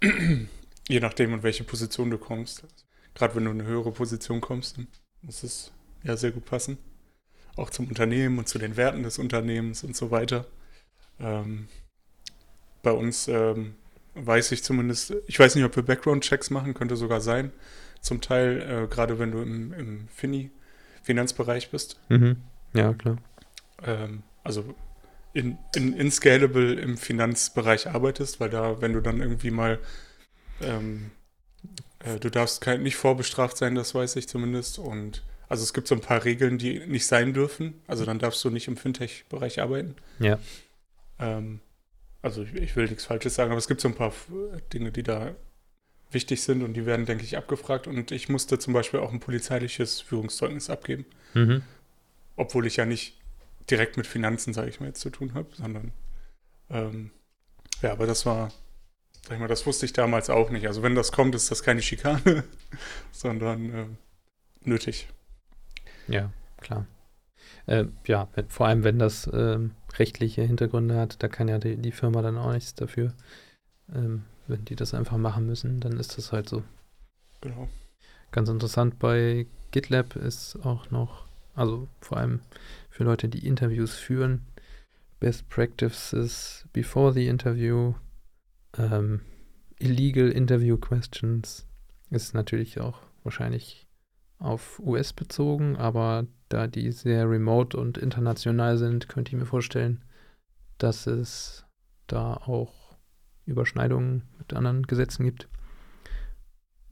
Je 0.88 1.00
nachdem, 1.00 1.34
in 1.34 1.42
welche 1.42 1.64
Position 1.64 2.10
du 2.10 2.18
kommst. 2.18 2.64
Gerade 3.14 3.34
wenn 3.34 3.44
du 3.44 3.50
in 3.50 3.60
eine 3.60 3.68
höhere 3.68 3.92
Position 3.92 4.40
kommst, 4.40 4.78
dann 4.78 4.88
muss 5.22 5.42
es 5.42 5.72
ja 6.02 6.16
sehr 6.16 6.32
gut 6.32 6.46
passen. 6.46 6.78
Auch 7.56 7.70
zum 7.70 7.88
Unternehmen 7.88 8.38
und 8.38 8.48
zu 8.48 8.58
den 8.58 8.76
Werten 8.76 9.02
des 9.02 9.18
Unternehmens 9.18 9.84
und 9.84 9.94
so 9.94 10.10
weiter. 10.10 10.46
Ähm, 11.18 11.68
bei 12.82 12.92
uns 12.92 13.28
ähm, 13.28 13.74
weiß 14.14 14.52
ich 14.52 14.64
zumindest, 14.64 15.14
ich 15.26 15.38
weiß 15.38 15.54
nicht, 15.54 15.64
ob 15.64 15.76
wir 15.76 15.82
Background-Checks 15.82 16.50
machen, 16.50 16.74
könnte 16.74 16.96
sogar 16.96 17.20
sein. 17.20 17.52
Zum 18.00 18.20
Teil, 18.20 18.62
äh, 18.62 18.86
gerade 18.88 19.18
wenn 19.18 19.30
du 19.30 19.40
im, 19.42 19.72
im 19.72 20.08
Fini 20.08 20.50
Finanzbereich 21.02 21.70
bist. 21.70 21.98
Mhm. 22.08 22.36
Ja, 22.72 22.94
klar. 22.94 23.18
Ähm, 23.82 24.22
also 24.42 24.74
in, 25.32 25.58
in, 25.74 25.92
in 25.94 26.10
Scalable 26.10 26.74
im 26.74 26.96
Finanzbereich 26.96 27.88
arbeitest, 27.88 28.40
weil 28.40 28.50
da, 28.50 28.80
wenn 28.80 28.92
du 28.92 29.00
dann 29.00 29.20
irgendwie 29.20 29.50
mal, 29.50 29.78
ähm, 30.60 31.10
äh, 32.00 32.18
du 32.18 32.30
darfst 32.30 32.60
kein, 32.60 32.82
nicht 32.82 32.96
vorbestraft 32.96 33.56
sein, 33.56 33.74
das 33.74 33.94
weiß 33.94 34.16
ich 34.16 34.28
zumindest. 34.28 34.78
Und 34.78 35.22
also 35.48 35.62
es 35.62 35.72
gibt 35.72 35.88
so 35.88 35.94
ein 35.94 36.00
paar 36.00 36.24
Regeln, 36.24 36.58
die 36.58 36.80
nicht 36.86 37.06
sein 37.06 37.32
dürfen. 37.32 37.80
Also 37.86 38.04
dann 38.04 38.18
darfst 38.18 38.44
du 38.44 38.50
nicht 38.50 38.68
im 38.68 38.76
Fintech-Bereich 38.76 39.60
arbeiten. 39.60 39.94
Ja. 40.18 40.38
Ähm, 41.18 41.60
also 42.22 42.42
ich, 42.42 42.54
ich, 42.54 42.76
will 42.76 42.86
nichts 42.86 43.04
Falsches 43.06 43.34
sagen, 43.34 43.50
aber 43.50 43.58
es 43.58 43.68
gibt 43.68 43.80
so 43.80 43.88
ein 43.88 43.94
paar 43.94 44.12
Dinge, 44.72 44.92
die 44.92 45.02
da 45.02 45.34
wichtig 46.10 46.42
sind 46.42 46.62
und 46.62 46.74
die 46.74 46.86
werden, 46.86 47.06
denke 47.06 47.24
ich, 47.24 47.36
abgefragt. 47.36 47.86
Und 47.86 48.10
ich 48.10 48.28
musste 48.28 48.58
zum 48.58 48.72
Beispiel 48.72 49.00
auch 49.00 49.12
ein 49.12 49.20
polizeiliches 49.20 50.00
Führungszeugnis 50.00 50.70
abgeben. 50.70 51.06
Mhm. 51.34 51.62
Obwohl 52.36 52.66
ich 52.66 52.76
ja 52.76 52.84
nicht 52.84 53.18
direkt 53.70 53.96
mit 53.96 54.06
Finanzen, 54.06 54.52
sage 54.52 54.68
ich 54.68 54.80
mal, 54.80 54.86
jetzt 54.86 55.00
zu 55.00 55.10
tun 55.10 55.34
habe, 55.34 55.48
sondern 55.52 55.92
ähm, 56.70 57.10
ja, 57.82 57.92
aber 57.92 58.06
das 58.06 58.26
war, 58.26 58.50
sag 59.22 59.34
ich 59.34 59.40
mal, 59.40 59.48
das 59.48 59.66
wusste 59.66 59.86
ich 59.86 59.92
damals 59.92 60.30
auch 60.30 60.50
nicht. 60.50 60.66
Also 60.66 60.82
wenn 60.82 60.94
das 60.94 61.12
kommt, 61.12 61.34
ist 61.34 61.50
das 61.50 61.62
keine 61.62 61.82
Schikane, 61.82 62.44
sondern 63.12 63.74
äh, 63.74 63.86
nötig. 64.62 65.08
Ja, 66.08 66.32
klar. 66.58 66.86
Äh, 67.66 67.84
ja, 68.06 68.28
vor 68.48 68.66
allem 68.66 68.84
wenn 68.84 68.98
das 68.98 69.26
äh, 69.26 69.58
rechtliche 69.98 70.42
Hintergründe 70.42 70.96
hat, 70.96 71.22
da 71.22 71.28
kann 71.28 71.48
ja 71.48 71.58
die, 71.58 71.76
die 71.76 71.92
Firma 71.92 72.22
dann 72.22 72.38
auch 72.38 72.52
nichts 72.52 72.74
dafür. 72.74 73.12
Ähm, 73.94 74.24
wenn 74.46 74.64
die 74.64 74.76
das 74.76 74.94
einfach 74.94 75.16
machen 75.16 75.46
müssen, 75.46 75.80
dann 75.80 75.98
ist 75.98 76.18
das 76.18 76.32
halt 76.32 76.48
so. 76.48 76.62
Genau. 77.40 77.68
Ganz 78.32 78.48
interessant 78.48 78.98
bei 78.98 79.46
GitLab 79.70 80.16
ist 80.16 80.56
auch 80.64 80.90
noch, 80.90 81.26
also 81.54 81.88
vor 82.00 82.18
allem 82.18 82.40
für 82.90 83.04
Leute, 83.04 83.28
die 83.28 83.46
Interviews 83.46 83.94
führen, 83.94 84.46
Best 85.18 85.48
Practices 85.48 86.66
before 86.72 87.12
the 87.12 87.26
interview, 87.26 87.94
ähm, 88.78 89.20
illegal 89.78 90.30
interview 90.30 90.76
questions 90.76 91.66
ist 92.10 92.34
natürlich 92.34 92.80
auch 92.80 93.00
wahrscheinlich 93.22 93.86
auf 94.38 94.80
US 94.80 95.12
bezogen, 95.12 95.76
aber 95.76 96.26
da 96.50 96.66
die 96.66 96.92
sehr 96.92 97.30
remote 97.30 97.78
und 97.78 97.96
international 97.96 98.76
sind, 98.76 99.08
könnte 99.08 99.30
ich 99.30 99.38
mir 99.38 99.46
vorstellen, 99.46 100.04
dass 100.78 101.06
es 101.06 101.64
da 102.06 102.34
auch 102.34 102.74
Überschneidungen 103.46 104.28
mit 104.38 104.52
anderen 104.52 104.82
Gesetzen 104.82 105.24
gibt. 105.24 105.48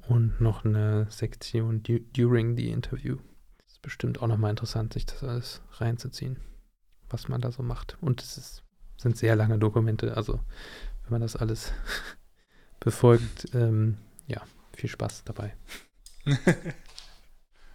Und 0.07 0.41
noch 0.41 0.65
eine 0.65 1.07
Sektion 1.11 1.83
during 1.83 2.57
the 2.57 2.71
interview. 2.71 3.19
Das 3.59 3.73
ist 3.73 3.83
bestimmt 3.83 4.23
auch 4.23 4.27
nochmal 4.27 4.51
interessant, 4.51 4.95
sich 4.95 5.05
das 5.05 5.23
alles 5.23 5.61
reinzuziehen, 5.73 6.39
was 7.11 7.29
man 7.29 7.43
da 7.43 7.53
so 7.53 7.63
macht. 7.63 7.99
Und 8.01 8.23
es 8.23 8.39
ist, 8.39 8.63
sind 8.97 9.19
sehr 9.19 9.37
lange 9.37 9.59
Dokumente, 9.59 10.17
also 10.17 10.41
wenn 11.03 11.11
man 11.11 11.21
das 11.21 11.37
alles 11.37 11.73
befolgt, 12.81 13.55
ähm, 13.55 13.99
ja, 14.27 14.41
viel 14.73 14.89
Spaß 14.89 15.25
dabei. 15.25 15.55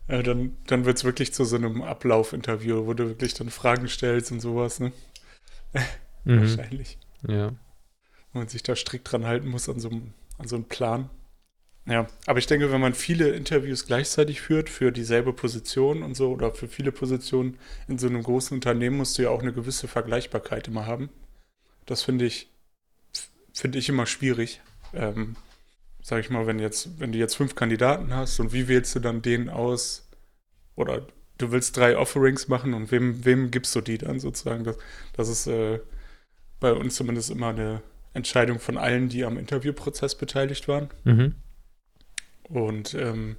ja, 0.07 0.21
dann 0.21 0.57
dann 0.67 0.85
wird 0.85 0.97
es 0.97 1.03
wirklich 1.03 1.33
zu 1.33 1.45
so 1.45 1.55
einem 1.55 1.81
Ablaufinterview, 1.81 2.85
wo 2.85 2.93
du 2.93 3.07
wirklich 3.09 3.33
dann 3.33 3.49
Fragen 3.49 3.87
stellst 3.87 4.31
und 4.31 4.39
sowas, 4.39 4.79
ne? 4.79 4.91
Mhm. 6.25 6.39
Wahrscheinlich. 6.39 6.97
Ja 7.27 7.51
man 8.33 8.47
sich 8.47 8.63
da 8.63 8.75
strikt 8.75 9.11
dran 9.11 9.25
halten 9.25 9.47
muss 9.47 9.69
an 9.69 9.79
so, 9.79 9.89
einem, 9.89 10.13
an 10.37 10.47
so 10.47 10.55
einem 10.55 10.65
Plan. 10.65 11.09
Ja, 11.85 12.07
aber 12.25 12.39
ich 12.39 12.47
denke, 12.47 12.71
wenn 12.71 12.79
man 12.79 12.93
viele 12.93 13.31
Interviews 13.31 13.85
gleichzeitig 13.85 14.41
führt 14.41 14.69
für 14.69 14.91
dieselbe 14.91 15.33
Position 15.33 16.01
und 16.01 16.15
so 16.15 16.31
oder 16.31 16.53
für 16.53 16.69
viele 16.69 16.93
Positionen 16.93 17.57
in 17.87 17.97
so 17.97 18.07
einem 18.07 18.23
großen 18.23 18.55
Unternehmen, 18.55 18.97
musst 18.97 19.17
du 19.17 19.23
ja 19.23 19.29
auch 19.29 19.41
eine 19.41 19.53
gewisse 19.53 19.87
Vergleichbarkeit 19.87 20.69
immer 20.69 20.85
haben. 20.85 21.09
Das 21.85 22.01
finde 22.01 22.25
ich, 22.25 22.49
finde 23.53 23.79
ich 23.79 23.89
immer 23.89 24.05
schwierig. 24.05 24.61
Ähm, 24.93 25.35
sag 26.03 26.19
ich 26.19 26.29
mal, 26.29 26.45
wenn 26.45 26.59
jetzt, 26.59 26.99
wenn 26.99 27.13
du 27.13 27.17
jetzt 27.17 27.35
fünf 27.35 27.55
Kandidaten 27.55 28.13
hast 28.13 28.39
und 28.39 28.51
wie 28.51 28.67
wählst 28.67 28.93
du 28.93 28.99
dann 28.99 29.21
den 29.21 29.49
aus? 29.49 30.09
Oder 30.75 31.07
du 31.37 31.51
willst 31.51 31.77
drei 31.77 31.97
Offerings 31.97 32.49
machen 32.49 32.73
und 32.73 32.91
wem, 32.91 33.23
wem 33.23 33.51
gibst 33.51 33.73
du 33.73 33.81
die 33.81 33.97
dann 33.97 34.19
sozusagen? 34.19 34.65
Das, 34.65 34.77
das 35.13 35.29
ist 35.29 35.47
äh, 35.47 35.79
bei 36.59 36.73
uns 36.73 36.95
zumindest 36.95 37.31
immer 37.31 37.49
eine 37.49 37.81
Entscheidung 38.13 38.59
von 38.59 38.77
allen, 38.77 39.07
die 39.07 39.23
am 39.23 39.37
Interviewprozess 39.37 40.15
beteiligt 40.15 40.67
waren. 40.67 40.89
Mhm. 41.05 41.35
Und 42.49 42.93
ähm, 42.95 43.37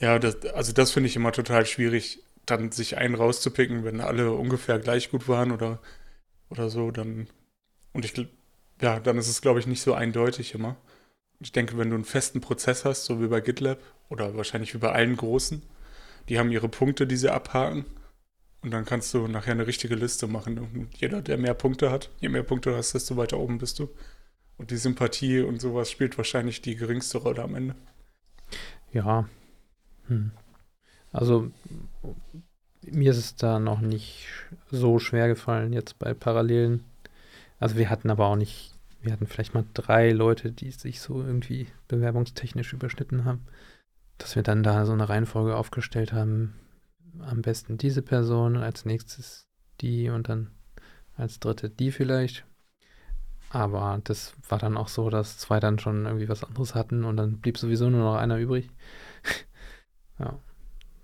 ja, 0.00 0.18
das, 0.18 0.42
also 0.54 0.72
das 0.72 0.90
finde 0.90 1.08
ich 1.08 1.16
immer 1.16 1.32
total 1.32 1.66
schwierig, 1.66 2.22
dann 2.46 2.72
sich 2.72 2.96
einen 2.96 3.14
rauszupicken, 3.14 3.84
wenn 3.84 4.00
alle 4.00 4.32
ungefähr 4.32 4.78
gleich 4.78 5.10
gut 5.10 5.28
waren 5.28 5.52
oder, 5.52 5.80
oder 6.48 6.70
so, 6.70 6.90
dann 6.90 7.28
und 7.92 8.04
ich 8.04 8.14
ja, 8.80 9.00
dann 9.00 9.18
ist 9.18 9.28
es, 9.28 9.40
glaube 9.40 9.60
ich, 9.60 9.66
nicht 9.66 9.82
so 9.82 9.94
eindeutig 9.94 10.54
immer. 10.54 10.76
Ich 11.44 11.52
denke, 11.52 11.76
wenn 11.76 11.90
du 11.90 11.94
einen 11.94 12.06
festen 12.06 12.40
Prozess 12.40 12.86
hast, 12.86 13.04
so 13.04 13.20
wie 13.20 13.28
bei 13.28 13.40
GitLab 13.40 13.78
oder 14.08 14.34
wahrscheinlich 14.34 14.72
wie 14.72 14.78
bei 14.78 14.92
allen 14.92 15.14
großen, 15.14 15.62
die 16.30 16.38
haben 16.38 16.50
ihre 16.50 16.70
Punkte, 16.70 17.06
die 17.06 17.16
sie 17.16 17.30
abhaken. 17.30 17.84
Und 18.62 18.70
dann 18.70 18.86
kannst 18.86 19.12
du 19.12 19.28
nachher 19.28 19.52
eine 19.52 19.66
richtige 19.66 19.94
Liste 19.94 20.26
machen. 20.26 20.58
Und 20.58 20.88
jeder, 20.96 21.20
der 21.20 21.36
mehr 21.36 21.52
Punkte 21.52 21.90
hat, 21.90 22.08
je 22.18 22.30
mehr 22.30 22.44
Punkte 22.44 22.70
du 22.70 22.76
hast, 22.76 22.94
desto 22.94 23.18
weiter 23.18 23.38
oben 23.38 23.58
bist 23.58 23.78
du. 23.78 23.90
Und 24.56 24.70
die 24.70 24.78
Sympathie 24.78 25.42
und 25.42 25.60
sowas 25.60 25.90
spielt 25.90 26.16
wahrscheinlich 26.16 26.62
die 26.62 26.76
geringste 26.76 27.18
Rolle 27.18 27.42
am 27.42 27.54
Ende. 27.54 27.74
Ja. 28.90 29.28
Hm. 30.06 30.30
Also 31.12 31.50
mir 32.80 33.10
ist 33.10 33.18
es 33.18 33.36
da 33.36 33.58
noch 33.58 33.82
nicht 33.82 34.28
so 34.70 34.98
schwer 34.98 35.28
gefallen 35.28 35.74
jetzt 35.74 35.98
bei 35.98 36.14
Parallelen. 36.14 36.84
Also 37.58 37.76
wir 37.76 37.90
hatten 37.90 38.08
aber 38.08 38.28
auch 38.28 38.36
nicht, 38.36 38.73
wir 39.04 39.12
hatten 39.12 39.26
vielleicht 39.26 39.54
mal 39.54 39.64
drei 39.74 40.10
Leute, 40.10 40.50
die 40.50 40.70
sich 40.70 41.00
so 41.00 41.22
irgendwie 41.22 41.68
bewerbungstechnisch 41.88 42.72
überschnitten 42.72 43.24
haben. 43.24 43.44
Dass 44.18 44.36
wir 44.36 44.42
dann 44.42 44.62
da 44.62 44.86
so 44.86 44.92
eine 44.92 45.08
Reihenfolge 45.08 45.56
aufgestellt 45.56 46.12
haben. 46.12 46.54
Am 47.20 47.42
besten 47.42 47.78
diese 47.78 48.02
Person, 48.02 48.56
als 48.56 48.84
nächstes 48.84 49.48
die 49.80 50.08
und 50.08 50.28
dann 50.28 50.50
als 51.16 51.38
dritte 51.38 51.68
die 51.70 51.92
vielleicht. 51.92 52.44
Aber 53.50 54.00
das 54.02 54.34
war 54.48 54.58
dann 54.58 54.76
auch 54.76 54.88
so, 54.88 55.10
dass 55.10 55.38
zwei 55.38 55.60
dann 55.60 55.78
schon 55.78 56.06
irgendwie 56.06 56.28
was 56.28 56.42
anderes 56.42 56.74
hatten 56.74 57.04
und 57.04 57.16
dann 57.16 57.38
blieb 57.38 57.58
sowieso 57.58 57.88
nur 57.88 58.02
noch 58.02 58.16
einer 58.16 58.38
übrig. 58.38 58.68
ja, 60.18 60.38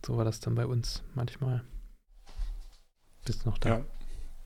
so 0.05 0.17
war 0.17 0.25
das 0.25 0.41
dann 0.41 0.57
bei 0.57 0.67
uns 0.67 1.05
manchmal. 1.15 1.63
Bist 3.25 3.47
noch 3.47 3.59
da? 3.59 3.69
Ja, 3.69 3.85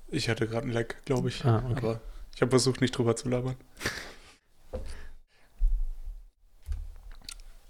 ich 0.08 0.28
hatte 0.28 0.46
gerade 0.46 0.64
einen 0.64 0.72
Leck, 0.72 1.02
glaube 1.06 1.28
ich. 1.28 1.44
Ah, 1.46 1.62
okay. 1.70 1.76
Aber 1.78 2.00
ich 2.34 2.42
habe 2.42 2.50
versucht, 2.50 2.80
nicht 2.80 2.96
drüber 2.96 3.16
zu 3.16 3.28
labern. 3.28 3.56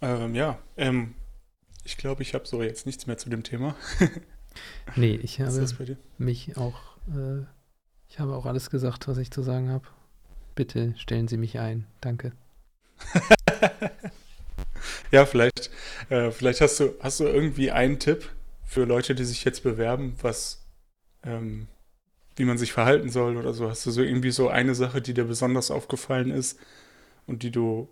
ähm, 0.00 0.34
ja, 0.34 0.58
ähm, 0.76 1.14
ich 1.84 1.96
glaube, 1.96 2.22
ich 2.22 2.34
habe 2.34 2.46
so 2.46 2.62
jetzt 2.62 2.86
nichts 2.86 3.06
mehr 3.06 3.18
zu 3.18 3.28
dem 3.28 3.42
Thema. 3.42 3.76
nee, 4.96 5.14
ich 5.16 5.40
habe 5.40 5.96
mich 6.18 6.56
auch, 6.56 6.96
äh, 7.08 7.42
ich 8.08 8.18
habe 8.18 8.34
auch 8.34 8.46
alles 8.46 8.70
gesagt, 8.70 9.08
was 9.08 9.18
ich 9.18 9.30
zu 9.30 9.42
sagen 9.42 9.70
habe. 9.70 9.86
Bitte 10.54 10.94
stellen 10.96 11.28
Sie 11.28 11.36
mich 11.36 11.58
ein. 11.58 11.86
Danke. 12.00 12.32
Ja, 15.10 15.26
vielleicht, 15.26 15.70
äh, 16.08 16.32
vielleicht 16.32 16.60
hast 16.60 16.80
du, 16.80 16.94
hast 17.00 17.20
du 17.20 17.24
irgendwie 17.24 17.70
einen 17.70 18.00
Tipp 18.00 18.28
für 18.64 18.84
Leute, 18.84 19.14
die 19.14 19.24
sich 19.24 19.44
jetzt 19.44 19.62
bewerben, 19.62 20.16
was, 20.22 20.66
ähm, 21.22 21.68
wie 22.36 22.44
man 22.44 22.58
sich 22.58 22.72
verhalten 22.72 23.10
soll 23.10 23.36
oder 23.36 23.52
so. 23.52 23.68
Hast 23.68 23.86
du 23.86 23.90
so 23.90 24.02
irgendwie 24.02 24.30
so 24.30 24.48
eine 24.48 24.74
Sache, 24.74 25.00
die 25.00 25.14
dir 25.14 25.24
besonders 25.24 25.70
aufgefallen 25.70 26.30
ist 26.30 26.58
und 27.26 27.42
die 27.42 27.50
du 27.50 27.88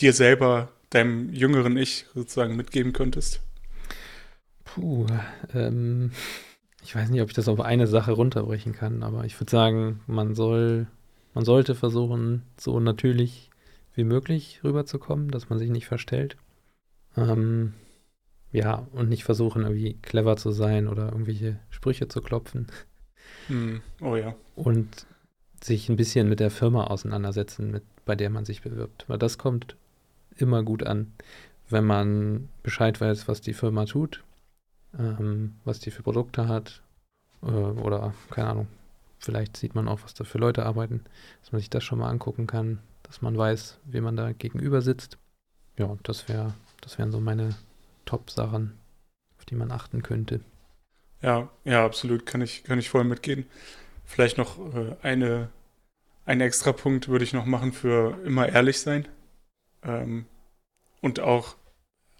dir 0.00 0.12
selber, 0.12 0.70
deinem 0.90 1.32
jüngeren 1.32 1.76
Ich 1.76 2.06
sozusagen 2.14 2.56
mitgeben 2.56 2.92
könntest? 2.92 3.40
Puh, 4.64 5.06
ähm, 5.54 6.12
ich 6.82 6.94
weiß 6.94 7.10
nicht, 7.10 7.20
ob 7.20 7.28
ich 7.28 7.34
das 7.34 7.48
auf 7.48 7.60
eine 7.60 7.86
Sache 7.86 8.12
runterbrechen 8.12 8.72
kann, 8.72 9.02
aber 9.02 9.24
ich 9.24 9.38
würde 9.38 9.50
sagen, 9.50 10.00
man 10.06 10.34
soll, 10.34 10.86
man 11.34 11.44
sollte 11.44 11.74
versuchen, 11.74 12.42
so 12.58 12.80
natürlich 12.80 13.50
wie 13.94 14.04
möglich 14.04 14.60
rüberzukommen, 14.64 15.30
dass 15.30 15.50
man 15.50 15.58
sich 15.58 15.70
nicht 15.70 15.86
verstellt. 15.86 16.36
Ähm, 17.16 17.74
ja, 18.52 18.86
und 18.92 19.08
nicht 19.08 19.24
versuchen, 19.24 19.62
irgendwie 19.62 19.94
clever 20.00 20.36
zu 20.36 20.52
sein 20.52 20.88
oder 20.88 21.12
irgendwelche 21.12 21.58
Sprüche 21.70 22.08
zu 22.08 22.22
klopfen. 22.22 22.68
Hm, 23.48 23.80
oh 24.00 24.16
ja. 24.16 24.34
Und 24.56 25.06
sich 25.62 25.88
ein 25.88 25.96
bisschen 25.96 26.28
mit 26.28 26.40
der 26.40 26.50
Firma 26.50 26.84
auseinandersetzen, 26.84 27.70
mit, 27.70 27.82
bei 28.04 28.14
der 28.14 28.30
man 28.30 28.44
sich 28.44 28.62
bewirbt. 28.62 29.04
Weil 29.08 29.18
das 29.18 29.38
kommt 29.38 29.76
immer 30.36 30.62
gut 30.62 30.84
an, 30.84 31.12
wenn 31.68 31.84
man 31.84 32.48
Bescheid 32.62 33.00
weiß, 33.00 33.28
was 33.28 33.40
die 33.40 33.52
Firma 33.52 33.84
tut, 33.84 34.22
ähm, 34.98 35.56
was 35.64 35.80
die 35.80 35.90
für 35.90 36.02
Produkte 36.02 36.48
hat 36.48 36.82
äh, 37.42 37.46
oder 37.46 38.14
keine 38.30 38.48
Ahnung. 38.48 38.68
Vielleicht 39.18 39.56
sieht 39.56 39.74
man 39.74 39.88
auch, 39.88 40.04
was 40.04 40.14
da 40.14 40.24
für 40.24 40.38
Leute 40.38 40.64
arbeiten, 40.64 41.04
dass 41.42 41.52
man 41.52 41.60
sich 41.60 41.70
das 41.70 41.82
schon 41.82 41.98
mal 41.98 42.08
angucken 42.08 42.46
kann, 42.46 42.78
dass 43.02 43.20
man 43.20 43.36
weiß, 43.36 43.78
wem 43.84 44.04
man 44.04 44.16
da 44.16 44.32
gegenüber 44.32 44.80
sitzt. 44.80 45.18
Ja, 45.76 45.96
das 46.04 46.28
wäre, 46.28 46.54
das 46.80 46.98
wären 46.98 47.10
so 47.10 47.20
meine 47.20 47.56
Top-Sachen, 48.04 48.74
auf 49.38 49.44
die 49.44 49.56
man 49.56 49.72
achten 49.72 50.02
könnte. 50.02 50.40
Ja, 51.22 51.48
ja, 51.64 51.84
absolut, 51.84 52.26
kann 52.26 52.40
ich, 52.40 52.64
kann 52.64 52.78
ich 52.78 52.90
voll 52.90 53.04
mitgehen. 53.04 53.46
Vielleicht 54.04 54.38
noch 54.38 54.58
äh, 54.74 54.96
eine, 55.02 55.48
einen 56.24 56.40
extra 56.40 56.72
Punkt 56.72 57.08
würde 57.08 57.24
ich 57.24 57.32
noch 57.32 57.44
machen 57.44 57.72
für 57.72 58.18
immer 58.24 58.48
ehrlich 58.48 58.80
sein. 58.80 59.08
Ähm, 59.82 60.26
und 61.00 61.20
auch, 61.20 61.56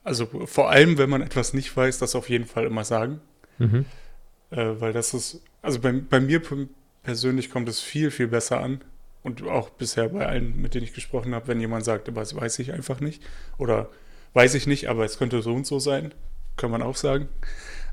also 0.04 0.26
vor 0.46 0.70
allem, 0.70 0.98
wenn 0.98 1.10
man 1.10 1.22
etwas 1.22 1.54
nicht 1.54 1.74
weiß, 1.76 1.98
das 1.98 2.14
auf 2.14 2.28
jeden 2.28 2.46
Fall 2.46 2.64
immer 2.64 2.84
sagen. 2.84 3.20
Mhm. 3.58 3.84
Äh, 4.50 4.80
weil 4.80 4.92
das 4.92 5.14
ist, 5.14 5.42
also 5.62 5.80
bei, 5.80 5.92
bei 5.92 6.20
mir 6.20 6.42
persönlich 7.02 7.50
kommt 7.50 7.68
es 7.68 7.80
viel, 7.80 8.10
viel 8.10 8.28
besser 8.28 8.60
an. 8.60 8.82
Und 9.22 9.42
auch 9.42 9.70
bisher 9.70 10.08
bei 10.08 10.26
allen, 10.26 10.60
mit 10.60 10.74
denen 10.74 10.84
ich 10.84 10.94
gesprochen 10.94 11.34
habe, 11.34 11.48
wenn 11.48 11.60
jemand 11.60 11.84
sagt, 11.84 12.08
aber 12.08 12.20
das 12.20 12.34
weiß 12.34 12.60
ich 12.60 12.72
einfach 12.72 13.00
nicht. 13.00 13.22
Oder 13.58 13.90
weiß 14.32 14.54
ich 14.54 14.66
nicht, 14.66 14.88
aber 14.88 15.04
es 15.04 15.18
könnte 15.18 15.42
so 15.42 15.54
und 15.54 15.66
so 15.66 15.78
sein, 15.78 16.14
kann 16.56 16.70
man 16.70 16.82
auch 16.82 16.96
sagen. 16.96 17.28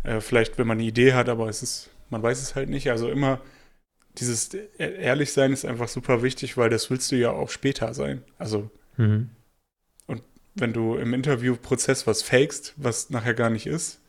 Äh, 0.06 0.22
vielleicht, 0.22 0.58
wenn 0.58 0.68
man 0.68 0.78
eine 0.78 0.88
Idee 0.88 1.14
hat, 1.14 1.30
aber 1.30 1.50
es 1.50 1.64
ist, 1.64 1.90
man 2.10 2.22
weiß 2.24 2.42
es 2.42 2.56
halt 2.56 2.70
nicht. 2.70 2.90
Also 2.90 3.10
immer 3.10 3.42
dieses 4.18 4.54
e- 4.54 4.68
Ehrlichsein 4.78 5.54
ist 5.54 5.66
einfach 5.66 5.88
super 5.90 6.24
wichtig, 6.24 6.58
weil 6.58 6.70
das 6.70 6.90
willst 6.90 7.12
du 7.12 7.18
ja 7.18 7.32
auch 7.32 7.50
später 7.50 7.94
sein. 7.94 8.24
Also 8.38 8.70
Mhm. 8.98 9.30
wenn 10.58 10.72
du 10.72 10.96
im 10.96 11.14
Interviewprozess 11.14 12.08
was 12.08 12.22
fakest, 12.24 12.74
was 12.78 13.10
nachher 13.10 13.34
gar 13.34 13.50
nicht 13.50 13.68
ist, 13.68 14.00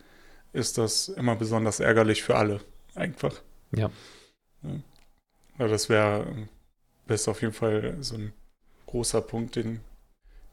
ist 0.53 0.79
das 0.79 1.09
immer 1.09 1.37
besonders 1.37 1.81
ärgerlich 1.81 2.23
für 2.23 2.37
alle. 2.37 2.61
Einfach. 2.95 3.43
Ja. 3.73 3.91
Also 5.59 5.73
das 5.73 5.89
wäre 5.89 6.49
wär 7.07 7.19
auf 7.29 7.43
jeden 7.43 7.53
Fall 7.55 7.97
so 8.01 8.17
ein 8.17 8.33
großer 8.87 9.23
Punkt, 9.23 9.57
den, 9.57 9.81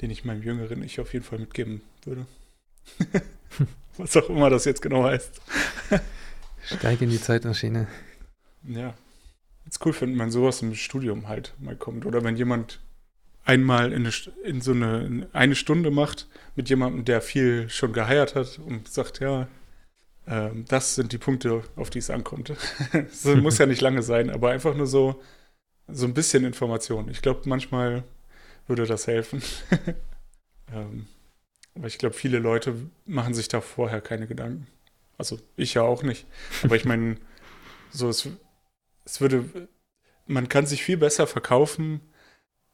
den 0.02 0.10
ich 0.12 0.26
meinem 0.26 0.44
jüngeren 0.44 0.84
Ich 0.84 1.00
auf 1.00 1.14
jeden 1.14 1.26
Fall 1.26 1.40
mitgeben 1.40 1.82
würde. 2.06 2.26
was 3.98 4.16
auch 4.18 4.30
immer 4.30 4.50
das 4.50 4.66
jetzt 4.66 4.82
genau 4.82 5.04
heißt. 5.04 5.42
Steig 6.64 7.02
in 7.02 7.10
die 7.10 7.22
Zeitmaschine. 7.22 7.88
Ja. 8.64 8.94
Ist 9.68 9.86
cool, 9.86 9.96
wenn 10.00 10.16
man 10.16 10.32
sowas 10.32 10.62
im 10.62 10.76
Studium 10.76 11.28
halt 11.28 11.54
mal 11.60 11.76
kommt. 11.76 12.06
Oder 12.06 12.24
wenn 12.24 12.36
jemand 12.36 12.80
einmal 13.46 13.92
in, 13.92 14.06
eine, 14.06 14.14
in 14.44 14.62
so 14.62 14.72
eine, 14.72 15.28
eine 15.34 15.56
Stunde 15.56 15.92
macht 15.92 16.28
mit 16.56 16.70
jemandem, 16.70 17.06
der 17.06 17.22
viel 17.22 17.70
schon 17.70 17.94
geheiert 17.94 18.36
hat 18.36 18.60
und 18.60 18.88
sagt, 18.88 19.20
ja, 19.20 19.48
ähm, 20.28 20.66
das 20.68 20.96
sind 20.96 21.12
die 21.12 21.18
Punkte, 21.18 21.64
auf 21.76 21.90
die 21.90 22.00
es 22.00 22.10
ankommt. 22.10 22.54
Es 22.94 23.26
muss 23.26 23.58
ja 23.58 23.66
nicht 23.66 23.82
lange 23.82 24.04
sein, 24.04 24.30
aber 24.30 24.52
einfach 24.52 24.76
nur 24.76 24.88
so, 24.88 25.22
so 25.88 26.06
ein 26.06 26.14
bisschen 26.14 26.46
Information. 26.46 27.10
Ich 27.10 27.22
glaube, 27.22 27.42
manchmal 27.46 28.04
würde 28.68 28.86
das 28.86 29.08
helfen. 29.08 29.42
ähm, 30.74 31.08
aber 31.76 31.88
ich 31.88 31.98
glaube, 31.98 32.16
viele 32.16 32.40
Leute 32.40 32.76
machen 33.06 33.34
sich 33.34 33.48
da 33.48 33.62
vorher 33.62 34.02
keine 34.02 34.28
Gedanken. 34.28 34.68
Also 35.18 35.40
ich 35.56 35.74
ja 35.74 35.84
auch 35.84 36.04
nicht. 36.04 36.26
Aber 36.64 36.76
ich 36.76 36.86
meine, 36.86 37.18
so 37.92 38.10
es, 38.10 38.28
es 39.06 39.22
würde, 39.22 39.68
man 40.26 40.50
kann 40.50 40.66
sich 40.66 40.84
viel 40.84 40.98
besser 40.98 41.28
verkaufen, 41.28 42.02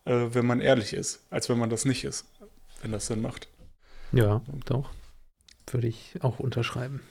äh, 0.06 0.28
wenn 0.32 0.46
man 0.46 0.62
ehrlich 0.62 0.94
ist, 0.94 1.26
als 1.30 1.50
wenn 1.50 1.58
man 1.58 1.70
das 1.70 1.86
nicht 1.86 2.04
ist, 2.04 2.26
wenn 2.82 2.92
das 2.92 3.08
Sinn 3.08 3.22
macht. 3.22 3.48
Ja, 4.12 4.42
doch. 4.66 4.90
Würde 5.68 5.88
ich 5.88 6.16
auch 6.22 6.40
unterschreiben. 6.40 7.02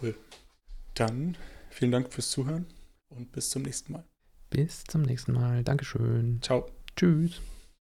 Cool. 0.00 0.14
Dann 0.94 1.36
vielen 1.70 1.92
Dank 1.92 2.12
fürs 2.12 2.30
Zuhören 2.30 2.66
und 3.08 3.32
bis 3.32 3.50
zum 3.50 3.62
nächsten 3.62 3.92
Mal. 3.92 4.04
Bis 4.50 4.84
zum 4.84 5.02
nächsten 5.02 5.32
Mal. 5.32 5.64
Dankeschön. 5.64 6.40
Ciao. 6.42 6.70
Tschüss. 6.96 7.40